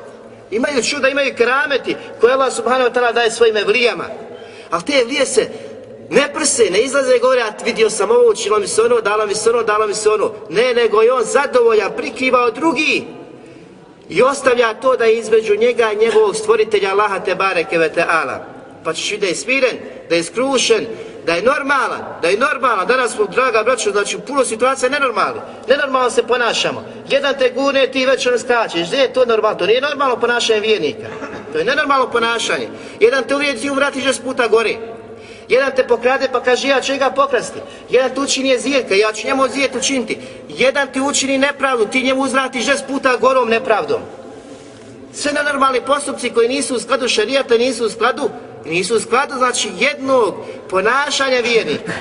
Imaju 0.51 0.84
čuda, 0.84 1.10
imaju 1.10 1.36
kerameti 1.36 1.95
koje 2.22 2.34
Allah 2.34 2.53
subhanahu 2.53 2.89
wa 2.89 2.93
ta'ala 2.93 3.14
daje 3.14 3.32
svojim 3.32 3.58
evlijama. 3.58 4.05
Ali 4.70 4.84
te 4.84 4.93
evlije 4.93 5.26
se 5.26 5.49
ne 6.10 6.34
prse, 6.34 6.64
ne 6.72 6.80
izlaze 6.80 7.16
i 7.16 7.20
govore, 7.20 7.41
a 7.41 7.64
vidio 7.66 7.89
sam 7.89 8.12
ovo, 8.12 8.30
učilo 8.32 8.60
mi 8.60 8.68
se 8.68 8.82
ono, 8.82 9.01
dala 9.01 9.26
mi 9.26 9.36
se 9.36 9.49
ono, 9.49 9.64
dala 9.64 9.88
mi 9.88 9.93
se 9.93 10.10
ono. 10.10 10.32
Ne, 10.49 10.74
nego 10.74 11.01
je 11.01 11.14
on 11.14 11.24
zadovoljan, 11.24 11.91
prikrivao 11.97 12.51
drugi. 12.51 13.08
I 14.10 14.22
ostavlja 14.22 14.74
to 14.74 14.95
da 14.95 15.05
je 15.05 15.18
između 15.18 15.55
njega 15.55 15.91
i 15.91 15.95
njegovog 15.95 16.36
stvoritelja 16.36 16.91
Allaha 16.91 17.20
te 17.20 17.36
bareke 17.36 17.78
ve 17.78 17.91
ta'ala. 17.95 18.38
Pa 18.84 18.93
ćeš 18.93 19.20
da 19.20 19.26
je 19.26 19.36
smiren, 19.36 19.78
da 20.10 20.16
je 20.16 20.24
skrušen, 20.24 20.86
da 21.26 21.34
je 21.34 21.41
normalan, 21.41 22.01
da 22.22 22.28
je 22.28 22.38
normalan. 22.38 22.88
Danas 22.88 23.16
smo, 23.16 23.26
draga 23.26 23.64
braćo, 23.64 23.91
znači 23.91 24.18
u 24.18 24.20
puno 24.20 24.45
situacija 24.45 24.89
nenormalni. 24.89 25.39
Nenormalno 25.68 26.10
se 26.10 26.24
ponašamo. 26.24 26.86
Jedan 27.10 27.36
te 27.39 27.49
gune, 27.55 27.88
ti 27.88 28.05
već 28.05 28.28
on 28.28 28.39
skačeš. 28.39 28.88
Gdje 28.88 28.97
je 28.97 29.14
to 29.14 29.26
normalno? 29.26 29.58
To 29.58 29.66
nije 29.66 29.82
normalno 29.82 30.20
ponašanje 30.20 30.60
vjernika. 30.60 31.08
To 31.51 31.58
je 31.58 31.66
nenormalno 31.66 32.12
ponašanje. 32.12 32.68
Jedan 32.99 33.24
te 33.24 33.36
uvijek 33.36 33.62
ti 33.62 33.70
umrati 33.70 34.01
puta 34.24 34.47
gore. 34.47 34.76
Jedan 35.49 35.71
te 35.75 35.87
pokrade 35.87 36.29
pa 36.31 36.43
kaže 36.43 36.67
ja 36.67 36.81
ću 36.81 36.93
ga 36.99 37.09
pokrasti. 37.09 37.59
Jedan 37.89 38.11
ti 38.11 38.19
učini 38.19 38.59
zijetka, 38.59 38.95
ja 38.95 39.13
ću 39.13 39.27
njemu 39.27 39.47
zijet 39.47 39.75
učiniti. 39.75 40.17
Jedan 40.49 40.87
ti 40.93 41.01
učini 41.01 41.37
nepravdu, 41.37 41.85
ti 41.85 42.03
njemu 42.03 42.21
uzvratiš 42.21 42.65
šest 42.65 42.85
puta 42.87 43.17
gorom 43.17 43.49
nepravdom. 43.49 44.01
Sve 45.13 45.33
nenormalni 45.33 45.81
postupci 45.81 46.29
koji 46.29 46.49
nisu 46.49 46.75
u 46.75 46.79
skladu 46.79 47.07
šarijata, 47.07 47.57
nisu 47.57 47.85
u 47.85 47.89
skladu, 47.89 48.29
nisu 48.65 48.95
u 48.95 48.99
skladu 48.99 49.33
znači 49.37 49.69
jednog 49.79 50.35
ponašanja 50.69 51.39
vjernika. 51.39 51.91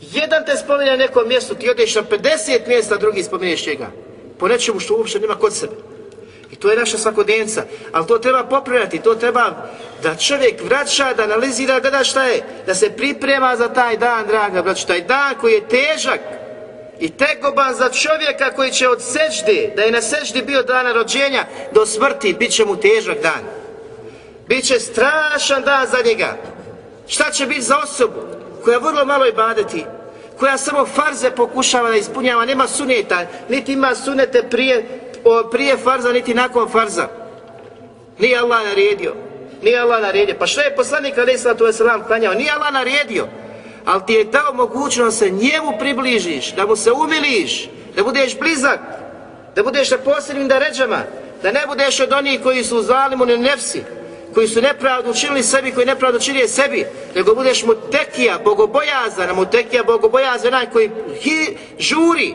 Jedan 0.00 0.44
te 0.44 0.56
spominja 0.56 0.90
na 0.90 0.96
nekom 0.96 1.28
mjestu, 1.28 1.54
ti 1.54 1.70
odeš 1.70 1.94
na 1.94 2.02
50 2.02 2.68
mjesta, 2.68 2.96
drugi 2.96 3.22
spominješ 3.22 3.66
njega. 3.66 3.90
Po 4.38 4.48
nečemu 4.48 4.80
što 4.80 4.96
uopšte 4.96 5.18
nema 5.18 5.34
kod 5.34 5.54
sebe. 5.54 5.72
I 6.52 6.56
to 6.56 6.70
je 6.70 6.76
naša 6.76 6.98
svakodnevnica. 6.98 7.62
Ali 7.92 8.06
to 8.06 8.18
treba 8.18 8.44
popravljati, 8.44 8.98
to 8.98 9.14
treba 9.14 9.68
da 10.02 10.16
čovjek 10.16 10.62
vraća, 10.64 11.14
da 11.14 11.22
analizira, 11.22 11.80
gleda 11.80 12.04
šta 12.04 12.24
je, 12.24 12.42
da 12.66 12.74
se 12.74 12.90
priprema 12.90 13.56
za 13.56 13.68
taj 13.68 13.96
dan, 13.96 14.26
draga 14.26 14.62
braću, 14.62 14.86
taj 14.86 15.00
dan 15.00 15.34
koji 15.40 15.52
je 15.52 15.68
težak 15.68 16.20
i 17.00 17.10
tegoban 17.10 17.74
za 17.74 17.90
čovjeka 17.90 18.54
koji 18.56 18.70
će 18.70 18.88
od 18.88 19.02
sežde, 19.02 19.72
da 19.76 19.82
je 19.82 19.92
na 19.92 20.02
seždi 20.02 20.42
bio 20.42 20.62
dana 20.62 20.92
rođenja, 20.92 21.44
do 21.72 21.86
smrti, 21.86 22.32
bit 22.38 22.52
će 22.52 22.64
mu 22.64 22.76
težak 22.76 23.22
dan. 23.22 23.44
Biće 24.48 24.80
strašan 24.80 25.62
dan 25.62 25.86
za 25.86 25.98
njega. 26.04 26.36
Šta 27.08 27.30
će 27.30 27.46
biti 27.46 27.62
za 27.62 27.78
osobu 27.78 28.20
koja 28.64 28.78
vrlo 28.78 29.04
malo 29.04 29.26
ibadeti, 29.26 29.84
koja 30.38 30.58
samo 30.58 30.86
farze 30.86 31.30
pokušava 31.30 31.88
da 31.88 31.96
ispunjava, 31.96 32.44
nema 32.44 32.68
suneta, 32.68 33.26
niti 33.48 33.72
ima 33.72 33.94
sunete 33.94 34.42
prije, 34.50 34.86
prije 35.50 35.76
farza, 35.76 36.12
niti 36.12 36.34
nakon 36.34 36.68
farza. 36.68 37.08
Nije 38.18 38.38
Allah 38.38 38.64
naredio. 38.64 39.14
Nije 39.62 39.78
Allah 39.78 40.02
naredio. 40.02 40.34
Pa 40.38 40.46
što 40.46 40.60
je 40.60 40.76
poslanik 40.76 41.18
alaih 41.18 41.40
sallatu 41.40 41.64
wasalam 41.64 42.06
klanjao? 42.06 42.34
Nije 42.34 42.50
Allah 42.50 42.72
naredio. 42.72 43.26
Ali 43.84 44.02
ti 44.06 44.12
je 44.12 44.24
dao 44.24 44.54
mogućnost 44.54 45.20
da 45.20 45.26
se 45.26 45.30
njemu 45.30 45.72
približiš, 45.78 46.52
da 46.52 46.66
mu 46.66 46.76
se 46.76 46.92
umiliš, 46.92 47.68
da 47.96 48.02
budeš 48.02 48.38
blizak, 48.38 48.80
da 49.56 49.62
budeš 49.62 49.90
na 49.90 49.98
posljednim 49.98 50.48
daređama, 50.48 50.98
da 51.42 51.52
ne 51.52 51.66
budeš 51.66 52.00
od 52.00 52.12
onih 52.12 52.40
koji 52.42 52.64
su 52.64 52.82
zalimu 52.82 53.26
na 53.26 53.36
nefsi, 53.36 53.82
koji 54.34 54.48
su 54.48 54.62
nepravdu 54.62 55.10
učinili 55.10 55.42
sebi, 55.42 55.72
koji 55.72 55.86
nepravdu 55.86 56.18
učinili 56.18 56.48
sebi, 56.48 56.86
nego 57.14 57.34
budeš 57.34 57.64
mu 57.64 57.74
tekija, 57.74 58.38
bogobojazan, 58.44 59.36
mu 59.36 59.44
tekija, 59.44 59.84
bogobojazan, 59.84 60.54
onaj 60.54 60.70
koji 60.70 60.90
hi, 61.20 61.56
žuri 61.78 62.34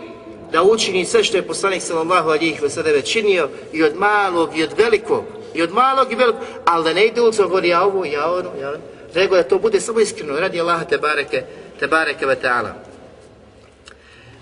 da 0.54 0.64
učini 0.64 1.06
sve 1.06 1.24
što 1.24 1.38
je 1.38 1.48
poslanik 1.48 1.82
sallallahu 1.82 2.30
alihi 2.30 2.60
ve 2.62 2.70
sellem 2.70 3.02
činio 3.02 3.50
i 3.74 3.84
od 3.84 3.96
malog 3.96 4.58
i 4.58 4.64
od 4.64 4.74
velikog, 4.78 5.24
i 5.54 5.62
od 5.62 5.72
malog 5.72 6.12
i 6.12 6.16
velikog, 6.16 6.42
ali 6.66 6.84
da 6.84 6.94
ne 6.94 7.06
ide 7.06 7.22
ulicom, 7.22 7.48
govori 7.48 7.70
ja 7.70 7.84
ovo, 7.84 8.06
ja 8.06 8.32
ono, 8.32 8.50
ja 8.62 8.70
ono, 8.70 8.78
nego 9.16 9.36
da 9.36 9.44
to 9.44 9.58
bude 9.60 9.82
samo 9.82 10.00
iskreno, 10.00 10.40
radi 10.40 10.62
Allaha 10.62 10.86
te 10.86 10.98
bareke, 10.98 11.44
te 11.80 11.88
bareke 11.88 12.26
ve 12.26 12.36
ta'ala. 12.44 12.72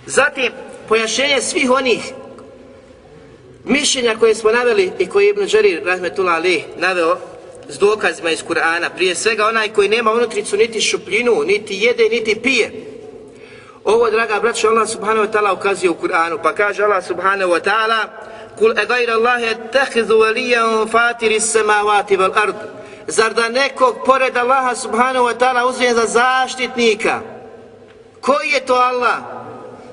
Zatim, 0.05 0.51
pojašnjenje 0.87 1.41
svih 1.41 1.71
onih 1.71 2.13
mišljenja 3.65 4.15
koje 4.19 4.35
smo 4.35 4.51
naveli 4.51 4.91
i 4.99 5.07
koje 5.07 5.29
Ibn 5.29 5.45
Đarir, 5.45 5.83
rahmetullah 5.85 6.35
ali, 6.35 6.63
naveo 6.77 7.17
s 7.69 7.79
dokazima 7.79 8.31
iz 8.31 8.43
Kur'ana, 8.43 8.89
prije 8.95 9.15
svega 9.15 9.45
onaj 9.45 9.73
koji 9.73 9.89
nema 9.89 10.11
unutricu 10.11 10.57
niti 10.57 10.81
šupljinu, 10.81 11.43
niti 11.45 11.75
jede, 11.75 12.03
niti 12.03 12.35
pije. 12.35 12.71
Ovo, 13.83 14.09
draga 14.09 14.39
braća, 14.39 14.67
Allah 14.67 14.87
subhanahu 14.89 15.25
wa 15.25 15.31
ta'ala 15.31 15.53
ukazuje 15.53 15.89
u 15.89 15.95
Kur'anu, 15.95 16.37
pa 16.43 16.55
kaže 16.55 16.83
Allah 16.83 17.03
subhanahu 17.03 17.51
wa 17.51 17.59
ta'ala 17.59 18.05
Kul 18.61 18.77
e 18.77 18.85
gajra 18.85 19.13
Allahi 19.13 19.45
ettehizu 19.45 20.17
velijan 20.19 20.87
fatiri 20.87 21.39
samavati 21.39 22.17
val 22.17 22.31
ard. 22.35 22.55
Zar 23.07 23.33
da 23.33 23.49
nekog 23.49 23.95
pored 24.05 24.37
Allaha 24.37 24.75
subhanahu 24.75 25.25
wa 25.25 25.33
ta'ala 25.33 25.65
uzvijen 25.65 25.95
za 25.95 26.05
zaštitnika? 26.05 27.21
Koji 28.21 28.49
je 28.49 28.65
to 28.65 28.73
Allah? 28.73 29.17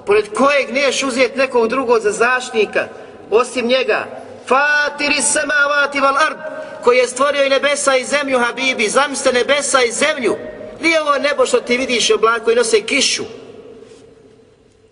Pored 0.07 0.35
kojeg 0.35 0.73
neš 0.73 1.03
uzeti 1.03 1.39
nekog 1.39 1.69
drugog 1.69 2.01
za 2.01 2.13
zaštitnika? 2.13 2.89
Osim 3.31 3.67
njega. 3.67 4.07
Fatiri 4.47 5.23
samavati 5.23 6.01
val 6.01 6.17
ard. 6.17 6.39
Koji 6.85 6.99
je 6.99 7.09
stvorio 7.09 7.45
i 7.45 7.49
nebesa 7.49 7.97
i 7.97 8.05
zemlju, 8.05 8.39
Habibi. 8.39 8.89
Zamislite 8.89 9.39
nebesa 9.39 9.83
i 9.83 9.93
zemlju. 9.93 10.37
Nije 10.81 11.01
ovo 11.01 11.19
nebo 11.19 11.47
što 11.47 11.61
ti 11.61 11.77
vidiš 11.77 12.11
oblako 12.11 12.51
i 12.51 12.55
nose 12.55 12.81
kišu. 12.81 13.25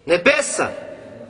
Nebesa. 0.06 0.68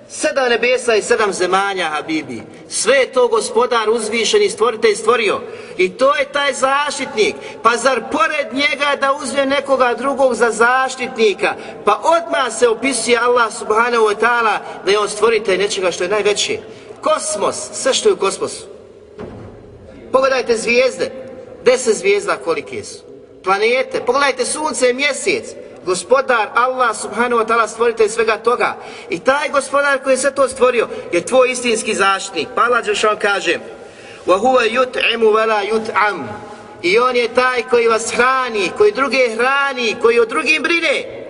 Sedam 0.09 0.49
nebesa 0.49 0.95
i 0.95 1.03
sedam 1.03 1.33
zemanja, 1.33 1.89
Habibi. 1.89 2.43
Sve 2.69 2.97
je 2.97 3.13
to 3.13 3.29
gospodar 3.29 3.91
uzvišen 3.91 4.43
i 4.43 4.51
stvoritelj 4.51 4.95
stvorio. 4.95 5.41
I 5.77 5.91
to 5.91 6.15
je 6.15 6.33
taj 6.33 6.53
zaštitnik. 6.53 7.35
Pa 7.63 7.77
zar 7.77 8.03
pored 8.13 8.53
njega 8.53 8.97
da 9.01 9.13
uzme 9.13 9.47
nekoga 9.47 9.95
drugog 9.95 10.35
za 10.35 10.51
zaštitnika? 10.51 11.55
Pa 11.85 12.03
odmah 12.05 12.59
se 12.59 12.69
opisuje 12.69 13.19
Allah 13.19 13.53
subhanahu 13.53 14.05
wa 14.05 14.15
ta'ala 14.21 14.59
da 14.85 14.91
je 14.91 14.99
on 14.99 15.09
stvoritelj 15.09 15.59
nečega 15.59 15.91
što 15.91 16.05
je 16.05 16.11
najveće. 16.11 16.59
Kosmos, 17.01 17.57
sve 17.73 17.95
što 17.95 18.09
je 18.09 18.13
u 18.13 18.17
kosmosu. 18.17 18.67
Pogledajte 20.13 20.57
zvijezde. 20.57 21.11
Deset 21.65 21.97
zvijezda 21.97 22.37
kolike 22.37 22.85
su. 22.85 23.03
Planete. 23.45 24.01
Pogledajte 24.07 24.45
sunce 24.45 24.91
i 24.91 24.95
mjesec 24.95 25.55
gospodar 25.86 26.50
Allah 26.56 26.96
subhanahu 26.96 27.42
wa 27.42 27.48
ta'ala 27.48 27.68
stvoritelj 27.68 28.10
svega 28.10 28.38
toga. 28.38 28.76
I 29.10 29.20
taj 29.20 29.50
gospodar 29.50 30.04
koji 30.04 30.14
je 30.14 30.18
sve 30.18 30.32
to 30.32 30.48
stvorio 30.48 30.88
je 31.12 31.26
tvoj 31.26 31.52
istinski 31.52 31.96
zaštitnik. 31.96 32.48
Pa 32.56 32.62
Allah 32.62 32.86
Đešan 32.86 33.18
kaže 33.18 33.60
وَهُوَ 34.28 34.62
يُتْعِمُ 34.62 35.22
وَلَا 35.24 35.62
يُتْعَمُ 35.62 36.28
I 36.84 37.00
on 37.00 37.16
je 37.16 37.28
taj 37.28 37.64
koji 37.70 37.88
vas 37.88 38.14
hrani, 38.14 38.72
koji 38.78 38.92
druge 38.92 39.30
hrani, 39.36 39.96
koji 40.02 40.20
o 40.20 40.26
drugim 40.26 40.64
brine. 40.64 41.26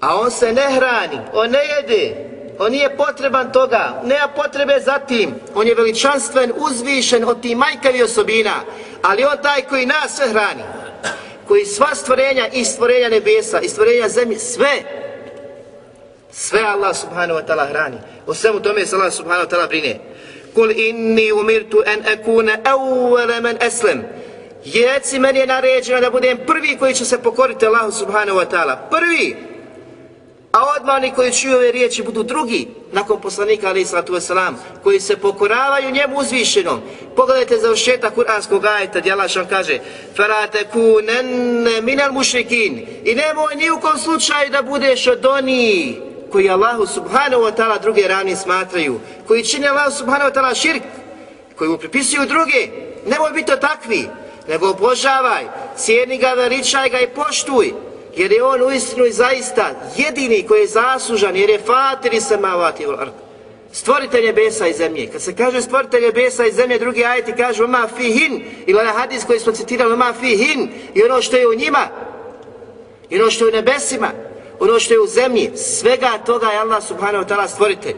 A 0.00 0.16
on 0.20 0.30
se 0.30 0.52
ne 0.52 0.66
hrani, 0.74 1.18
on 1.32 1.50
ne 1.50 1.58
jede, 1.58 2.16
on 2.58 2.72
nije 2.72 2.96
potreban 2.96 3.52
toga, 3.52 4.02
nema 4.04 4.28
potrebe 4.28 4.80
za 4.80 4.98
tim. 4.98 5.34
On 5.54 5.66
je 5.66 5.74
veličanstven, 5.74 6.52
uzvišen 6.56 7.24
od 7.24 7.40
tih 7.40 7.56
majkavi 7.56 8.02
osobina, 8.02 8.54
ali 9.02 9.24
on 9.24 9.36
taj 9.42 9.62
koji 9.62 9.86
nas 9.86 10.16
sve 10.16 10.28
hrani 10.28 10.62
koji 11.47 11.65
sva 11.65 11.95
stvorenja 11.95 12.47
i 12.53 12.65
stvorenja 12.65 13.09
nebesa 13.09 13.59
i 13.59 13.69
stvorenja 13.69 14.09
zemlje, 14.09 14.39
sve, 14.39 14.83
sve 16.31 16.61
Allah 16.61 16.95
subhanahu 16.95 17.39
wa 17.39 17.45
ta'ala 17.47 17.69
hrani. 17.69 17.97
O 18.27 18.33
svemu 18.33 18.59
tome 18.59 18.85
se 18.85 18.95
Allah 18.95 19.13
subhanahu 19.13 19.47
wa 19.47 19.49
ta'ala 19.49 19.67
brine. 19.67 19.99
Kul 20.53 20.71
inni 20.71 21.31
umirtu 21.31 21.83
en 21.85 21.99
ekune 22.07 22.57
evvele 22.65 23.41
men 23.41 23.57
eslem. 23.61 24.03
Jeci 24.65 25.19
meni 25.19 25.39
je 25.39 25.47
naređeno 25.47 26.01
da 26.01 26.09
budem 26.09 26.37
prvi 26.47 26.77
koji 26.77 26.93
će 26.93 27.05
se 27.05 27.21
pokoriti 27.21 27.65
Allahu 27.65 27.91
subhanahu 27.91 28.39
wa 28.39 28.45
ta'ala. 28.51 28.89
Prvi, 28.89 29.35
A 30.53 30.65
odmani 30.77 31.11
koji 31.15 31.31
čuju 31.31 31.55
ove 31.55 31.71
riječi 31.71 32.03
budu 32.03 32.23
drugi 32.23 32.67
nakon 32.91 33.21
poslanika 33.21 33.67
alaih 33.67 33.87
sallatu 33.87 34.13
wasalam, 34.13 34.53
koji 34.83 34.99
se 34.99 35.17
pokoravaju 35.17 35.91
njemu 35.91 36.17
uzvišenom. 36.17 36.81
Pogledajte 37.15 37.57
za 37.57 37.71
ošeta 37.71 38.09
kuranskog 38.09 38.65
ajeta 38.65 38.99
gdje 38.99 39.11
Allah 39.11 39.29
šan 39.29 39.47
kaže 39.49 39.79
Farate 40.15 40.65
kunenne 40.71 41.81
minal 41.81 42.11
mušrikin 42.11 42.85
i 43.03 43.15
nemoj 43.15 43.55
ni 43.55 43.71
u 43.71 43.79
kom 43.79 43.97
slučaju 43.97 44.49
da 44.49 44.61
budeš 44.61 45.07
od 45.07 45.25
onih 45.25 45.95
koji 46.31 46.49
Allahu 46.49 46.85
subhanahu 46.85 47.43
wa 47.43 47.55
ta'ala 47.55 47.81
druge 47.81 48.07
ravni 48.07 48.35
smatraju, 48.35 48.99
koji 49.27 49.45
čine 49.45 49.67
Allahu 49.67 49.91
subhanahu 49.91 50.29
wa 50.29 50.33
ta'ala 50.33 50.61
širk, 50.61 50.83
koji 51.57 51.69
mu 51.69 51.77
pripisuju 51.77 52.25
druge. 52.25 52.67
Nemoj 53.05 53.31
biti 53.31 53.51
to 53.51 53.57
takvi, 53.57 54.07
nego 54.47 54.69
obožavaj, 54.69 55.43
cijeni 55.77 56.17
ga, 56.17 56.33
veličaj 56.33 56.89
ga 56.89 56.99
i 56.99 57.07
poštuj 57.07 57.73
jer 58.15 58.31
je 58.31 58.43
on 58.43 58.61
uistinu 58.61 59.05
i 59.05 59.11
zaista 59.11 59.69
jedini 59.97 60.45
koji 60.47 60.61
je 60.61 60.67
zaslužan, 60.67 61.35
jer 61.35 61.49
je 61.49 61.59
fatir 61.59 62.13
i 62.13 62.21
samavati 62.21 62.87
ul 62.87 62.99
ard. 62.99 63.11
Stvoritelj 63.71 64.25
nebesa 64.25 64.67
i 64.67 64.73
zemlje. 64.73 65.07
Kad 65.11 65.21
se 65.21 65.35
kaže 65.35 65.61
stvoritelj 65.61 66.01
nebesa 66.01 66.45
i 66.45 66.51
zemlje, 66.51 66.79
drugi 66.79 67.05
ajeti 67.05 67.33
kažu 67.33 67.67
ma 67.67 67.87
fihin, 67.97 68.45
ili 68.65 68.83
na 68.83 68.91
hadis 68.91 69.23
koji 69.25 69.39
smo 69.39 69.51
citirali 69.51 69.97
ma 69.97 70.13
fihin, 70.19 70.69
i 70.93 71.03
ono 71.03 71.21
što 71.21 71.37
je 71.37 71.47
u 71.47 71.53
njima, 71.53 71.87
i 73.09 73.21
ono 73.21 73.31
što 73.31 73.45
je 73.45 73.49
u 73.49 73.55
nebesima, 73.55 74.11
ono 74.59 74.79
što 74.79 74.93
je 74.93 74.99
u 74.99 75.07
zemlji, 75.07 75.51
svega 75.55 76.11
toga 76.25 76.47
je 76.47 76.59
Allah 76.59 76.83
subhanahu 76.83 77.25
wa 77.25 77.29
ta'ala 77.29 77.47
stvoritelj. 77.47 77.95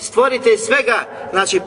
Stvoritelj 0.00 0.56
svega, 0.56 1.04
znači, 1.30 1.60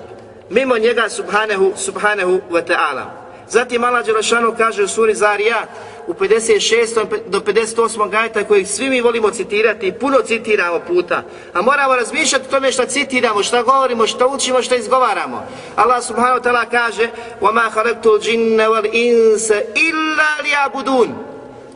mimo 0.49 0.77
njega 0.77 1.09
subhanahu, 1.09 1.71
subhanahu 1.77 2.39
wa 2.49 2.63
ta'ala. 2.67 3.20
Zatim 3.50 3.84
Allah 3.84 4.06
Đelešanu 4.06 4.54
kaže 4.58 4.82
u 4.82 4.88
suri 4.88 5.14
Zarijat, 5.14 5.68
u 6.06 6.14
56. 6.14 7.06
do 7.26 7.40
58. 7.40 8.10
gajta 8.10 8.44
kojih 8.44 8.68
svi 8.68 8.90
mi 8.90 9.00
volimo 9.00 9.30
citirati 9.30 9.86
i 9.86 9.92
puno 9.92 10.18
citiramo 10.26 10.80
puta. 10.86 11.22
A 11.54 11.62
moramo 11.62 11.96
razmišljati 11.96 12.44
o 12.48 12.50
tome 12.50 12.72
što 12.72 12.84
citiramo, 12.84 13.42
što 13.42 13.62
govorimo, 13.62 14.06
što 14.06 14.28
učimo, 14.28 14.62
što 14.62 14.74
izgovaramo. 14.74 15.46
Allah 15.76 16.04
subhanahu 16.04 16.38
wa 16.38 16.42
ta'ala 16.42 16.64
kaže 16.70 17.08
وَمَا 17.40 17.70
خَلَقْتُ 17.70 18.06
الْجِنَّ 18.06 18.60
وَالْإِنسَ 18.68 19.52
إِلَّا 19.74 20.30
لِيَعْبُدُونَ 20.42 21.08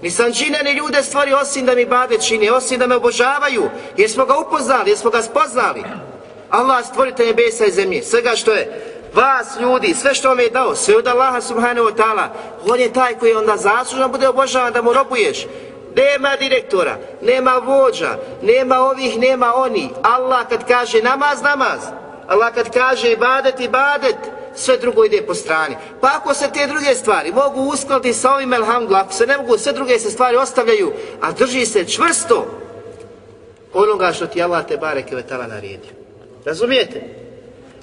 Nisam 0.02 0.32
džine 0.32 0.62
ni 0.64 0.72
ljude 0.72 1.02
stvari 1.02 1.32
osim 1.32 1.66
da 1.66 1.74
mi 1.74 1.84
bade 1.84 2.18
čini, 2.18 2.50
osim 2.50 2.78
da 2.78 2.86
me 2.86 2.96
obožavaju, 2.96 3.70
jer 3.96 4.10
smo 4.10 4.24
ga 4.24 4.38
upoznali, 4.38 4.90
jer 4.90 4.98
smo 4.98 5.10
ga 5.10 5.22
spoznali. 5.22 5.82
Allah 6.50 6.86
stvorite 6.86 7.24
nebesa 7.24 7.64
i 7.64 7.70
zemlje, 7.70 8.02
svega 8.02 8.36
što 8.36 8.52
je 8.52 8.93
vas 9.15 9.59
ljudi, 9.59 9.93
sve 9.93 10.13
što 10.13 10.29
vam 10.29 10.39
je 10.39 10.49
dao, 10.49 10.75
sve 10.75 10.97
od 10.97 11.07
Allaha 11.07 11.41
subhanahu 11.41 11.87
wa 11.87 11.95
ta'ala, 11.95 12.27
on 12.69 12.79
je 12.79 12.93
taj 12.93 13.15
koji 13.19 13.33
onda 13.33 13.57
zaslužan 13.57 14.11
bude 14.11 14.27
obožavan 14.27 14.73
da 14.73 14.81
mu 14.81 14.93
robuješ. 14.93 15.47
Nema 15.95 16.35
direktora, 16.39 16.97
nema 17.21 17.61
vođa, 17.65 18.17
nema 18.41 18.79
ovih, 18.79 19.19
nema 19.19 19.53
oni. 19.55 19.89
Allah 20.01 20.47
kad 20.49 20.67
kaže 20.67 21.01
namaz, 21.01 21.41
namaz. 21.41 21.79
Allah 22.27 22.53
kad 22.53 22.73
kaže 22.73 23.11
ibadet, 23.11 23.59
ibadet, 23.59 24.15
sve 24.55 24.77
drugo 24.77 25.05
ide 25.05 25.21
po 25.21 25.33
strani. 25.33 25.75
Pa 26.01 26.07
ako 26.15 26.33
se 26.33 26.49
te 26.53 26.67
druge 26.67 26.95
stvari 26.95 27.31
mogu 27.31 27.61
uskladiti 27.61 28.13
sa 28.13 28.33
ovim 28.33 28.53
elhamdu, 28.53 28.95
ako 28.95 29.13
se 29.13 29.27
ne 29.27 29.37
mogu, 29.37 29.57
sve 29.57 29.73
druge 29.73 29.99
se 29.99 30.11
stvari 30.11 30.37
ostavljaju, 30.37 30.93
a 31.21 31.31
drži 31.31 31.65
se 31.65 31.85
čvrsto 31.85 32.45
onoga 33.73 34.13
što 34.13 34.27
ti 34.27 34.43
Allah 34.43 34.65
te 34.67 34.77
bareke 34.77 35.15
vetala 35.15 35.47
naredio. 35.47 35.91
Razumijete? 36.45 37.24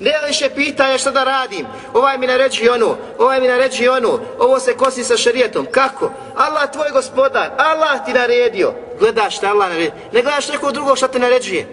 Ne 0.03 0.13
više 0.29 0.51
pitanja 0.55 0.99
što 0.99 1.11
da 1.11 1.25
radim. 1.25 1.67
Ovaj 1.95 2.19
mi 2.19 2.27
naređi 2.27 2.69
onu, 2.69 2.97
ovaj 3.19 3.41
mi 3.41 3.49
naređi 3.49 3.89
onu, 3.89 4.19
ovo 4.39 4.59
se 4.59 4.75
kosi 4.75 5.05
sa 5.05 5.17
šarijetom. 5.17 5.67
Kako? 5.71 6.11
Allah 6.37 6.73
tvoj 6.73 6.91
gospodar, 6.93 7.51
Allah 7.57 8.05
ti 8.05 8.13
naredio. 8.13 8.73
Gledaš 8.99 9.37
šta 9.37 9.49
Allah 9.49 9.69
naredio. 9.69 9.93
Ne 10.13 10.23
gledaš 10.23 10.49
neko 10.49 10.73
drugo 10.73 10.97
šta 10.97 11.09
te 11.09 11.19
naređuje. 11.19 11.67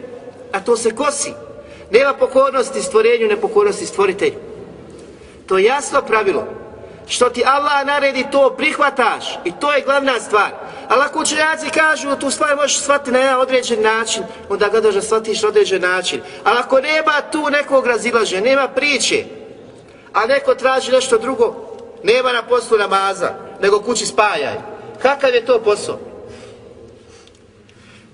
A 0.52 0.60
to 0.60 0.78
se 0.78 0.96
kosi. 0.96 1.34
Nema 1.92 2.14
pokornosti 2.14 2.82
stvorenju, 2.82 3.28
nepokornosti 3.28 3.86
stvoritelju. 3.86 4.36
To 5.48 5.58
je 5.58 5.64
jasno 5.64 6.02
pravilo. 6.02 6.48
Što 7.10 7.30
ti 7.30 7.43
Allah 7.45 7.86
naredi, 7.86 8.26
to 8.32 8.55
prihvataš. 8.57 9.39
I 9.45 9.51
to 9.60 9.74
je 9.74 9.82
glavna 9.82 10.20
stvar. 10.20 10.49
Ali 10.88 11.01
ako 11.01 11.20
učenjaci 11.20 11.70
kažu 11.70 12.16
tu 12.16 12.32
stvar 12.32 12.55
možeš 12.55 12.80
shvatiti 12.80 13.12
na 13.12 13.20
jedan 13.20 13.39
određen 13.39 13.82
način, 13.82 14.24
onda 14.49 14.70
gledaš 14.70 14.95
da 14.95 15.01
shvatiš 15.01 15.41
na 15.41 15.47
određen 15.47 15.82
način. 15.82 16.22
Ali 16.43 16.57
ako 16.60 16.82
nema 16.82 17.22
tu 17.32 17.49
nekog 17.49 17.88
razilaže, 17.88 18.41
nema 18.41 18.68
priče, 18.68 19.26
a 20.14 20.26
neko 20.26 20.55
traži 20.55 20.91
nešto 20.91 21.18
drugo, 21.18 21.55
nema 22.03 22.32
na 22.32 22.43
poslu 22.43 22.78
namaza, 22.78 23.34
nego 23.62 23.80
kući 23.80 24.05
spajaj. 24.05 24.55
Kakav 25.01 25.34
je 25.34 25.45
to 25.45 25.60
posao? 25.60 25.99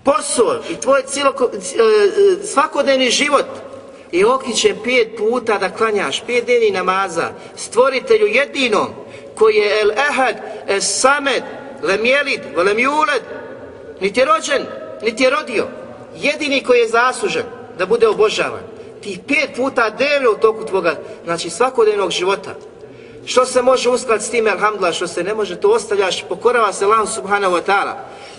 Posao 0.03 0.59
i 0.69 0.75
tvoj 0.75 1.01
cijelo, 1.07 1.33
e, 1.53 1.57
e, 1.57 2.45
svakodnevni 2.45 3.09
život 3.09 3.45
i 4.15 4.25
okiće 4.25 4.75
pet 4.83 5.17
puta 5.17 5.57
da 5.57 5.69
klanjaš, 5.69 6.23
pet 6.27 6.45
dnevni 6.45 6.71
namaza, 6.71 7.29
stvoritelju 7.55 8.27
jedinom, 8.27 8.87
koji 9.35 9.55
je 9.55 9.81
el 9.81 9.91
ehad, 9.91 10.35
el 10.67 10.81
samed, 10.81 11.43
lem 11.83 12.05
jelid, 12.05 12.41
lem 12.55 12.79
juled, 12.79 13.21
niti 14.01 14.19
je 14.19 14.25
rođen, 14.25 14.65
niti 15.01 15.23
je 15.23 15.29
rodio, 15.29 15.67
jedini 16.15 16.63
koji 16.63 16.79
je 16.79 16.87
zaslužen 16.87 17.43
da 17.77 17.85
bude 17.85 18.07
obožavan. 18.07 18.63
Ti 19.01 19.19
pet 19.27 19.49
puta 19.55 19.89
dnevno 19.89 20.31
u 20.31 20.41
toku 20.41 20.65
tvoga, 20.65 20.95
znači 21.23 21.49
svakodnevnog 21.49 22.11
života. 22.11 22.55
Što 23.25 23.45
se 23.45 23.61
može 23.61 23.89
uskladiti 23.89 24.27
s 24.27 24.29
tim, 24.31 24.47
alhamdulillah, 24.47 24.95
što 24.95 25.07
se 25.07 25.23
ne 25.23 25.33
može, 25.33 25.55
to 25.55 25.69
ostavljaš, 25.69 26.23
pokorava 26.29 26.73
se 26.73 26.85
Allah 26.85 27.09
subhanahu 27.09 27.55
wa 27.55 27.61
ta'ala. 27.67 27.93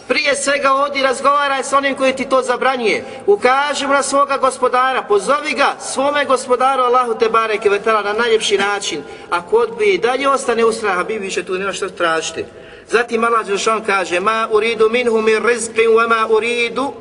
Prije 0.08 0.34
svega 0.34 0.72
odi 0.72 1.02
razgovaraj 1.02 1.64
s 1.64 1.72
onim 1.72 1.94
koji 1.94 2.16
ti 2.16 2.24
to 2.24 2.42
zabranjuje. 2.42 3.04
Ukaži 3.26 3.86
mu 3.86 3.92
na 3.92 4.02
svoga 4.02 4.36
gospodara, 4.36 5.02
pozovi 5.02 5.52
ga 5.52 5.76
svome 5.80 6.24
gospodaru 6.24 6.82
Allahu 6.82 7.14
te 7.18 7.28
bareke 7.28 7.70
vetala 7.70 8.02
na 8.02 8.12
najljepši 8.12 8.58
način. 8.58 9.02
Ako 9.30 9.56
odbije 9.56 9.94
i 9.94 9.98
dalje 9.98 10.28
ostane 10.28 10.64
ustraha, 10.64 11.04
bi 11.04 11.18
više 11.18 11.42
tu 11.42 11.54
nema 11.54 11.72
što 11.72 11.88
tražiti. 11.88 12.44
Zatim 12.88 13.24
Allah 13.24 13.46
Đelšan 13.46 13.84
kaže 13.84 14.20
Ma 14.20 14.48
uridu 14.52 14.90
minhu 14.90 15.20
min 15.20 15.42
rizqin 15.42 15.90
wa 15.90 16.08
ma 16.08 16.26
uridu 16.30 16.92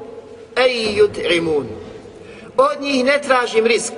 ej 0.55 1.01
yut'imun. 1.01 1.65
Od 2.57 2.81
njih 2.81 3.05
ne 3.05 3.21
tražim 3.21 3.65
risk, 3.65 3.93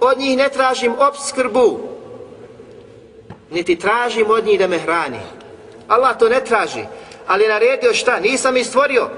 od 0.00 0.18
njih 0.18 0.36
ne 0.36 0.48
tražim 0.48 0.94
obskrbu, 0.98 1.80
niti 3.50 3.78
tražim 3.78 4.30
od 4.30 4.44
njih 4.44 4.58
da 4.58 4.66
me 4.66 4.78
hrani. 4.78 5.20
Allah 5.88 6.18
to 6.18 6.28
ne 6.28 6.44
traži 6.44 6.84
ali 7.32 7.48
naredio 7.48 7.94
šta? 7.94 8.20
Nisam 8.20 8.56
ih 8.56 8.66
stvorio. 8.66 9.08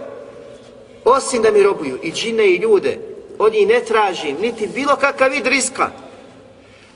Osim 1.05 1.43
da 1.43 1.51
mi 1.51 1.63
robuju 1.63 1.99
i 2.03 2.13
džine 2.13 2.47
i 2.47 2.57
ljude. 2.57 2.99
Od 3.39 3.53
njih 3.53 3.69
ne 3.69 3.81
tražim 3.81 4.37
niti 4.41 4.67
bilo 4.67 4.97
kakav 4.97 5.31
vid 5.31 5.47
riska. 5.47 5.91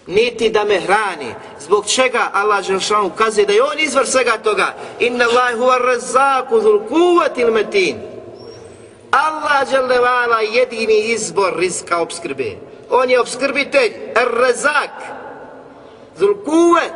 Niti 0.06 0.50
da 0.50 0.64
me 0.64 0.80
hrani. 0.80 1.34
Zbog 1.60 1.86
čega 1.86 2.30
Allah 2.32 2.64
Želšan 2.64 3.06
ukazuje 3.06 3.46
da 3.46 3.52
je 3.52 3.62
on 3.62 3.78
izvor 3.78 4.06
svega 4.06 4.38
toga. 4.44 4.74
Inna 5.00 5.24
Allah 5.24 5.58
huwa 5.58 5.78
razaku 5.78 6.60
zul 6.60 6.80
kuvatil 6.88 7.52
metin. 7.52 7.96
Allah 9.10 9.70
Želevala 9.70 10.40
jedini 10.40 10.98
izbor 10.98 11.56
riska 11.58 11.98
obskrbe. 11.98 12.56
On 12.90 13.10
je 13.10 13.20
obskrbitelj, 13.20 13.92
razak, 14.14 14.90
zul 16.18 16.34
kuvat, 16.44 16.92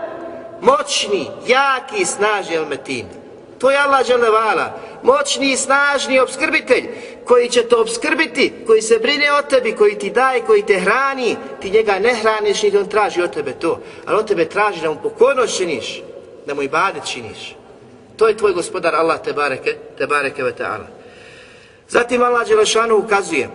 moćni, 0.61 1.31
jaki, 1.47 2.05
snaži 2.05 2.55
el 2.55 2.67
metin. 2.67 3.22
To 3.63 3.71
je 3.71 3.79
Allah 3.79 4.07
dželevala, 4.07 4.79
moćni 5.03 5.53
i 5.53 5.57
snažni 5.57 6.19
obskrbitelj, 6.19 6.89
koji 7.25 7.49
će 7.49 7.63
to 7.63 7.81
obskrbiti, 7.81 8.53
koji 8.67 8.83
se 8.83 8.99
brine 8.99 9.33
o 9.33 9.43
tebi, 9.43 9.73
koji 9.73 9.99
ti 9.99 10.11
daje, 10.11 10.41
koji 10.41 10.63
te 10.63 10.79
hrani, 10.79 11.37
ti 11.61 11.71
njega 11.71 11.99
ne 11.99 12.15
hraniš, 12.15 12.63
niti 12.63 12.77
on 12.77 12.89
traži 12.89 13.23
od 13.23 13.35
tebe 13.35 13.53
to. 13.53 13.81
Ali 14.07 14.19
od 14.19 14.29
tebe 14.29 14.49
traži 14.49 14.81
da 14.81 14.91
mu 14.91 14.97
pokornost 15.03 15.57
činiš, 15.57 16.03
da 16.47 16.55
mu 16.55 16.63
i 16.63 16.69
bade 16.69 17.01
činiš. 17.07 17.57
To 18.17 18.29
je 18.29 18.37
tvoj 18.37 18.53
gospodar 18.53 18.95
Allah 18.95 19.23
te 19.25 19.33
bareke, 19.33 19.77
te 19.99 20.07
bareke 20.07 20.43
ve 20.43 20.53
ta'ala. 20.59 20.87
Zatim 21.89 22.23
Allah 22.23 22.49
Đelešanu 22.49 22.97
ukazuje, 22.97 23.49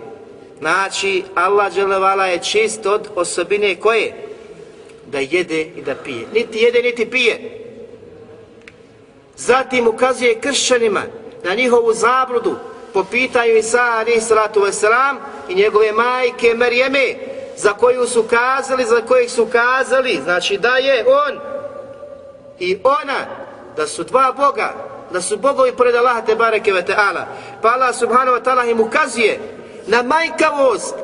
znači 0.60 1.24
Allah 1.36 1.74
Đelevala 1.74 2.26
je 2.26 2.40
čist 2.44 2.86
od 2.86 3.08
osobine 3.16 3.76
koje? 3.76 4.14
Da 5.06 5.20
jede 5.20 5.62
i 5.62 5.82
da 5.82 5.96
pije. 5.96 6.28
Niti 6.34 6.58
jede, 6.58 6.82
niti 6.82 7.10
pije. 7.10 7.57
Zatim 9.38 9.88
ukazuje 9.88 10.40
kršćanima 10.40 11.02
na 11.44 11.54
njihovu 11.54 11.94
zabludu 11.94 12.56
po 12.94 13.04
pitanju 13.04 13.52
Isa 13.52 13.82
alaih 13.82 14.24
salatu 14.24 14.60
wasalam 14.60 15.16
i 15.50 15.56
njegove 15.56 15.92
majke 15.92 16.54
Marijeme 16.54 17.16
za 17.58 17.74
koju 17.74 18.08
su 18.08 18.24
kazali, 18.24 18.86
za 18.86 19.02
kojih 19.02 19.32
su 19.32 19.48
kazali, 19.52 20.20
znači 20.24 20.58
da 20.58 20.78
je 20.78 21.06
on 21.08 21.40
i 22.60 22.80
ona, 22.84 23.26
da 23.76 23.88
su 23.88 24.04
dva 24.04 24.34
Boga, 24.38 24.74
da 25.12 25.22
su 25.22 25.38
bogovi 25.38 25.72
pored 25.72 25.96
Allaha 25.96 26.22
te 26.22 26.36
bareke 26.36 26.74
ve 26.74 26.86
ta'ala. 26.86 27.26
Pa 27.62 27.70
Allah 27.70 27.96
subhanahu 27.96 28.38
wa 28.38 28.44
ta'ala 28.44 28.72
im 28.72 28.80
ukazuje 28.80 29.40
na 29.88 30.04
majkavost 30.04 30.96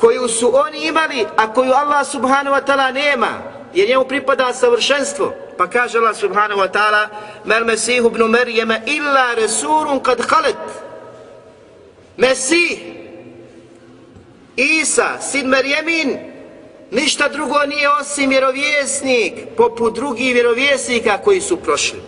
koju 0.00 0.28
su 0.28 0.56
oni 0.56 0.86
imali, 0.86 1.26
a 1.36 1.52
koju 1.52 1.72
Allah 1.72 2.06
subhanahu 2.06 2.56
wa 2.56 2.64
ta'ala 2.66 2.92
nema, 2.92 3.28
jer 3.74 3.88
njemu 3.88 4.04
pripada 4.04 4.52
savršenstvo. 4.52 5.32
Pa 5.56 5.66
kaže 5.66 5.98
Allah 5.98 6.14
subhanahu 6.14 6.60
wa 6.60 6.68
ta'ala 6.68 7.08
Mel 7.44 7.64
Mesih 7.64 8.04
ibn 8.04 8.22
Merjeme 8.30 8.82
illa 8.86 9.34
Resulun 9.34 10.00
kad 10.00 10.20
halet 10.30 10.56
Mesih 12.16 12.80
Isa, 14.56 15.20
sin 15.20 15.48
Merjemin 15.48 16.18
ništa 16.90 17.28
drugo 17.28 17.58
nije 17.66 17.90
osim 17.90 18.30
vjerovjesnik 18.30 19.32
poput 19.56 19.94
drugih 19.94 20.34
vjerovjesnika 20.34 21.18
koji 21.18 21.40
su 21.40 21.56
prošli. 21.56 22.00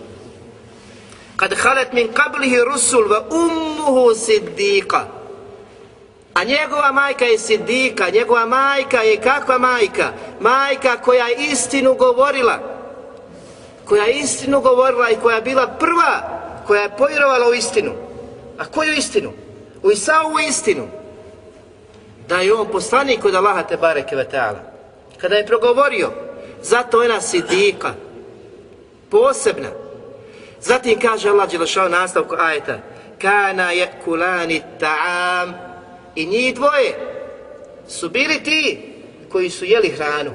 Kad 1.35 1.53
halet 1.53 1.93
min 1.93 2.07
kablihi 2.13 2.57
rusul 2.73 3.07
va 3.07 3.23
ummuhu 3.31 4.15
siddika 4.15 5.19
A 6.33 6.43
njegova 6.43 6.91
majka 6.91 7.25
je 7.25 7.37
siddika, 7.37 8.09
njegova 8.09 8.45
majka 8.45 9.01
je 9.01 9.17
kakva 9.17 9.57
majka? 9.57 10.11
Majka 10.39 10.97
koja 10.97 11.27
je 11.27 11.35
istinu 11.51 11.93
govorila, 11.93 12.59
koja 13.89 14.03
je 14.03 14.19
istinu 14.19 14.61
govorila 14.61 15.09
i 15.09 15.15
koja 15.15 15.35
je 15.35 15.41
bila 15.41 15.67
prva 15.67 16.39
koja 16.67 16.81
je 16.81 16.97
povjerovala 16.97 17.49
u 17.49 17.53
istinu. 17.53 17.91
A 18.57 18.65
koju 18.65 18.93
istinu? 18.93 19.31
U 19.83 19.91
Isaovu 19.91 20.39
istinu. 20.39 20.87
da 22.29 22.37
je 22.37 22.53
on 22.53 22.67
poslanik 22.67 23.25
od 23.25 23.35
Allaha 23.35 23.63
te 23.63 23.77
bareke 23.77 24.15
ve 24.15 24.25
ta'ala. 24.31 24.59
Kada 25.17 25.35
je 25.35 25.45
progovorio, 25.45 26.11
zato 26.61 26.99
ona 26.99 27.21
sidika, 27.21 27.93
posebna. 29.09 29.69
Zatim 30.61 30.99
kaže 30.99 31.29
Allah 31.29 31.49
Đelešao 31.51 31.89
nastavku 31.89 32.35
ajeta, 32.39 32.77
kana 33.21 33.71
je 33.71 33.91
kulani 34.05 34.61
ta'am 34.79 35.53
i 36.15 36.25
njih 36.25 36.55
dvoje 36.55 36.93
su 37.87 38.09
bili 38.09 38.43
ti 38.43 38.93
koji 39.31 39.49
su 39.49 39.65
jeli 39.65 39.89
hranu. 39.89 40.31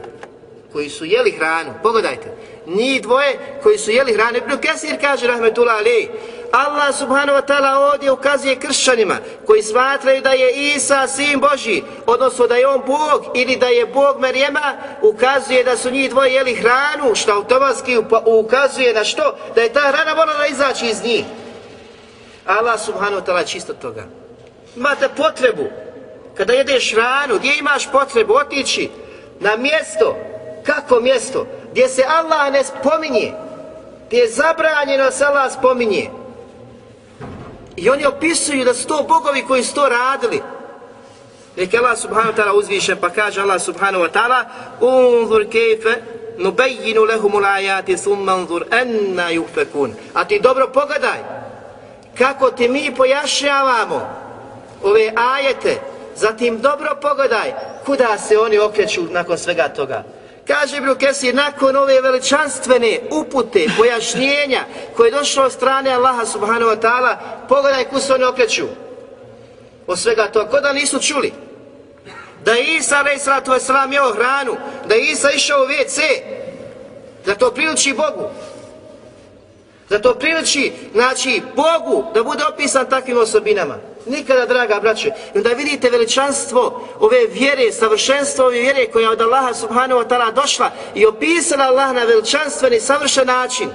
Koji 0.72 0.88
su 0.88 1.04
jeli 1.04 1.30
hranu. 1.30 1.70
Pogledajte. 1.82 2.36
Njih 2.66 3.02
dvoje 3.02 3.58
koji 3.62 3.78
su 3.78 3.90
jeli 3.90 4.14
hranu. 4.14 4.38
Ibn 4.38 4.58
Kesir 4.60 5.00
kaže, 5.00 5.26
rahmetullah 5.26 5.76
ali, 5.78 6.10
Allah 6.52 6.94
subhanahu 6.94 7.38
wa 7.38 7.46
ta'ala 7.46 7.92
ovdje 7.92 8.10
ukazuje 8.10 8.56
kršćanima 8.56 9.16
koji 9.46 9.62
smatraju 9.62 10.22
da 10.22 10.30
je 10.30 10.74
Isa 10.74 11.06
sin 11.06 11.40
Boži, 11.40 11.82
odnosno 12.06 12.46
da 12.46 12.56
je 12.56 12.68
on 12.68 12.82
Bog 12.86 13.24
ili 13.34 13.56
da 13.56 13.66
je 13.66 13.86
Bog 13.86 14.20
Marijema, 14.20 14.76
ukazuje 15.02 15.64
da 15.64 15.76
su 15.76 15.90
njih 15.90 16.10
dvoje 16.10 16.32
jeli 16.32 16.54
hranu, 16.54 17.14
što 17.14 17.32
automatski 17.32 17.98
ukazuje 18.26 18.94
na 18.94 19.04
što? 19.04 19.36
Da 19.54 19.60
je 19.62 19.72
ta 19.72 19.80
hrana 19.80 20.14
morala 20.14 20.46
izaći 20.46 20.86
iz 20.86 21.04
njih. 21.04 21.24
Allah 22.46 22.80
subhanahu 22.80 23.22
wa 23.22 23.26
ta'ala 23.26 23.46
čisto 23.46 23.72
toga. 23.74 24.04
Imate 24.76 25.08
potrebu, 25.16 25.64
kada 26.36 26.52
jedeš 26.52 26.94
hranu, 26.94 27.38
gdje 27.38 27.58
imaš 27.58 27.92
potrebu 27.92 28.34
otići 28.34 28.90
na 29.40 29.56
mjesto, 29.56 30.16
kako 30.66 31.00
mjesto, 31.00 31.46
gdje 31.74 31.88
se 31.88 32.04
Allah 32.06 32.52
ne 32.52 32.62
spominje, 32.64 33.32
gdje 34.06 34.18
je 34.18 34.30
zabranjeno 34.30 35.10
se 35.10 35.24
Allah 35.24 35.52
spominje, 35.52 36.10
I 37.76 37.90
oni 37.90 38.06
opisuju 38.06 38.64
da 38.64 38.74
su 38.74 38.86
to 38.86 39.04
bogovi 39.08 39.42
koji 39.42 39.62
su 39.62 39.74
to 39.74 39.88
radili. 39.88 40.42
Nek 41.56 41.74
Allah 41.74 41.98
subhanahu 41.98 42.32
wa 42.32 42.36
ta'ala 42.36 42.52
uzvišen 42.52 42.96
pa 43.00 43.10
kaže 43.10 43.40
Allah 43.40 43.60
subhanahu 43.60 44.04
wa 44.04 44.10
ta'ala 44.10 44.44
Unzur 44.80 45.50
kejfe 45.50 45.94
nubejinu 46.38 47.04
lehumul 47.04 47.44
ajati 47.44 47.98
summa 47.98 48.34
unzur 48.34 48.64
enna 48.70 49.30
juhfekun. 49.30 49.94
A 50.14 50.24
ti 50.24 50.40
dobro 50.40 50.68
pogledaj 50.68 51.18
kako 52.18 52.50
ti 52.50 52.68
mi 52.68 52.94
pojašnjavamo 52.96 54.08
ove 54.82 55.12
ajete, 55.16 55.80
zatim 56.16 56.60
dobro 56.60 56.98
pogledaj 57.02 57.52
kuda 57.86 58.18
se 58.18 58.38
oni 58.38 58.58
okreću 58.58 59.02
nakon 59.10 59.38
svega 59.38 59.68
toga. 59.68 60.02
Kaže 60.46 60.76
Ibn 60.76 60.94
Kesir, 60.98 61.34
nakon 61.34 61.76
ove 61.76 62.00
veličanstvene 62.00 63.00
upute, 63.10 63.66
pojašnjenja 63.78 64.64
koje 64.96 65.08
je 65.08 65.12
došlo 65.12 65.44
od 65.44 65.52
strane 65.52 65.90
Allaha 65.90 66.26
subhanahu 66.26 66.70
wa 66.70 66.80
ta'ala, 66.80 67.16
pogledaj 67.48 67.84
kus 67.84 68.10
oni 68.10 68.24
okreću. 68.24 68.64
Od 69.86 69.98
svega 69.98 70.30
to, 70.32 70.46
ko 70.48 70.60
da 70.60 70.72
nisu 70.72 70.98
čuli. 71.02 71.32
Da 72.44 72.52
je 72.52 72.76
Isa, 72.76 72.98
alaih 72.98 73.22
sallatu 73.22 73.50
wasalam, 73.50 73.92
jeo 73.92 74.12
hranu, 74.12 74.56
da 74.88 74.94
je 74.94 75.10
Isa 75.10 75.30
išao 75.30 75.62
u 75.62 75.66
WC, 75.66 76.00
da 77.26 77.34
to 77.34 77.50
priliči 77.50 77.92
Bogu. 77.92 78.30
Da 79.88 79.98
to 79.98 80.14
priliči, 80.14 80.72
znači, 80.92 81.42
Bogu 81.56 82.04
da 82.14 82.22
bude 82.22 82.44
opisan 82.44 82.90
takvim 82.90 83.18
osobinama. 83.18 83.76
Nikada, 84.06 84.46
draga 84.46 84.80
braće. 84.80 85.08
I 85.34 85.38
onda 85.38 85.50
vidite 85.50 85.90
veličanstvo 85.90 86.88
ove 87.00 87.26
vjere, 87.26 87.72
savršenstvo 87.72 88.44
ove 88.44 88.60
vjere 88.60 88.86
koja 88.86 89.02
je 89.02 89.10
od 89.10 89.20
Allaha 89.20 89.54
subhanahu 89.54 90.00
wa 90.00 90.08
ta'ala 90.08 90.34
došla 90.34 90.70
i 90.94 91.06
opisala 91.06 91.64
Allah 91.64 91.94
na 91.94 92.04
veličanstveni, 92.04 92.80
savršen 92.80 93.26
način. 93.26 93.68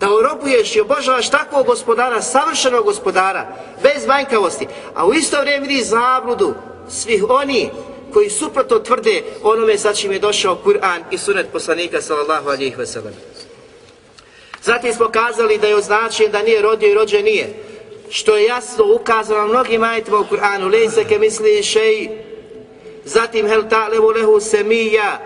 Da 0.00 0.10
urobuješ 0.10 0.76
i 0.76 0.80
obožavaš 0.80 1.30
takvog 1.30 1.66
gospodara, 1.66 2.22
savršenog 2.22 2.84
gospodara, 2.84 3.46
bez 3.82 4.06
vanjkavosti. 4.06 4.66
A 4.94 5.06
u 5.06 5.14
isto 5.14 5.40
vrijeme 5.40 5.66
vidi 5.66 5.84
zabludu 5.84 6.54
svih 6.88 7.24
oni 7.28 7.70
koji 8.12 8.30
suprotno 8.30 8.78
tvrde 8.78 9.22
onome 9.42 9.78
sa 9.78 9.92
čim 9.92 10.12
je 10.12 10.18
došao 10.18 10.58
Kur'an 10.64 11.02
i 11.10 11.18
sunet 11.18 11.46
poslanika 11.52 12.00
sallallahu 12.00 12.48
alihi 12.48 12.76
wasallam. 12.76 13.12
Zatim 14.62 14.92
smo 14.92 15.08
kazali 15.08 15.58
da 15.58 15.66
je 15.66 15.76
označen 15.76 16.30
da 16.30 16.42
nije 16.42 16.62
rodio 16.62 16.90
i 16.90 16.94
rođen 16.94 17.24
nije 17.24 17.73
što 18.10 18.36
je 18.36 18.44
jasno 18.44 18.84
ukazano 18.94 19.46
mnogim 19.46 19.82
ajitima 19.82 20.18
u 20.18 20.24
Kur'anu, 20.24 20.72
lejse 20.72 21.04
ke 21.04 21.18
misli 21.18 21.62
šeji, 21.62 22.10
zatim 23.04 23.48
hel 23.48 23.62
ta'levu 23.62 24.14
lehu 24.14 24.40
semija, 24.40 25.20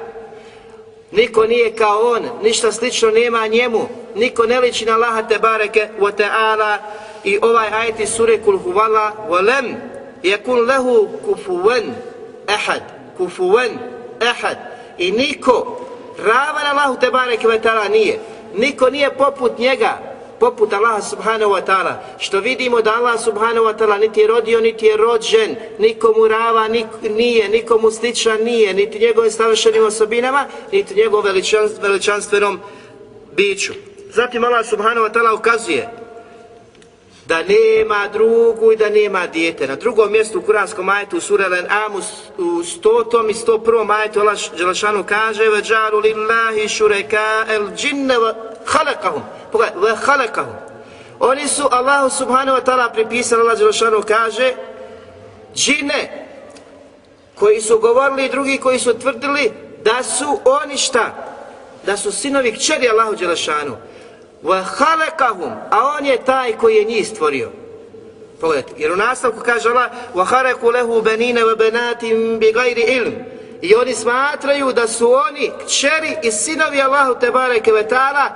niko 1.10 1.46
nije 1.46 1.76
kao 1.76 2.00
on, 2.00 2.22
ništa 2.42 2.72
slično 2.72 3.10
nema 3.10 3.46
njemu, 3.46 3.88
niko 4.14 4.46
ne 4.46 4.60
liči 4.60 4.84
na 4.84 4.92
Allaha 4.92 5.22
te 5.22 5.38
bareke 5.38 5.88
wa 6.00 6.12
ta'ala. 6.12 6.78
I 7.24 7.38
ovaj 7.42 7.68
ajet 7.72 8.00
iz 8.00 8.08
sure 8.08 8.38
kul 8.38 8.58
huvala 8.58 9.12
wa 9.28 9.40
lem 9.40 9.76
yakun 10.22 10.66
lehu 10.66 11.08
kufuven 11.24 11.94
ahad. 12.46 12.82
Kufuven 13.18 13.78
ahad. 14.20 14.56
I 14.98 15.12
niko 15.12 15.80
ravan 16.18 16.66
Allahu 16.66 17.00
te 17.00 17.10
bareke 17.10 17.46
wa 17.46 17.60
ta'ala 17.60 17.88
nije. 17.88 18.18
Niko 18.54 18.90
nije 18.90 19.10
poput 19.10 19.58
njega 19.58 19.98
poput 20.39 20.73
Allaha 20.73 21.01
subhanahu 21.01 21.51
wa 21.51 21.65
ta'ala, 21.65 21.93
što 22.19 22.39
vidimo 22.39 22.81
da 22.81 22.95
Allah 22.95 23.19
subhanahu 23.23 23.65
wa 23.65 23.77
ta'ala 23.77 23.99
niti 23.99 24.19
je 24.19 24.27
rodio, 24.27 24.61
niti 24.61 24.85
je 24.85 24.97
rođen, 24.97 25.55
nikomu 25.79 26.27
rava 26.27 26.67
nik, 26.67 26.87
nije, 27.09 27.49
nikomu 27.49 27.91
sličan 27.91 28.43
nije, 28.43 28.73
niti 28.73 28.99
njegove 28.99 29.31
savršenim 29.31 29.85
osobinama, 29.85 30.45
niti 30.71 30.95
njegovom 30.95 31.25
veličan, 31.25 31.69
veličanstvenom 31.81 32.59
biću. 33.35 33.73
Zatim 34.09 34.43
Allah 34.43 34.65
subhanahu 34.65 35.07
wa 35.07 35.13
ta'ala 35.13 35.33
ukazuje 35.33 35.89
da 37.25 37.43
nema 37.43 38.07
drugu 38.13 38.71
i 38.71 38.75
da 38.75 38.89
nema 38.89 39.27
dijete. 39.27 39.67
Na 39.67 39.75
drugom 39.75 40.11
mjestu 40.11 40.39
u 40.39 40.41
kuranskom 40.41 40.89
ajetu 40.89 41.17
u 41.17 41.21
sura 41.21 41.45
Al-An'am 41.45 42.01
u 42.37 42.41
100. 42.41 43.29
i 43.29 43.33
101. 43.33 43.91
ajetu 43.99 44.19
Allah 44.19 44.37
Đelešanu 44.57 45.03
kaže 45.03 45.43
وَجَعَلُ 45.43 45.91
لِلَّهِ 45.91 46.67
شُرَكَا 46.67 47.57
الْجِنَّ 47.57 48.11
وَخَلَقَهُمْ 48.73 49.21
Pogledaj, 49.51 49.75
ve 49.81 49.95
halakahu. 49.95 50.51
Oni 51.19 51.47
su 51.47 51.67
Allahu 51.71 52.09
subhanahu 52.09 52.57
wa 52.57 52.63
ta'ala 52.63 52.89
pripisali, 52.89 53.41
Allah 53.41 53.57
Đelšanu 53.57 54.01
kaže, 54.07 54.53
džine 55.55 56.27
koji 57.35 57.61
su 57.61 57.79
govorili 57.79 58.25
i 58.25 58.29
drugi 58.29 58.57
koji 58.57 58.79
su 58.79 58.99
tvrdili 58.99 59.51
da 59.83 60.03
su 60.03 60.39
oni 60.45 60.77
šta? 60.77 61.13
Da 61.85 61.97
su 61.97 62.11
sinovi 62.11 62.51
kćeri 62.51 62.89
Allahu 62.89 63.15
Đelšanu. 63.15 63.77
Ve 64.43 64.63
halakahum, 64.63 65.51
a 65.71 65.95
on 65.99 66.05
je 66.05 66.25
taj 66.25 66.57
koji 66.57 66.75
je 66.75 66.83
njih 66.83 67.07
stvorio. 67.07 67.51
Pogledajte, 68.41 68.73
jer 68.77 68.91
u 68.91 68.95
nastavku 68.95 69.39
kaže 69.45 69.69
Allah, 69.69 69.91
wa 70.15 70.25
haraku 70.25 70.69
lehu 70.69 71.01
benine 71.01 71.45
ve 71.45 71.55
benatim 71.55 72.39
bi 72.39 72.51
gajri 72.51 72.81
ilm. 72.81 73.13
I 73.62 73.74
oni 73.74 73.94
smatraju 73.94 74.72
da 74.72 74.88
su 74.88 75.12
oni 75.12 75.50
kćeri 75.66 76.16
i 76.22 76.32
sinovi 76.32 76.82
Allahu 76.82 77.20
Tebare 77.20 77.60
Kevetala 77.60 78.30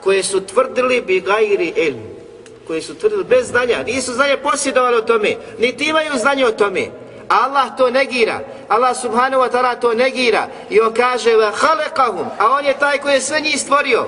koje 0.00 0.22
su 0.22 0.40
tvrdili 0.40 1.00
bi 1.00 1.20
gajri 1.20 1.72
ilm, 1.76 2.02
koje 2.66 2.82
su 2.82 2.94
tvrdili 2.94 3.24
bez 3.24 3.48
znanja, 3.48 3.82
nisu 3.86 4.12
znanje 4.12 4.36
posjedovali 4.36 4.96
o 4.96 5.02
tome, 5.02 5.36
niti 5.58 5.84
imaju 5.84 6.10
znanje 6.16 6.46
o 6.46 6.52
tome. 6.52 6.86
Allah 7.28 7.76
to 7.76 7.90
negira, 7.90 8.40
Allah 8.68 8.96
subhanahu 8.96 9.42
wa 9.42 9.50
ta'ala 9.50 9.80
to 9.80 9.94
negira 9.94 10.46
i 10.70 10.80
on 10.80 10.92
kaže 10.94 11.36
ve 11.36 11.50
halekahum, 11.54 12.26
a 12.38 12.50
on 12.50 12.64
je 12.64 12.78
taj 12.78 12.98
koji 12.98 13.14
je 13.14 13.20
sve 13.20 13.40
njih 13.40 13.60
stvorio. 13.60 14.06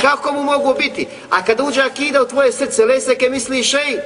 Kako 0.00 0.32
mu 0.32 0.42
mogu 0.42 0.74
biti? 0.78 1.06
A 1.30 1.44
kad 1.44 1.60
uđe 1.60 1.82
akida 1.82 2.22
u 2.22 2.28
tvoje 2.28 2.52
srce, 2.52 2.84
leseke 2.84 3.28
misli 3.28 3.62
šej, 3.62 3.98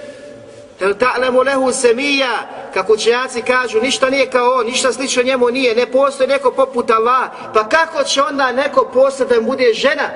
El 0.81 0.95
ta'lemu 0.95 1.45
lehu 1.45 1.72
semija, 1.72 2.33
kako 2.75 2.93
učenjaci 2.93 3.43
kažu, 3.43 3.81
ništa 3.81 4.11
nije 4.11 4.31
kao 4.31 4.53
on, 4.53 4.66
ništa 4.66 4.93
slično 4.93 5.22
njemu 5.22 5.51
nije, 5.51 5.75
ne 5.75 5.87
postoji 5.87 6.29
neko 6.29 6.51
poput 6.51 6.91
Allah, 6.91 7.31
pa 7.55 7.68
kako 7.68 8.05
će 8.05 8.22
onda 8.22 8.53
neko 8.53 8.91
postati 8.95 9.35
da 9.35 9.41
bude 9.41 9.72
žena? 9.75 10.11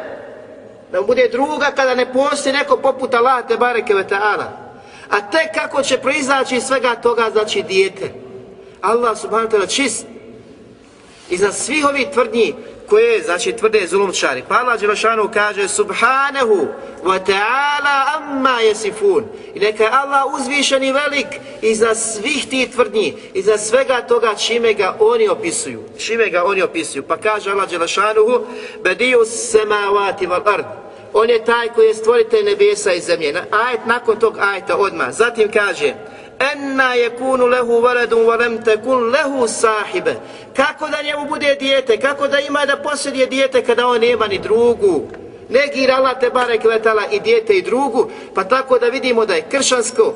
da 0.92 1.02
bude 1.02 1.28
druga 1.32 1.70
kada 1.76 1.94
ne 1.94 2.12
postoji 2.12 2.52
neko 2.52 2.76
poput 2.76 3.14
Allah 3.14 3.46
te 3.48 3.56
bareke 3.56 3.94
ve 3.94 4.04
ta'ala. 4.04 4.46
A 5.10 5.30
te 5.30 5.52
kako 5.54 5.82
će 5.82 5.98
proizaći 5.98 6.56
iz 6.56 6.64
svega 6.64 6.94
toga, 6.94 7.30
znači 7.32 7.62
dijete. 7.62 8.12
Allah 8.80 9.18
subhanahu 9.18 9.48
wa 9.48 9.58
ta'ala 9.58 9.76
čist. 9.76 10.06
Iza 11.30 11.52
svih 11.52 11.86
ovih 11.88 12.06
tvrdnji 12.12 12.54
koje, 12.88 13.22
znači, 13.22 13.52
tvrde 13.52 13.86
zulumčari. 13.86 14.42
Pa 14.48 14.54
Allah 14.54 14.80
Đelešanu 14.80 15.30
kaže 15.34 15.68
Subhanahu 15.68 16.66
wa 17.04 17.18
ta'ala 17.26 18.16
amma 18.16 18.60
jesifun. 18.60 19.24
I 19.54 19.60
neka 19.60 19.84
je 19.84 19.90
Allah 19.92 20.34
uzvišen 20.34 20.84
i 20.84 20.92
velik 20.92 21.26
iza 21.62 21.94
svih 21.94 22.48
tih 22.48 22.70
tvrdnji 22.70 23.14
iza 23.34 23.58
svega 23.58 24.00
toga 24.00 24.34
čime 24.34 24.74
ga 24.74 24.96
oni 25.00 25.28
opisuju. 25.28 25.82
Čime 25.98 26.30
ga 26.30 26.44
oni 26.44 26.62
opisuju. 26.62 27.02
Pa 27.02 27.16
kaže 27.16 27.50
Allah 27.50 27.70
Đelešanu 27.70 28.46
Bediju 28.82 29.24
semavati 29.24 30.26
val 30.26 30.42
ard. 30.46 30.66
On 31.12 31.30
je 31.30 31.44
taj 31.44 31.68
koji 31.68 31.86
je 31.86 31.94
stvoritelj 31.94 32.44
nebesa 32.44 32.92
i 32.92 33.00
zemlje. 33.00 33.34
Ajet 33.50 33.80
nakon 33.86 34.18
tog 34.18 34.38
ajeta 34.38 34.76
odma. 34.76 35.12
Zatim 35.12 35.50
kaže 35.52 35.94
enna 36.38 36.94
yakunu 36.94 37.46
lahu 37.46 37.82
waladun 37.82 38.24
wa 38.26 38.36
lam 38.36 38.62
takun 38.64 39.10
lahu 39.10 39.48
sahiba 39.48 40.12
kako 40.56 40.88
da 40.88 41.02
njemu 41.02 41.28
bude 41.28 41.54
dijete? 41.54 42.00
Kako 42.00 42.28
da 42.28 42.40
ima 42.40 42.66
da 42.66 42.76
posjeduje 42.76 43.26
dijete 43.26 43.64
kada 43.64 43.86
on 43.86 44.00
nema 44.00 44.26
ni 44.26 44.38
drugu? 44.38 45.02
Negira 45.48 45.94
Allah 45.94 46.20
te 46.20 46.30
barek 46.30 46.64
vetala 46.64 47.02
i 47.12 47.20
dijete 47.20 47.58
i 47.58 47.62
drugu. 47.62 48.10
Pa 48.34 48.44
tako 48.44 48.78
da 48.78 48.86
vidimo 48.86 49.26
da 49.26 49.34
je 49.34 49.42
kršansko 49.50 50.14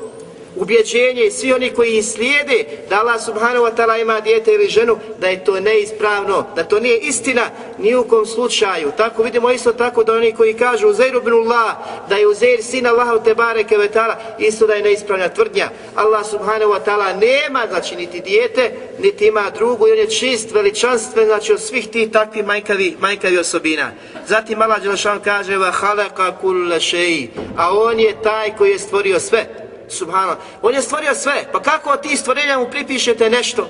ubjeđenje 0.55 1.25
i 1.25 1.31
svi 1.31 1.53
oni 1.53 1.69
koji 1.69 1.97
ih 1.97 2.05
slijede 2.05 2.65
da 2.89 2.99
Allah 2.99 3.23
subhanahu 3.25 3.65
wa 3.65 3.71
ta'ala 3.75 4.01
ima 4.01 4.19
dijete 4.19 4.53
ili 4.53 4.67
ženu, 4.67 4.97
da 5.19 5.27
je 5.27 5.43
to 5.43 5.59
neispravno, 5.59 6.45
da 6.55 6.63
to 6.63 6.79
nije 6.79 6.97
istina 6.97 7.41
ni 7.77 7.95
u 7.95 8.03
kom 8.03 8.25
slučaju. 8.25 8.91
Tako 8.97 9.23
vidimo 9.23 9.51
isto 9.51 9.73
tako 9.73 10.03
da 10.03 10.13
oni 10.13 10.31
koji 10.31 10.53
kažu 10.53 10.87
Uzeir 10.87 11.15
ibn 11.15 11.33
Allah, 11.33 11.75
da 12.09 12.15
je 12.15 12.27
Uzeir 12.27 12.63
sin 12.63 12.87
Allahu 12.87 13.23
te 13.23 13.35
bareke 13.35 13.77
ve 13.77 13.89
ta'ala, 13.91 14.15
isto 14.39 14.67
da 14.67 14.73
je 14.73 14.83
neispravna 14.83 15.29
tvrdnja. 15.29 15.69
Allah 15.95 16.25
subhanahu 16.29 16.71
wa 16.71 16.79
ta'ala 16.85 17.19
nema, 17.19 17.65
znači, 17.69 17.95
niti 17.95 18.19
dijete, 18.19 18.71
niti 18.99 19.27
ima 19.27 19.49
drugu 19.49 19.87
i 19.87 19.91
on 19.91 19.97
je 19.97 20.09
čist, 20.09 20.51
veličanstven, 20.51 21.25
znači, 21.25 21.53
od 21.53 21.61
svih 21.61 21.87
tih 21.87 22.11
takvih 22.11 22.45
majkavi, 22.45 22.97
majkavi 22.99 23.37
osobina. 23.37 23.91
Zatim 24.27 24.61
Allah 24.61 24.81
Đelšan 24.81 25.19
kaže, 25.19 25.57
va 25.57 25.71
halaka 25.71 26.37
kulla 26.41 26.79
šeji, 26.79 27.29
a 27.57 27.77
on 27.77 27.99
je 27.99 28.21
taj 28.23 28.55
koji 28.57 28.71
je 28.71 28.79
stvorio 28.79 29.19
sve. 29.19 29.45
Subhanallah. 29.93 30.37
On 30.61 30.73
je 30.73 30.81
stvorio 30.81 31.15
sve. 31.15 31.45
Pa 31.51 31.61
kako 31.61 31.89
od 31.89 32.01
tih 32.01 32.19
stvorenja 32.19 32.59
mu 32.59 32.69
pripišete 32.69 33.29
nešto? 33.29 33.69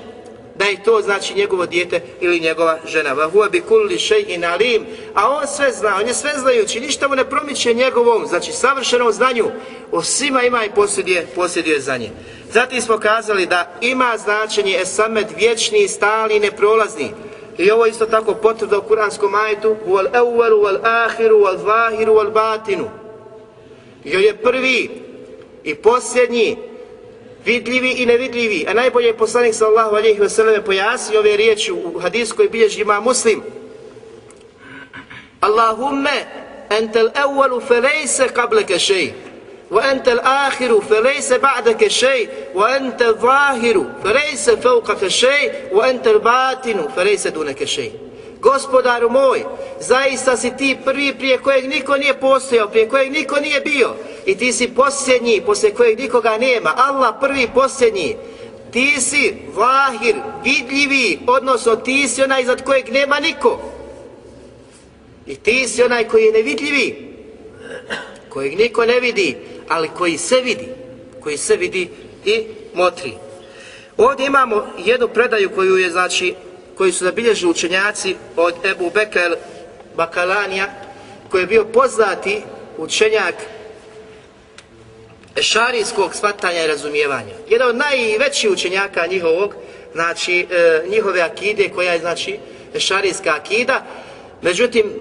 Da 0.54 0.64
je 0.64 0.82
to 0.82 1.00
znači 1.02 1.34
njegovo 1.34 1.66
dijete 1.66 2.00
ili 2.20 2.40
njegova 2.40 2.78
žena. 2.86 3.12
Va 3.12 3.30
huwa 3.30 3.50
bi 3.50 3.60
kulli 3.60 3.94
shay'in 3.94 4.52
alim. 4.52 4.86
A 5.14 5.30
on 5.30 5.46
sve 5.46 5.72
zna, 5.72 5.96
on 6.00 6.06
je 6.06 6.14
sve 6.14 6.32
znajući, 6.36 6.80
ništa 6.80 7.08
mu 7.08 7.14
ne 7.14 7.24
promiče 7.24 7.74
njegovom, 7.74 8.26
znači 8.26 8.52
savršenom 8.52 9.12
znanju. 9.12 9.44
O 9.92 10.02
svima 10.02 10.42
ima 10.42 10.64
i 10.64 10.70
posjeduje, 10.70 11.26
posjeduje 11.34 11.80
za 11.80 11.96
nje. 11.96 12.10
Zatim 12.50 12.80
smo 12.80 12.98
kazali 12.98 13.46
da 13.46 13.72
ima 13.80 14.16
značenje 14.18 14.78
esamed 14.80 15.26
vječni, 15.36 15.88
stalni, 15.88 16.40
neprolazni. 16.40 17.10
I 17.58 17.70
ovo 17.70 17.86
isto 17.86 18.06
tako 18.06 18.34
potvrda 18.34 18.78
u 18.78 18.82
kuranskom 18.82 19.34
ajetu 19.34 19.76
wal 19.86 20.10
awwalu 20.12 20.62
wal 20.62 20.78
akhiru 20.82 21.36
wal 21.36 21.56
zahiru 21.56 22.14
wal 22.14 22.32
batinu. 22.32 22.90
I 24.04 24.10
je 24.10 24.36
prvi, 24.36 25.03
i 25.64 25.74
posljednji, 25.74 26.56
vidljivi 27.44 27.90
i 27.90 28.06
nevidljivi, 28.06 28.64
a 28.68 28.74
najbolje 28.74 29.06
je 29.06 29.16
poslanik 29.16 29.54
sallallahu 29.54 29.96
alejhi 29.96 30.20
ve 30.20 30.28
selleme 30.28 30.64
pojasnio 30.64 31.20
ove 31.20 31.36
riječi 31.36 31.72
u 31.72 31.98
hadiskoj 31.98 32.48
bilježi 32.48 32.80
ima 32.80 33.00
muslim. 33.00 33.42
Allahumme, 35.40 36.26
entel 36.70 37.08
awwalu 37.14 37.60
felejse 37.60 38.28
qablaka 38.28 38.78
shay 38.78 39.12
wa 39.70 39.82
entel 39.92 40.20
ahiru 40.22 40.80
felejse 40.80 41.38
ba'daka 41.38 41.90
shay 41.90 42.28
wa 42.54 42.76
entel 42.76 43.14
zahiru 43.20 43.86
felejse 44.02 44.56
fawqaka 44.56 45.10
shay 45.10 45.50
wa 45.72 45.88
entel 45.90 46.18
batinu 46.18 46.88
felejse 46.94 47.30
dunaka 47.30 47.66
shay. 47.66 47.92
Gospodaru 48.44 49.10
moj, 49.10 49.44
zaista 49.80 50.36
si 50.36 50.52
ti 50.56 50.76
prvi 50.84 51.14
prije 51.18 51.38
kojeg 51.38 51.68
niko 51.68 51.96
nije 51.96 52.20
postojao, 52.20 52.68
prije 52.68 52.88
kojeg 52.88 53.12
niko 53.12 53.36
nije 53.40 53.60
bio, 53.60 53.94
i 54.26 54.36
ti 54.36 54.52
si 54.52 54.68
posljednji, 54.68 55.42
poslije 55.46 55.74
kojeg 55.74 55.98
nikoga 55.98 56.38
nema, 56.38 56.74
Allah 56.76 57.14
prvi 57.20 57.48
posljednji, 57.54 58.16
ti 58.70 59.00
si 59.00 59.34
vahir, 59.54 60.16
vidljivi, 60.44 61.18
odnosno 61.26 61.76
ti 61.76 62.08
si 62.08 62.22
onaj 62.22 62.42
iznad 62.42 62.64
kojeg 62.64 62.92
nema 62.92 63.20
niko. 63.20 63.60
I 65.26 65.36
ti 65.36 65.68
si 65.68 65.82
onaj 65.82 66.08
koji 66.08 66.24
je 66.24 66.32
nevidljivi, 66.32 67.14
kojeg 68.28 68.58
niko 68.58 68.86
ne 68.86 69.00
vidi, 69.00 69.36
ali 69.68 69.88
koji 69.88 70.18
se 70.18 70.40
vidi, 70.40 70.68
koji 71.20 71.36
se 71.36 71.56
vidi 71.56 71.88
i 72.24 72.42
motri. 72.74 73.12
Ovdje 73.96 74.26
imamo 74.26 74.66
jednu 74.84 75.08
predaju 75.08 75.50
koju 75.54 75.76
je, 75.76 75.90
znači, 75.90 76.34
koji 76.76 76.92
su 76.92 77.04
zabilježili 77.04 77.50
učenjaci 77.50 78.16
od 78.36 78.54
Ebu 78.64 78.90
Bekel 78.94 79.34
Bakalanija, 79.96 80.66
koji 81.30 81.42
je 81.42 81.46
bio 81.46 81.64
poznati 81.64 82.42
učenjak 82.78 83.34
šarijskog 85.40 86.14
shvatanja 86.14 86.64
i 86.64 86.66
razumijevanja. 86.66 87.34
Jedan 87.48 87.68
od 87.68 87.76
najvećih 87.76 88.50
učenjaka 88.50 89.06
njihovog, 89.06 89.54
znači 89.92 90.46
e, 90.50 90.82
njihove 90.88 91.20
akide 91.20 91.68
koja 91.68 91.92
je 91.92 91.98
znači 91.98 92.38
šarijska 92.78 93.34
akida, 93.34 93.84
međutim 94.42 94.92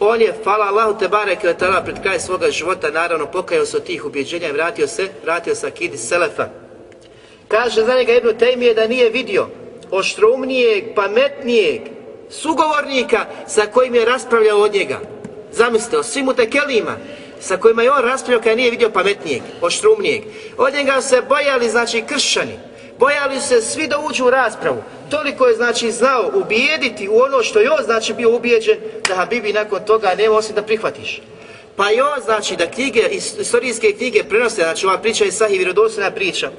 on 0.00 0.20
je, 0.20 0.34
hvala 0.44 0.66
Allahu 0.66 0.98
te 0.98 1.08
barek 1.08 1.42
letala 1.42 1.84
pred 1.84 2.02
kraj 2.02 2.20
svoga 2.20 2.50
života, 2.50 2.90
naravno 2.90 3.26
pokajao 3.26 3.66
se 3.66 3.76
od 3.76 3.84
tih 3.84 4.04
ubjeđenja 4.04 4.48
i 4.48 4.52
vratio 4.52 4.86
se, 4.86 5.08
vratio 5.24 5.54
se 5.54 5.66
akidi 5.66 5.98
Selefa. 5.98 6.48
Kaže 7.48 7.84
za 7.84 7.94
njega 7.94 8.12
jedno 8.12 8.32
Tejmije 8.32 8.74
da 8.74 8.86
nije 8.86 9.10
vidio 9.10 9.48
oštroumnijeg, 9.94 10.94
pametnijeg 10.94 11.80
sugovornika 12.30 13.26
sa 13.46 13.66
kojim 13.66 13.94
je 13.94 14.04
raspravljao 14.04 14.58
od 14.58 14.74
njega. 14.74 15.00
Zamislite, 15.52 15.98
o 15.98 16.02
svim 16.02 16.28
utekelima, 16.28 16.96
sa 17.40 17.56
kojima 17.56 17.82
je 17.82 17.90
on 17.90 18.02
raspravljao 18.02 18.42
kada 18.42 18.56
nije 18.56 18.70
vidio 18.70 18.90
pametnijeg, 18.90 19.42
oštrumnijeg. 19.60 20.22
Od 20.58 20.74
njega 20.74 21.00
se 21.00 21.22
bojali, 21.28 21.68
znači, 21.68 22.02
kršćani. 22.08 22.58
Bojali 22.98 23.40
se 23.40 23.60
svi 23.60 23.86
da 23.86 23.98
uđu 23.98 24.26
u 24.26 24.30
raspravu. 24.30 24.82
Toliko 25.10 25.46
je, 25.46 25.56
znači, 25.56 25.90
znao 25.90 26.30
ubijediti 26.34 27.08
u 27.08 27.18
ono 27.18 27.42
što 27.42 27.60
je 27.60 27.70
on, 27.70 27.84
znači, 27.84 28.14
bio 28.14 28.36
ubijeđen, 28.36 28.78
da 29.08 29.14
Habibi 29.14 29.52
nakon 29.52 29.84
toga 29.86 30.14
nema 30.18 30.36
osim 30.36 30.54
da 30.54 30.62
prihvatiš. 30.62 31.20
Pa 31.76 31.90
je 31.90 32.04
on, 32.04 32.20
znači, 32.24 32.56
da 32.56 32.70
knjige, 32.70 33.00
istorijske 33.38 33.92
knjige 33.92 34.24
prenose, 34.24 34.62
znači, 34.62 34.86
ova 34.86 34.98
priča 34.98 35.24
je 35.24 35.32
sahih 35.32 35.58
vjerodostojna 35.58 36.10
priča. 36.10 36.46
E, 36.46 36.52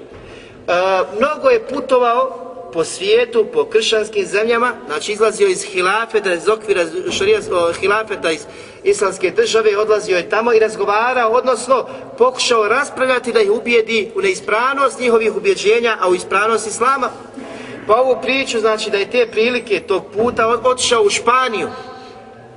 mnogo 1.17 1.49
je 1.49 1.67
putovao 1.67 2.44
po 2.75 2.83
svijetu, 2.83 3.45
po 3.53 3.65
kršćanskim 3.65 4.25
zemljama, 4.25 4.73
znači 4.87 5.11
izlazio 5.11 5.47
iz 5.47 5.63
hilafeta, 5.63 6.33
iz 6.33 6.49
okvira 6.49 6.85
šarijanskog 7.11 7.75
hilafeta 7.79 8.31
iz 8.31 8.45
islamske 8.83 9.31
države, 9.31 9.77
odlazio 9.77 10.17
je 10.17 10.29
tamo 10.29 10.53
i 10.53 10.59
razgovarao, 10.59 11.31
odnosno 11.31 11.87
pokušao 12.17 12.67
raspravljati 12.67 13.33
da 13.33 13.41
ih 13.41 13.51
ubijedi 13.51 14.11
u 14.15 14.21
neispravnost 14.21 14.99
njihovih 14.99 15.37
ubjeđenja, 15.37 15.97
a 16.01 16.09
u 16.09 16.15
ispravnost 16.15 16.67
islama. 16.67 17.09
Pa 17.87 17.95
ovu 17.95 18.17
priču, 18.21 18.59
znači 18.59 18.89
da 18.89 18.97
je 18.97 19.11
te 19.11 19.27
prilike 19.31 19.79
tog 19.79 20.03
puta 20.13 20.47
otišao 20.63 21.01
u 21.01 21.09
Španiju, 21.09 21.67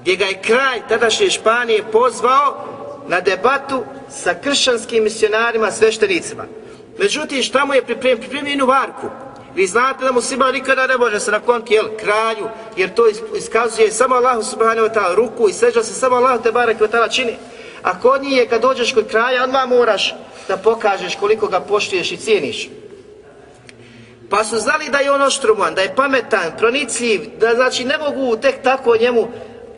gdje 0.00 0.16
ga 0.16 0.24
je 0.24 0.42
kraj 0.42 0.80
tadašnje 0.88 1.30
Španije 1.30 1.82
pozvao 1.92 2.64
na 3.08 3.20
debatu 3.20 3.84
sa 4.10 4.34
kršćanskim 4.34 5.04
misionarima, 5.04 5.70
sveštenicima. 5.70 6.44
Međutim, 6.98 7.42
šta 7.42 7.64
mu 7.64 7.74
je 7.74 7.84
pripremio? 7.84 8.18
Pripremio 8.18 8.50
jednu 8.50 8.66
varku. 8.66 9.06
Vi 9.58 9.66
znate 9.66 10.04
da 10.04 10.12
muslima 10.12 10.52
nikada 10.52 10.86
ne 10.86 10.96
može 10.96 11.20
se 11.20 11.30
nakloniti 11.30 11.74
jel, 11.74 11.86
kralju, 12.00 12.48
jer 12.76 12.94
to 12.94 13.08
iskazuje 13.36 13.90
samo 13.90 14.14
Allahu 14.14 14.42
subhanahu 14.42 14.86
wa 14.86 14.94
ta'ala 14.94 15.14
ruku 15.14 15.48
i 15.48 15.52
seđa 15.52 15.82
se 15.82 15.94
samo 15.94 16.16
Allahu 16.16 16.42
te 16.42 16.52
barek 16.52 16.80
wa 16.80 16.88
ta'ala 16.88 17.14
čini. 17.14 17.36
A 17.82 18.00
kod 18.00 18.22
njih 18.22 18.36
je 18.36 18.48
kad 18.48 18.62
dođeš 18.62 18.92
kod 18.92 19.08
kralja, 19.08 19.44
odmah 19.44 19.68
moraš 19.68 20.14
da 20.48 20.56
pokažeš 20.56 21.16
koliko 21.16 21.46
ga 21.46 21.60
poštuješ 21.60 22.12
i 22.12 22.16
cijeniš. 22.16 22.68
Pa 24.30 24.44
su 24.44 24.58
znali 24.58 24.88
da 24.88 24.98
je 24.98 25.12
on 25.12 25.22
oštruman, 25.22 25.74
da 25.74 25.80
je 25.80 25.94
pametan, 25.96 26.52
pronicljiv, 26.58 27.20
da 27.40 27.54
znači 27.54 27.84
ne 27.84 27.98
mogu 27.98 28.36
tek 28.36 28.62
tako 28.62 28.96
njemu 28.96 29.28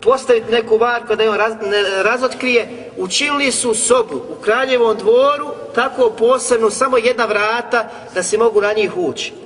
postaviti 0.02 0.52
neku 0.52 0.76
varku 0.76 1.16
da 1.16 1.22
je 1.22 1.30
on 1.30 1.36
raz, 1.36 1.52
ne, 1.62 2.02
razotkrije, 2.02 2.90
učinili 2.96 3.52
su 3.52 3.74
sobu 3.74 4.16
u 4.16 4.42
kraljevom 4.42 4.96
dvoru, 4.96 5.48
tako 5.74 6.10
posebno, 6.10 6.70
samo 6.70 6.98
jedna 6.98 7.24
vrata 7.24 7.88
da 8.14 8.22
se 8.22 8.38
mogu 8.38 8.60
na 8.60 8.72
njih 8.72 8.96
ući 8.96 9.40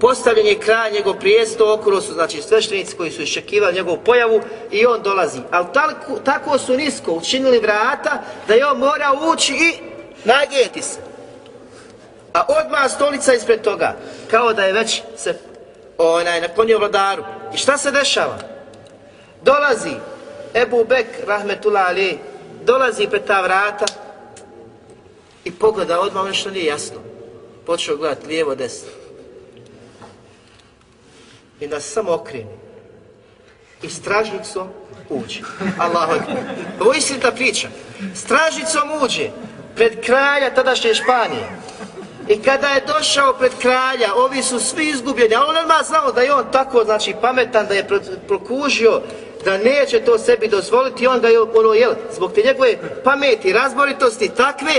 postavljen 0.00 0.46
je 0.46 0.58
kraj 0.58 0.92
njegov 0.92 1.14
prijesto, 1.14 1.74
okolo 1.74 2.00
su 2.00 2.12
znači 2.12 2.42
sveštenici 2.42 2.96
koji 2.96 3.10
su 3.10 3.22
iščekivali 3.22 3.74
njegovu 3.74 3.98
pojavu 4.04 4.40
i 4.70 4.86
on 4.86 5.02
dolazi. 5.02 5.40
Ali 5.50 5.66
tako, 5.74 6.18
tako 6.24 6.58
su 6.58 6.76
nisko 6.76 7.12
učinili 7.12 7.58
vrata 7.58 8.22
da 8.48 8.54
je 8.54 8.66
on 8.66 8.78
mora 8.78 9.12
ući 9.32 9.52
i 9.52 9.74
nagijeti 10.24 10.82
se. 10.82 10.98
A 12.32 12.44
odmah 12.48 12.90
stolica 12.90 13.34
ispred 13.34 13.62
toga, 13.62 13.96
kao 14.30 14.52
da 14.52 14.64
je 14.64 14.72
već 14.72 15.02
se 15.16 15.38
onaj, 15.98 16.40
naklonio 16.40 16.78
vladaru. 16.78 17.24
I 17.54 17.56
šta 17.56 17.76
se 17.76 17.90
dešava? 17.90 18.38
Dolazi 19.42 19.94
Ebu 20.54 20.84
Bek, 20.84 21.06
rahmetullah 21.26 21.86
ali, 21.88 22.18
dolazi 22.64 23.06
pred 23.06 23.24
ta 23.24 23.40
vrata 23.40 23.84
i 25.44 25.52
pogleda 25.52 26.00
odmah 26.00 26.20
ono 26.20 26.28
nešto 26.28 26.50
nije 26.50 26.64
jasno. 26.64 26.96
Počeo 27.66 27.96
gledati 27.96 28.26
lijevo, 28.26 28.54
desno 28.54 28.99
i 31.60 31.66
da 31.66 31.80
samo 31.80 32.12
okreni. 32.12 32.56
I 33.82 33.90
stražnicom 33.90 34.68
uđe. 35.10 35.40
Allahu 35.78 36.12
ekber. 36.12 36.44
Ovo 36.80 36.92
je 36.92 36.98
istinita 36.98 37.32
priča. 37.32 37.68
Stražnicom 38.14 38.82
uđe 39.02 39.30
pred 39.76 40.04
kralja 40.04 40.54
tadašnje 40.54 40.94
Španije. 40.94 41.46
I 42.28 42.42
kada 42.42 42.68
je 42.68 42.82
došao 42.86 43.32
pred 43.32 43.52
kralja, 43.60 44.14
ovi 44.16 44.42
su 44.42 44.60
svi 44.60 44.88
izgubljeni, 44.88 45.34
a 45.34 45.44
on 45.44 45.54
nema 45.54 45.82
znao 45.82 46.12
da 46.12 46.20
je 46.22 46.34
on 46.34 46.44
tako, 46.52 46.84
znači, 46.84 47.14
pametan, 47.20 47.66
da 47.66 47.74
je 47.74 47.86
prokužio, 48.28 49.02
da 49.44 49.58
neće 49.58 50.00
to 50.00 50.18
sebi 50.18 50.48
dozvoliti, 50.48 51.06
on 51.06 51.20
ga 51.20 51.28
je, 51.28 51.40
ono, 51.40 51.72
jel, 51.72 51.92
zbog 52.12 52.32
te 52.32 52.42
njegove 52.42 52.76
pameti, 53.04 53.52
razboritosti, 53.52 54.28
takve, 54.28 54.72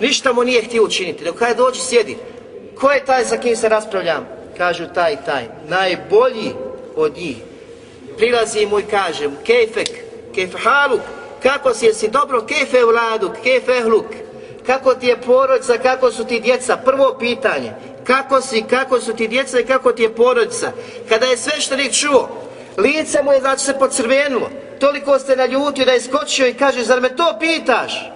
ništa 0.00 0.32
mu 0.32 0.44
nije 0.44 0.62
htio 0.62 0.84
učiniti. 0.84 1.24
Dok 1.24 1.36
kada 1.36 1.54
dođe, 1.54 1.80
sjedi. 1.80 2.16
Ko 2.80 2.90
je 2.90 3.04
taj 3.04 3.24
sa 3.24 3.36
kim 3.36 3.56
se 3.56 3.68
raspravljam? 3.68 4.43
Kažu 4.58 4.84
taj 4.94 5.24
taj, 5.24 5.44
najbolji 5.68 6.52
od 6.96 7.16
njih. 7.16 7.36
Prilazi 8.16 8.66
mu 8.66 8.78
i 8.78 8.82
kaže 8.82 9.28
mu, 9.28 9.36
kejfek, 9.44 9.88
kefhaluk, 10.34 11.00
kako 11.42 11.74
si, 11.74 11.86
jesi 11.86 12.08
dobro, 12.08 12.40
kejfe 12.40 12.84
vladuk, 12.84 13.32
kejfe 13.42 13.80
hluk, 13.82 14.06
kako 14.66 14.94
ti 14.94 15.06
je 15.06 15.20
porodica, 15.20 15.78
kako 15.78 16.10
su 16.10 16.24
ti 16.24 16.40
djeca. 16.40 16.76
Prvo 16.76 17.16
pitanje, 17.18 17.72
kako 18.06 18.40
si, 18.40 18.64
kako 18.70 19.00
su 19.00 19.12
ti 19.12 19.28
djeca 19.28 19.60
i 19.60 19.66
kako 19.66 19.92
ti 19.92 20.02
je 20.02 20.14
porodica. 20.14 20.72
Kada 21.08 21.26
je 21.26 21.36
sveštenik 21.36 21.92
čuo, 21.92 22.28
lice 22.76 23.22
mu 23.22 23.32
je 23.32 23.40
znači 23.40 23.64
se 23.64 23.78
pocrvenulo, 23.78 24.50
toliko 24.80 25.18
ste 25.18 25.36
naljutio 25.36 25.84
da 25.84 25.92
je 25.92 26.00
skočio 26.00 26.46
i 26.46 26.54
kaže, 26.54 26.84
zar 26.84 27.00
me 27.00 27.16
to 27.16 27.36
pitaš? 27.40 28.10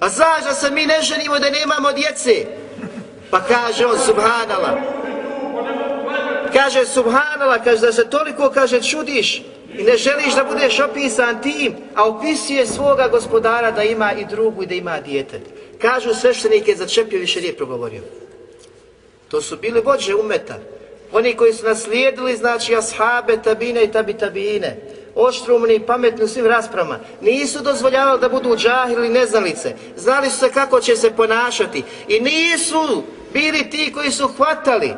A 0.00 0.08
znaš 0.08 0.44
da 0.44 0.54
se 0.54 0.70
mi 0.70 0.86
ne 0.86 1.02
ženimo 1.02 1.38
da 1.38 1.50
nemamo 1.50 1.92
djece? 1.92 2.46
Pa 3.30 3.40
kaže 3.40 3.86
on, 3.86 3.98
subhanala. 3.98 4.99
Kaže, 6.52 6.86
subhanala, 6.86 7.58
kaže 7.64 7.80
da 7.80 7.92
se 7.92 8.10
toliko, 8.10 8.50
kaže, 8.50 8.82
čudiš 8.82 9.42
i 9.78 9.82
ne 9.82 9.96
želiš 9.96 10.34
da 10.34 10.44
budeš 10.44 10.80
opisan 10.80 11.42
tim, 11.42 11.74
a 11.94 12.08
opisuje 12.08 12.66
svoga 12.66 13.08
gospodara 13.08 13.70
da 13.70 13.82
ima 13.82 14.12
i 14.12 14.24
drugu 14.24 14.62
i 14.62 14.66
da 14.66 14.74
ima 14.74 15.00
dijete. 15.00 15.40
Kažu 15.78 16.14
sveštenike, 16.14 16.74
začepio 16.76 17.20
više 17.20 17.40
nije 17.40 17.56
progovorio. 17.56 18.02
To 19.28 19.40
su 19.40 19.56
bili 19.56 19.80
vođe 19.80 20.14
umeta. 20.14 20.58
Oni 21.12 21.36
koji 21.36 21.52
su 21.52 21.66
naslijedili, 21.66 22.36
znači, 22.36 22.74
ashabe, 22.74 23.36
tabine 23.42 23.84
i 23.84 23.92
tabi 23.92 24.12
tabine. 24.12 24.76
Oštrumni 25.14 25.74
i 25.74 25.80
pametni 25.86 26.24
u 26.24 26.28
svim 26.28 26.46
raspravama. 26.46 26.98
Nisu 27.20 27.62
dozvoljavali 27.62 28.20
da 28.20 28.28
budu 28.28 28.56
džahili 28.56 29.08
neznalice. 29.08 29.74
Znali 29.96 30.30
su 30.30 30.38
se 30.38 30.50
kako 30.52 30.80
će 30.80 30.96
se 30.96 31.10
ponašati. 31.10 31.82
I 32.08 32.20
nisu 32.20 33.02
bili 33.32 33.70
ti 33.70 33.92
koji 33.94 34.10
su 34.10 34.28
hvatali 34.36 34.94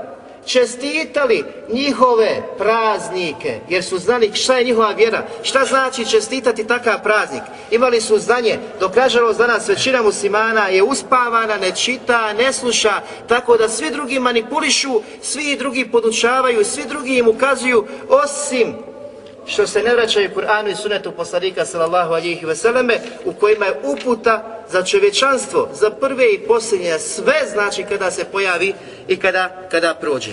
čestitali 0.47 1.45
njihove 1.72 2.43
praznike, 2.59 3.61
jer 3.68 3.84
su 3.84 3.99
znali 3.99 4.30
šta 4.34 4.59
je 4.59 4.64
njihova 4.64 4.93
vjera, 4.93 5.26
šta 5.43 5.64
znači 5.64 6.11
čestitati 6.11 6.66
takav 6.66 7.03
praznik. 7.03 7.43
Imali 7.70 8.01
su 8.01 8.18
znanje, 8.18 8.59
dok 8.80 8.97
nažalost 8.97 9.38
danas 9.38 9.68
većina 9.68 10.03
muslimana 10.03 10.68
je 10.68 10.82
uspavana, 10.82 11.57
ne 11.57 11.70
čita, 11.70 12.32
ne 12.32 12.53
sluša, 12.53 13.01
tako 13.28 13.57
da 13.57 13.68
svi 13.68 13.90
drugi 13.90 14.18
manipulišu, 14.18 15.03
svi 15.22 15.57
drugi 15.57 15.90
podučavaju, 15.90 16.64
svi 16.64 16.82
drugi 16.88 17.18
im 17.18 17.28
ukazuju, 17.28 17.86
osim 18.09 18.91
što 19.47 19.66
se 19.66 19.82
ne 19.82 19.95
vraćaju 19.95 20.30
Kur'anu 20.34 20.70
i 20.70 20.74
sunetu 20.74 21.12
poslanika 21.12 21.64
sallallahu 21.64 22.12
alihi 22.12 22.47
veseleme, 22.47 22.99
u 23.24 23.32
kojima 23.32 23.66
je 23.66 23.80
uputa 23.82 24.64
za 24.70 24.82
čovječanstvo, 24.82 25.68
za 25.72 25.90
prve 25.90 26.32
i 26.32 26.38
posljednje, 26.38 26.99
sve 26.99 27.34
znači 27.53 27.84
kada 27.84 28.11
se 28.11 28.24
pojavi 28.24 28.74
i 29.09 29.16
kada, 29.16 29.68
kada 29.70 29.95
prođe. 29.95 30.32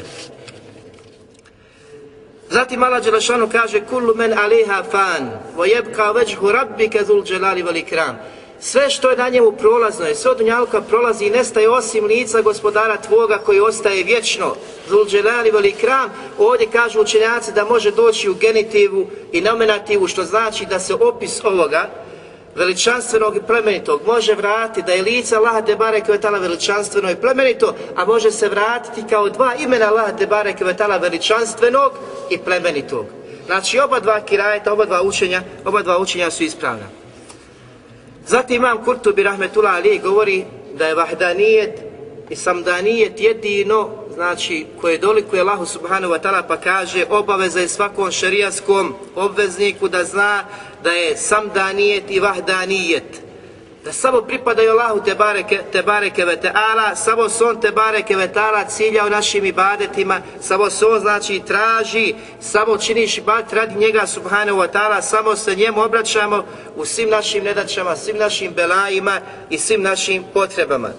Zatim 2.49 2.83
Allah 2.83 3.03
Đelešanu 3.03 3.49
kaže 3.49 3.81
Kullu 3.85 4.15
men 4.15 4.33
aliha 4.33 4.83
fan, 4.91 5.29
vo 5.55 5.65
jebka 5.65 6.11
veđhu 6.11 6.51
rabbike 6.51 7.03
zul 7.03 7.23
dželali 7.23 7.61
velikram. 7.61 8.19
Sve 8.61 8.89
što 8.89 9.09
je 9.09 9.17
na 9.17 9.29
njemu 9.29 9.51
prolazno 9.51 10.05
je, 10.05 10.15
sve 10.15 10.31
od 10.31 10.41
njalka 10.41 10.81
prolazi 10.81 11.25
i 11.25 11.29
nestaje 11.29 11.69
osim 11.69 12.05
lica 12.05 12.41
gospodara 12.41 12.97
tvoga 12.97 13.37
koji 13.37 13.59
ostaje 13.59 14.03
vječno. 14.03 14.55
Zulđelali 14.89 15.51
veli 15.51 15.71
kram, 15.71 16.09
ovdje 16.37 16.67
kažu 16.71 17.01
učenjaci 17.01 17.51
da 17.51 17.65
može 17.65 17.91
doći 17.91 18.29
u 18.29 18.35
genitivu 18.35 19.07
i 19.31 19.41
nominativu, 19.41 20.07
što 20.07 20.23
znači 20.23 20.65
da 20.65 20.79
se 20.79 20.93
opis 20.93 21.43
ovoga 21.43 21.89
veličanstvenog 22.55 23.35
i 23.35 23.41
plemenitog 23.47 24.01
može 24.05 24.33
vratiti 24.33 24.85
da 24.87 24.93
je 24.93 25.01
lice 25.01 25.35
Allah 25.35 25.65
de 25.65 25.75
bareke 25.75 26.11
vetala 26.11 26.39
veličanstveno 26.39 27.11
i 27.11 27.15
plemenito, 27.15 27.75
a 27.95 28.05
može 28.05 28.31
se 28.31 28.49
vratiti 28.49 29.03
kao 29.09 29.29
dva 29.29 29.55
imena 29.55 29.87
Allah 29.87 30.17
de 30.17 30.27
bareke 30.27 30.65
vetala 30.65 30.97
veličanstvenog 30.97 31.91
i 32.29 32.37
plemenitog. 32.37 33.05
Znači 33.45 33.79
oba 33.79 33.99
dva 33.99 34.21
kirajeta, 34.21 34.73
oba 34.73 34.85
dva 34.85 35.01
učenja, 35.01 35.41
oba 35.65 35.81
dva 35.81 35.99
učenja 35.99 36.31
su 36.31 36.43
ispravna. 36.43 36.98
Zatim 38.29 38.55
imam 38.55 38.83
Kurtubi 38.85 39.23
Rahmetullah 39.23 39.75
Ali 39.75 39.99
govori 39.99 40.45
da 40.73 40.87
je 40.87 40.95
vahdanijet 40.95 41.81
i 42.29 42.35
samdanijet 42.35 43.19
jedino, 43.19 43.89
znači 44.13 44.65
koje 44.81 44.97
dolikuje 44.97 45.41
Allahu 45.41 45.65
Subhanahu 45.65 46.13
wa 46.13 46.19
ta'ala 46.21 46.47
pa 46.47 46.57
kaže 46.57 47.05
obaveza 47.09 47.59
je 47.59 47.67
svakom 47.67 48.11
šerijaskom 48.11 48.93
obvezniku 49.15 49.87
da 49.87 50.03
zna 50.03 50.43
da 50.83 50.91
je 50.91 51.17
samdanijet 51.17 52.03
i 52.09 52.19
vahdanijet 52.19 53.28
da 53.89 53.93
samo 53.93 54.21
pripadaju 54.21 54.71
Allahu 54.71 55.01
te 55.05 55.15
bareke, 55.15 55.59
te 55.71 55.81
bareke 55.83 56.25
ve 56.25 56.37
ta'ala, 56.41 56.95
samo 56.95 57.29
se 57.29 57.43
on 57.43 57.61
te 57.61 57.71
bareke 57.71 58.15
ve 58.15 58.33
ta'ala 58.33 58.67
cilja 58.67 59.05
u 59.05 59.09
našim 59.09 59.45
ibadetima, 59.45 60.21
samo 60.41 60.69
se 60.69 60.85
on 60.85 60.99
znači 60.99 61.41
traži, 61.47 62.15
samo 62.39 62.77
činiš 62.77 63.17
ibadet 63.17 63.53
radi 63.53 63.79
njega 63.79 64.07
subhanahu 64.07 64.59
wa 64.59 64.67
ta'ala, 64.73 65.01
samo 65.01 65.35
se 65.35 65.55
njemu 65.55 65.81
obraćamo 65.81 66.45
u 66.75 66.85
svim 66.85 67.09
našim 67.09 67.43
nedačama, 67.43 67.95
svim 67.95 68.17
našim 68.17 68.53
belajima 68.53 69.21
i 69.49 69.57
svim 69.57 69.81
našim 69.81 70.23
potrebama. 70.33 70.89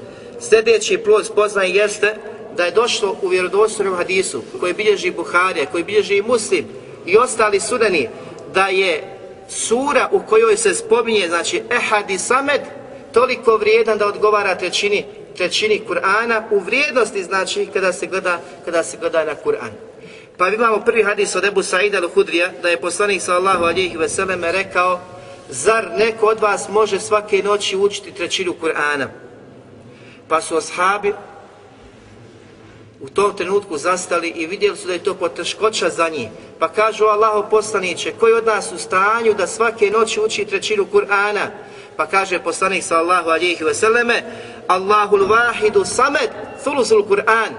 Sljedeći 0.41 0.99
plus 0.99 1.31
poznaj 1.31 1.71
jeste 1.79 2.17
da 2.57 2.65
je 2.65 2.71
došlo 2.71 3.17
u 3.23 3.29
vjerodostojnom 3.29 3.97
hadisu 3.97 4.43
koji 4.61 4.73
bilježi 4.73 5.11
Buharija, 5.11 5.67
koji 5.67 5.85
bilježi 5.85 6.17
i 6.17 6.23
Muslim 6.23 6.65
i 7.07 7.17
ostali 7.17 7.61
sudani 7.61 8.09
da 8.55 8.67
je 8.67 9.17
sura 9.49 10.09
u 10.13 10.21
kojoj 10.21 10.57
se 10.57 10.75
spominje, 10.75 11.29
znači 11.29 11.63
Ehadi 11.71 12.19
Samed, 12.19 12.80
toliko 13.13 13.57
vrijedan 13.57 13.99
da 13.99 14.07
odgovara 14.07 14.55
trećini, 14.55 15.05
trećini 15.37 15.83
Kur'ana 15.89 16.43
u 16.51 16.59
vrijednosti, 16.59 17.25
znači 17.25 17.69
kada 17.73 17.93
se 17.93 18.07
gleda, 18.07 18.41
kada 18.65 18.83
se 18.83 18.97
gleda 19.01 19.25
na 19.25 19.35
Kur'an. 19.45 19.71
Pa 20.37 20.49
imamo 20.49 20.81
prvi 20.85 21.03
hadis 21.03 21.37
od 21.37 21.45
Ebu 21.45 21.63
Sa'ida 21.63 22.01
al-Hudrija, 22.01 22.49
da 22.63 22.69
je 22.69 22.81
poslanik 22.81 23.23
sallallahu 23.23 23.65
alejhi 23.65 23.97
ve 23.97 24.09
selleme 24.09 24.53
rekao, 24.53 25.01
zar 25.49 25.89
neko 25.99 26.27
od 26.27 26.41
vas 26.41 26.69
može 26.69 27.01
svake 27.01 27.43
noći 27.43 27.77
učiti 27.77 28.15
trećinu 28.15 28.55
Kur'ana? 28.63 29.07
Pa 30.29 30.41
su 30.41 30.57
ashabi 30.57 31.13
u 33.01 33.09
tom 33.09 33.37
trenutku 33.37 33.79
zastali 33.79 34.29
i 34.29 34.47
vidjeli 34.47 34.77
su 34.77 34.87
da 34.87 34.93
je 34.93 35.05
to 35.05 35.15
poteškoća 35.15 35.89
za 35.89 36.09
njih. 36.09 36.29
Pa 36.59 36.69
kažu 36.69 37.05
Allaho 37.05 37.47
poslaniće, 37.51 38.13
koji 38.21 38.33
od 38.33 38.47
nas 38.47 38.73
u 38.73 38.79
stanju 38.79 39.35
da 39.35 39.47
svake 39.47 39.91
noći 39.91 40.21
uči 40.21 40.45
trećinu 40.45 40.87
Kur'ana? 40.93 41.47
Pa 42.01 42.09
kaže 42.09 42.41
poslanik 42.41 42.81
sallahu 42.81 43.29
alihi 43.29 43.61
selleme: 43.77 44.25
Allahul 44.65 45.29
vahidu 45.29 45.85
samed, 45.85 46.33
thulusul 46.65 47.05
Kur'an. 47.05 47.53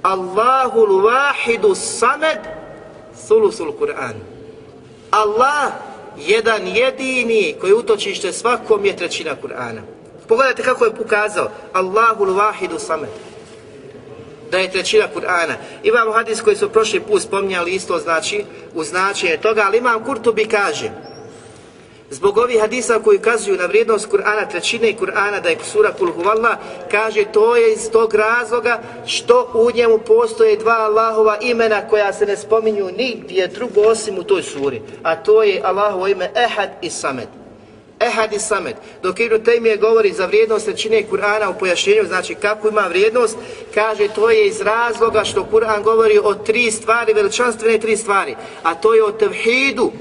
Allahul 0.00 1.04
vahidu 1.04 1.76
samed, 1.76 2.40
thulusul 3.12 3.76
Kur'an. 3.76 4.16
Allah, 5.12 5.84
jedan 6.16 6.64
jedini 6.64 7.52
koji 7.60 7.72
utočište 7.76 8.32
svakom 8.32 8.84
je 8.84 8.96
trećina 8.96 9.36
Kur'ana. 9.36 9.84
Pogledajte 10.28 10.62
kako 10.62 10.84
je 10.84 10.96
pokazao. 10.96 11.52
Allahul 11.72 12.32
vahidu 12.32 12.78
samed 12.78 13.12
da 14.50 14.58
je 14.58 14.72
trećina 14.72 15.12
Kur'ana. 15.12 15.60
Imamo 15.84 16.12
hadis 16.12 16.40
koji 16.40 16.56
su 16.56 16.72
prošli 16.72 17.00
put 17.00 17.22
spominjali 17.22 17.70
isto 17.70 17.98
znači 17.98 18.44
u 18.74 18.84
značenje 18.84 19.36
toga, 19.36 19.62
ali 19.66 19.78
imam 19.78 20.04
Kurtubi 20.04 20.48
kaže 20.48 21.11
Zbog 22.12 22.38
ovih 22.38 22.60
hadisa 22.60 22.98
koji 23.04 23.18
ukazuju 23.18 23.56
na 23.56 23.66
vrijednost 23.66 24.10
Kur'ana, 24.10 24.50
trećine 24.50 24.94
Kur'ana, 25.00 25.40
da 25.42 25.48
je 25.48 25.56
sura 25.64 25.92
Kul 25.98 26.12
Huvallah, 26.12 26.56
kaže 26.90 27.24
to 27.32 27.56
je 27.56 27.72
iz 27.72 27.90
tog 27.90 28.14
razloga 28.14 28.80
što 29.06 29.50
u 29.54 29.70
njemu 29.76 29.98
postoje 29.98 30.56
dva 30.56 30.72
Allahova 30.72 31.38
imena 31.40 31.88
koja 31.88 32.12
se 32.12 32.26
ne 32.26 32.36
spominju 32.36 32.90
nigdje 32.96 33.46
drugo 33.46 33.80
osim 33.80 34.18
u 34.18 34.22
toj 34.22 34.42
suri. 34.42 34.82
A 35.02 35.16
to 35.16 35.42
je 35.42 35.60
Allahovo 35.64 36.08
ime 36.08 36.30
Ehad 36.36 36.70
i 36.82 36.90
Samed. 36.90 37.28
Ehad 38.00 38.32
i 38.32 38.38
Samed. 38.38 38.74
Dok 39.02 39.20
Ibn 39.20 39.44
Taymije 39.44 39.80
govori 39.80 40.12
za 40.12 40.26
vrijednost 40.26 40.64
trećine 40.64 41.02
Kur'ana 41.10 41.50
u 41.50 41.58
pojašnjenju, 41.58 42.04
znači 42.06 42.34
kako 42.34 42.68
ima 42.68 42.86
vrijednost, 42.88 43.36
kaže 43.74 44.08
to 44.14 44.30
je 44.30 44.46
iz 44.46 44.60
razloga 44.60 45.24
što 45.24 45.48
Kur'an 45.52 45.82
govori 45.82 46.18
o 46.24 46.34
tri 46.34 46.70
stvari, 46.70 47.12
veličanstvene 47.12 47.78
tri 47.78 47.96
stvari. 47.96 48.36
A 48.62 48.74
to 48.74 48.94
je 48.94 49.04
o 49.04 49.12
tevhidu, 49.12 49.92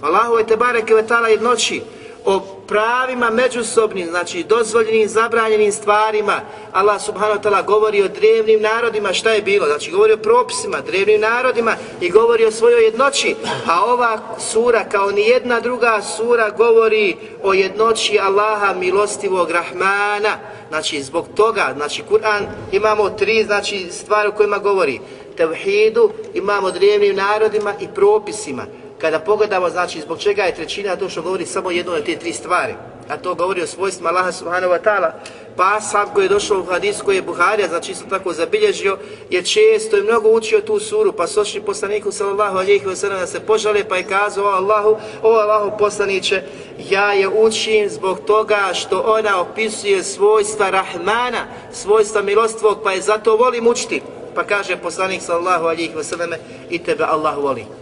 Allahu 0.00 0.38
je 0.38 0.46
tebareke 0.46 0.94
ve 0.94 1.02
ta'ala 1.02 1.26
jednoći 1.26 1.82
o 2.24 2.40
pravima 2.68 3.30
međusobnim, 3.30 4.06
znači 4.06 4.42
dozvoljenim, 4.42 5.08
zabranjenim 5.08 5.72
stvarima. 5.72 6.40
Allah 6.72 7.02
subhanahu 7.02 7.38
wa 7.38 7.42
ta'ala 7.42 7.64
govori 7.64 8.02
o 8.02 8.08
drevnim 8.08 8.62
narodima, 8.62 9.12
šta 9.12 9.30
je 9.30 9.42
bilo? 9.42 9.66
Znači 9.66 9.90
govori 9.90 10.12
o 10.12 10.16
propisima, 10.16 10.80
drevnim 10.86 11.20
narodima 11.20 11.76
i 12.00 12.10
govori 12.10 12.44
o 12.44 12.50
svojoj 12.50 12.84
jednoći. 12.84 13.34
A 13.66 13.84
ova 13.84 14.18
sura, 14.38 14.84
kao 14.84 15.10
ni 15.10 15.20
jedna 15.20 15.60
druga 15.60 16.02
sura, 16.16 16.50
govori 16.50 17.16
o 17.42 17.54
jednoći 17.54 18.18
Allaha 18.18 18.74
milostivog 18.74 19.50
Rahmana. 19.50 20.38
Znači 20.68 21.02
zbog 21.02 21.26
toga, 21.34 21.72
znači 21.76 22.02
Kur'an 22.10 22.42
imamo 22.72 23.10
tri 23.10 23.44
znači, 23.44 23.86
stvari 23.90 24.28
o 24.28 24.32
kojima 24.32 24.58
govori. 24.58 25.00
Tevhidu 25.36 26.10
imamo 26.34 26.70
drevnim 26.70 27.16
narodima 27.16 27.74
i 27.80 27.88
propisima 27.94 28.66
kada 28.98 29.18
pogledamo, 29.18 29.70
znači, 29.70 30.00
zbog 30.00 30.18
čega 30.18 30.42
je 30.42 30.54
trećina 30.54 30.96
to 30.96 31.08
što 31.08 31.22
govori 31.22 31.46
samo 31.46 31.70
jedno 31.70 31.92
od 31.92 32.04
te 32.04 32.16
tri 32.16 32.32
stvari. 32.32 32.74
a 33.08 33.16
to 33.16 33.34
govori 33.34 33.62
o 33.62 33.66
svojstvima 33.66 34.08
Allaha 34.08 34.32
subhanahu 34.32 34.72
wa 34.72 34.78
ta'ala. 34.84 35.10
Pa 35.56 35.80
sad 35.80 36.14
koji 36.14 36.24
je 36.24 36.28
došao 36.28 36.60
u 36.60 36.64
hadis 36.64 37.02
koji 37.02 37.16
je 37.16 37.22
Buharija, 37.22 37.68
znači 37.68 37.92
isto 37.92 38.04
tako 38.10 38.32
zabilježio, 38.32 38.98
je 39.30 39.42
često 39.42 39.98
i 39.98 40.02
mnogo 40.02 40.28
učio 40.28 40.60
tu 40.60 40.80
suru, 40.80 41.12
pa 41.12 41.26
su 41.26 41.44
poslaniku 41.66 42.12
sallallahu 42.12 42.58
alihi 42.58 42.86
wa 42.86 42.94
sallam 42.94 43.18
da 43.18 43.26
se 43.26 43.40
požale, 43.40 43.84
pa 43.88 43.96
je 43.96 44.02
kazao 44.02 44.44
o 44.44 44.48
Allahu, 44.48 44.96
o 45.22 45.32
Allahu 45.32 45.78
poslaniće, 45.78 46.42
ja 46.90 47.12
je 47.12 47.28
učim 47.28 47.88
zbog 47.88 48.20
toga 48.26 48.70
što 48.74 49.00
ona 49.00 49.40
opisuje 49.40 50.02
svojstva 50.02 50.70
Rahmana, 50.70 51.46
svojstva 51.72 52.22
milostvog, 52.22 52.78
pa 52.84 52.92
je 52.92 53.00
zato 53.00 53.36
volim 53.36 53.66
učiti. 53.66 54.02
Pa 54.34 54.44
kaže 54.44 54.76
poslanik 54.76 55.22
sallallahu 55.22 55.66
alihi 55.66 55.94
wa 55.94 56.02
sallam, 56.02 56.30
i 56.70 56.78
tebe 56.78 57.04
Allah 57.04 57.38
voli 57.38 57.77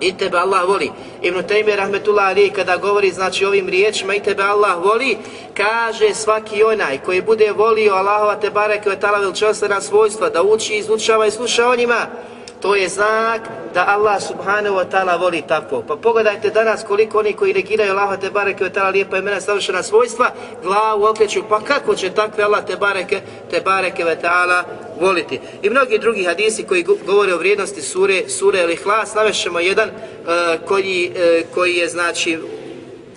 i 0.00 0.12
tebe 0.16 0.38
Allah 0.38 0.68
voli. 0.68 0.90
Ibn 1.22 1.42
Taymi 1.42 1.76
rahmetullah 1.76 2.26
ali 2.26 2.50
kada 2.50 2.76
govori 2.76 3.10
znači 3.10 3.44
ovim 3.44 3.68
riječima 3.68 4.14
i 4.14 4.22
tebe 4.22 4.42
Allah 4.42 4.84
voli, 4.84 5.16
kaže 5.54 6.14
svaki 6.14 6.62
onaj 6.62 6.98
koji 6.98 7.22
bude 7.22 7.52
volio 7.52 7.94
Allahova 7.94 8.36
te 8.36 8.50
bareke 8.50 8.88
ve 8.88 9.00
taala 9.00 9.18
veličanstvena 9.18 9.80
svojstva 9.80 10.28
da 10.28 10.42
uči, 10.42 10.76
izučava 10.76 11.26
i 11.26 11.30
sluša 11.30 11.68
o 11.68 11.76
njima, 11.76 12.06
to 12.66 12.74
je 12.74 12.88
znak 12.88 13.40
da 13.74 13.84
Allah 13.86 14.18
subhanahu 14.22 14.76
wa 14.76 14.84
ta'ala 14.90 15.16
voli 15.16 15.42
tako. 15.48 15.82
Pa 15.88 15.96
pogledajte 15.96 16.50
danas 16.50 16.84
koliko 16.86 17.18
oni 17.18 17.32
koji 17.32 17.54
negiraju 17.54 17.92
Allaha 17.92 18.16
te 18.16 18.30
bareke 18.30 18.64
wa 18.64 18.70
ta'ala 18.70 18.92
lijepa 18.92 19.18
imena 19.18 19.40
savršena 19.40 19.82
svojstva, 19.82 20.30
glavu 20.62 21.04
okreću, 21.04 21.42
pa 21.48 21.60
kako 21.60 21.94
će 21.94 22.10
takve 22.10 22.44
Allah 22.44 22.66
te 22.66 22.76
bareke, 22.76 23.20
te 23.50 23.60
bareke 23.60 24.04
wa 24.04 24.16
ta'ala 24.22 24.62
voliti. 25.00 25.40
I 25.62 25.70
mnogi 25.70 25.98
drugi 25.98 26.24
hadisi 26.24 26.62
koji 26.62 26.86
govore 27.06 27.34
o 27.34 27.38
vrijednosti 27.38 27.82
sure, 27.82 28.28
sure 28.28 28.62
ili 28.62 28.76
hlas, 28.76 29.14
navešemo 29.14 29.60
jedan 29.60 29.88
uh, 29.88 30.66
koji, 30.68 31.10
uh, 31.10 31.54
koji 31.54 31.74
je 31.74 31.88
znači 31.88 32.38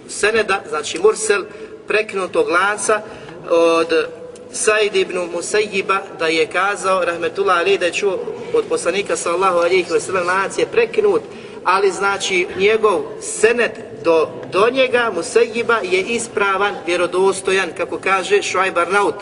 seneda, 0.07 0.61
znači 0.69 0.99
mursel, 0.99 1.43
prekinutog 1.87 2.49
lanca 2.49 3.01
od 3.49 4.18
Said 4.51 4.95
ibn 4.95 5.17
Musayyiba 5.33 6.01
da 6.19 6.27
je 6.27 6.47
kazao, 6.47 7.05
rahmetullah 7.05 7.57
ali 7.57 7.77
da 7.77 7.85
je 7.85 7.93
čuo 7.93 8.19
od 8.53 8.65
poslanika 8.69 9.15
sallahu 9.15 9.59
alihi 9.59 9.89
wasallam 9.89 10.25
lanac 10.25 10.57
je 10.57 10.65
prekinut, 10.65 11.21
ali 11.63 11.91
znači 11.91 12.47
njegov 12.57 13.01
senet 13.21 13.71
do, 14.03 14.27
do 14.51 14.69
njega 14.71 15.11
Musayyiba 15.15 15.77
je 15.83 16.01
ispravan, 16.01 16.75
vjerodostojan, 16.85 17.69
kako 17.77 17.97
kaže 17.97 18.41
Shuaib 18.41 18.77
Arnaut 18.77 19.15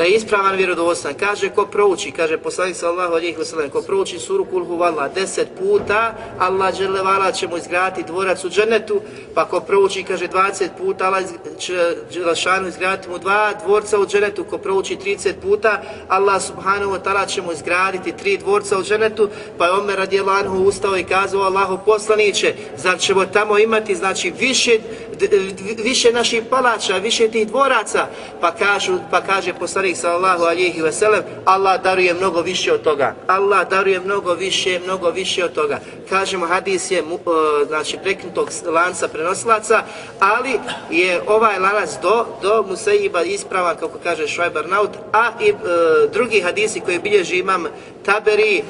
da 0.00 0.04
je 0.04 0.10
ispravan 0.10 0.56
vjerodostan. 0.56 1.14
Kaže 1.14 1.50
ko 1.50 1.66
prouči, 1.66 2.10
kaže 2.10 2.38
poslanik 2.38 2.76
sallallahu 2.76 3.12
alejhi 3.12 3.36
ve 3.36 3.44
sellem, 3.44 3.70
ko 3.70 3.82
prouči 3.82 4.18
suru 4.18 4.44
Kul 4.44 4.64
huvallah 4.64 5.12
10 5.14 5.44
puta, 5.58 6.14
Allah 6.38 6.74
dželle 6.74 7.02
vala 7.02 7.32
će 7.32 7.48
mu 7.48 7.56
izgraditi 7.56 8.06
dvorac 8.06 8.44
u 8.44 8.50
džennetu, 8.50 9.00
pa 9.34 9.44
ko 9.44 9.60
prouči 9.60 10.02
kaže 10.02 10.28
20 10.28 10.68
puta, 10.78 11.04
Allah 11.06 11.24
će 11.58 11.96
Đelešanu 12.12 12.68
izgraditi 12.68 13.08
mu 13.08 13.18
dva 13.18 13.52
dvorca 13.64 13.98
u 13.98 14.06
džennetu, 14.06 14.44
ko 14.44 14.58
prouči 14.58 14.96
30 14.96 15.32
puta, 15.42 15.82
Allah 16.08 16.42
subhanahu 16.42 16.92
wa 16.92 17.02
ta'ala 17.04 17.26
će 17.26 17.42
mu 17.42 17.52
izgraditi 17.52 18.12
tri 18.12 18.36
dvorca 18.38 18.78
u 18.78 18.82
džennetu, 18.82 19.28
pa 19.58 19.66
je 19.66 19.72
Omer 19.72 19.98
radijallahu 19.98 20.64
ustao 20.64 20.96
i 20.96 21.04
kazao 21.04 21.42
Allahu 21.42 21.78
poslanice, 21.86 22.54
zar 22.76 22.98
ćemo 22.98 23.26
tamo 23.26 23.58
imati 23.58 23.94
znači 23.94 24.32
više 24.38 24.78
više 25.84 26.12
naših 26.12 26.42
palača, 26.50 26.96
više 26.96 27.28
tih 27.28 27.46
dvoraca, 27.46 28.06
pa 28.40 28.50
kažu 28.54 28.98
pa 29.10 29.20
kaže 29.20 29.54
poslanik 29.54 29.96
sallallahu 29.96 30.44
alejhi 30.44 30.82
ve 30.82 30.92
sellem, 30.92 31.22
Allah 31.44 31.82
daruje 31.82 32.14
mnogo 32.14 32.40
više 32.40 32.72
od 32.72 32.82
toga. 32.82 33.14
Allah 33.26 33.68
daruje 33.68 34.00
mnogo 34.00 34.34
više, 34.34 34.80
mnogo 34.84 35.10
više 35.10 35.44
od 35.44 35.52
toga. 35.52 35.80
Kažemo 36.08 36.46
hadis 36.46 36.90
je 36.90 36.98
e, 36.98 37.04
znači 37.66 37.98
prekinutog 38.02 38.50
lanca 38.66 39.08
prenosilaca, 39.08 39.82
ali 40.20 40.58
je 40.90 41.20
ovaj 41.26 41.58
lanac 41.58 41.90
do 42.02 42.26
do 42.42 42.64
Musaiba 42.68 43.22
ispravan 43.22 43.76
kako 43.76 43.98
kaže 44.02 44.26
Schweibernaut, 44.26 44.90
a 45.12 45.30
i 45.40 45.48
e, 45.48 45.54
drugi 46.12 46.40
hadisi 46.40 46.80
koji 46.80 46.98
bilježi 46.98 47.38
imam 47.38 47.66
Taberi, 48.04 48.58
e, 48.58 48.62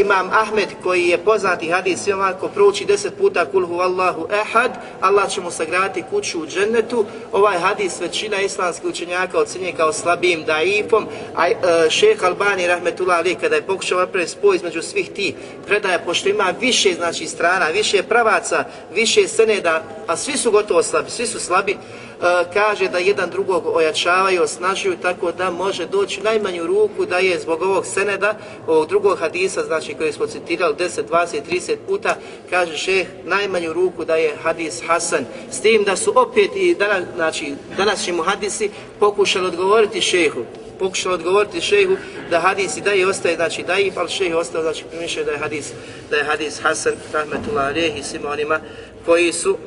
imam 0.00 0.30
Ahmed 0.32 0.68
koji 0.82 1.08
je 1.08 1.18
poznati 1.18 1.70
hadis 1.70 2.02
svima 2.02 2.32
ko 2.32 2.48
prouči 2.48 2.84
deset 2.84 3.14
puta 3.18 3.44
kulhu 3.44 3.80
Allahu 3.80 4.26
ehad, 4.30 4.70
Allah 5.00 5.30
će 5.30 5.40
mu 5.40 5.50
sagraditi 5.50 6.04
kuću 6.10 6.42
u 6.42 6.46
džennetu. 6.46 7.04
Ovaj 7.32 7.58
hadis 7.58 8.00
većina 8.00 8.40
islamskih 8.40 8.90
učenjaka 8.90 9.38
ocenje 9.38 9.72
kao 9.76 9.92
slabim 9.92 10.44
daifom, 10.44 11.06
a 11.36 11.48
e, 11.48 11.54
šeh 11.90 12.24
Albani 12.24 12.66
rahmetullah 12.66 13.18
ali 13.18 13.34
kada 13.34 13.56
je 13.56 13.62
pokušao 13.62 14.00
napraviti 14.00 14.32
spoj 14.32 14.56
između 14.56 14.82
svih 14.82 15.10
ti 15.10 15.34
predaja, 15.66 15.98
pošto 15.98 16.28
ima 16.28 16.54
više 16.60 16.94
znači 16.94 17.26
strana, 17.26 17.66
više 17.66 18.02
pravaca, 18.02 18.64
više 18.94 19.28
seneda, 19.28 19.82
a 20.06 20.16
svi 20.16 20.36
su 20.36 20.50
gotovo 20.50 20.82
slabi, 20.82 21.10
svi 21.10 21.26
su 21.26 21.40
slabi, 21.40 21.76
E, 22.22 22.44
kaže 22.52 22.88
da 22.88 22.98
jedan 22.98 23.30
drugog 23.30 23.66
ojačavaju, 23.66 24.42
osnažuju 24.42 24.96
tako 25.02 25.32
da 25.32 25.50
može 25.50 25.86
doći 25.86 26.22
najmanju 26.22 26.66
ruku 26.66 27.06
da 27.06 27.18
je 27.18 27.38
zbog 27.38 27.62
ovog 27.62 27.86
seneda, 27.86 28.34
ovog 28.66 28.88
drugog 28.88 29.18
hadisa, 29.18 29.62
znači 29.62 29.94
koji 29.94 30.12
smo 30.12 30.26
citirali 30.26 30.74
10, 30.74 31.02
20, 31.10 31.40
30 31.50 31.76
puta, 31.86 32.16
kaže 32.50 32.76
šeh 32.76 33.06
najmanju 33.24 33.72
ruku 33.72 34.04
da 34.04 34.16
je 34.16 34.36
hadis 34.42 34.82
Hasan. 34.86 35.24
S 35.50 35.60
tim 35.60 35.84
da 35.84 35.96
su 35.96 36.12
opet 36.16 36.50
i 36.56 36.74
danas, 36.74 37.04
znači, 37.14 37.54
današnji 37.76 38.12
mu 38.12 38.22
hadisi 38.22 38.70
pokušali 39.00 39.46
odgovoriti 39.46 40.00
šehu, 40.00 40.40
pokušali 40.78 41.14
odgovoriti 41.14 41.60
šehu 41.60 41.96
da 42.30 42.40
hadis 42.40 42.76
i 42.76 42.80
da 42.80 42.90
je 42.90 43.06
ostaje, 43.06 43.36
znači 43.36 43.62
da 43.62 43.74
je, 43.74 43.92
ali 43.96 44.08
šehu 44.08 44.38
ostaje, 44.38 44.62
znači 44.62 44.84
primišljaju 44.90 45.26
da 45.26 45.32
je 45.32 45.38
hadis, 45.38 45.72
da 46.10 46.16
je 46.16 46.24
hadis 46.24 46.60
Hasan, 46.62 46.92
rahmetullah 47.12 47.66
alihi, 47.66 48.02
svima 48.02 48.30
onima 48.30 48.60
koji 49.06 49.32
su 49.32 49.58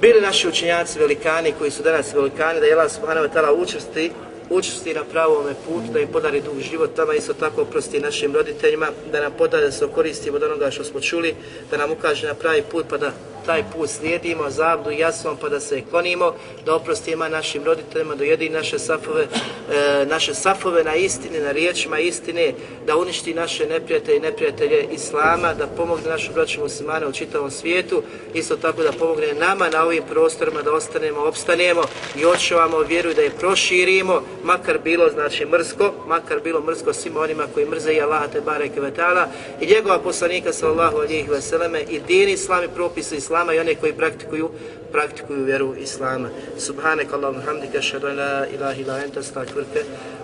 bili 0.00 0.20
naši 0.20 0.48
učenjaci 0.48 0.98
velikani 0.98 1.52
koji 1.58 1.70
su 1.70 1.82
danas 1.82 2.14
velikani, 2.14 2.60
da 2.60 2.66
je 2.66 2.72
Allah 2.72 2.92
subhanahu 2.92 3.26
wa 3.26 3.32
ta'ala 3.32 3.62
učesti, 3.62 4.10
učesti 4.50 4.94
na 4.94 5.04
pravome 5.04 5.54
putu, 5.66 5.92
da 5.92 6.00
im 6.00 6.08
podari 6.08 6.40
dug 6.40 6.60
život, 6.60 6.94
tamo 6.96 7.12
isto 7.12 7.34
tako 7.34 7.62
oprosti 7.62 8.00
našim 8.00 8.34
roditeljima, 8.34 8.88
da 9.12 9.20
nam 9.20 9.32
podari 9.38 9.64
da 9.64 9.72
se 9.72 9.84
okoristimo 9.84 10.36
od 10.36 10.42
onoga 10.42 10.70
što 10.70 10.84
smo 10.84 11.00
čuli, 11.00 11.34
da 11.70 11.76
nam 11.76 11.92
ukaže 11.92 12.26
na 12.26 12.34
pravi 12.34 12.62
put 12.62 12.86
pa 12.90 12.96
da 12.96 13.12
taj 13.46 13.62
put 13.72 13.90
slijedimo, 13.90 14.50
zabdu 14.50 14.90
jasnom 14.90 15.36
pa 15.40 15.48
da 15.48 15.60
se 15.60 15.82
klonimo, 15.90 16.34
da 16.64 16.74
oprostimo 16.74 17.28
našim 17.28 17.64
roditeljima, 17.64 18.14
da 18.14 18.24
jedi 18.24 18.48
naše 18.48 18.78
safove, 18.78 19.22
e, 19.22 20.06
naše 20.06 20.34
safove 20.34 20.84
na 20.84 20.94
istini, 20.94 21.38
na 21.38 21.52
riječima 21.52 21.98
istine, 21.98 22.52
da 22.86 22.96
uništi 22.96 23.34
naše 23.34 23.66
neprijatelje 23.66 24.16
i 24.16 24.20
neprijatelje 24.20 24.86
Islama, 24.92 25.54
da 25.54 25.66
pomogne 25.66 26.10
našim 26.10 26.32
braćima 26.34 26.64
muslimane 26.64 27.06
u 27.06 27.12
čitavom 27.12 27.50
svijetu, 27.50 28.02
isto 28.34 28.56
tako 28.56 28.82
da 28.82 28.92
pomogne 28.92 29.34
nama 29.34 29.68
na 29.68 29.84
ovim 29.84 30.02
prostorima 30.10 30.62
da 30.62 30.72
ostanemo, 30.72 31.20
opstanemo 31.20 31.82
i 32.16 32.26
očuvamo 32.26 32.78
vjeru 32.78 33.14
da 33.14 33.22
je 33.22 33.30
proširimo, 33.30 34.22
makar 34.44 34.78
bilo 34.84 35.10
znači 35.10 35.46
mrsko, 35.46 35.92
makar 36.06 36.40
bilo 36.40 36.60
mrsko 36.60 36.92
svima 36.92 37.20
onima 37.20 37.44
koji 37.54 37.66
mrze 37.66 37.92
i 37.92 38.00
Allah 38.00 38.32
te 38.32 38.40
bareke 38.40 38.80
vetala 38.80 39.28
i 39.60 39.66
njegova 39.66 39.98
poslanika 39.98 40.52
sallallahu 40.52 40.96
alihi 40.96 41.40
selleme 41.40 41.80
i 41.90 42.00
din 42.08 42.28
islam 42.28 42.64
i 42.64 42.68
propise 42.74 43.16
islam 43.16 43.35
islama 43.36 43.54
i 43.54 43.58
one 43.58 43.74
koji 43.74 43.92
praktikuju 43.92 44.50
praktikuju 44.92 45.44
vjeru 45.44 45.74
islama. 45.74 46.28
Subhanak 46.58 47.12
Allahumma 47.12 47.42
hamdika 47.42 47.78
ashhadu 47.78 48.06
an 48.06 48.16
la 48.16 48.46
ilaha 48.46 48.80
illa 48.80 48.94
anta 48.94 49.20
astaghfiruka 49.20 49.80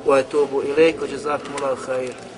wa 0.07 0.19
atubu 0.19 0.63
ilayk 0.63 1.01
wa 1.01 1.07
jazakumullahu 1.09 1.77
khairan. 1.87 2.32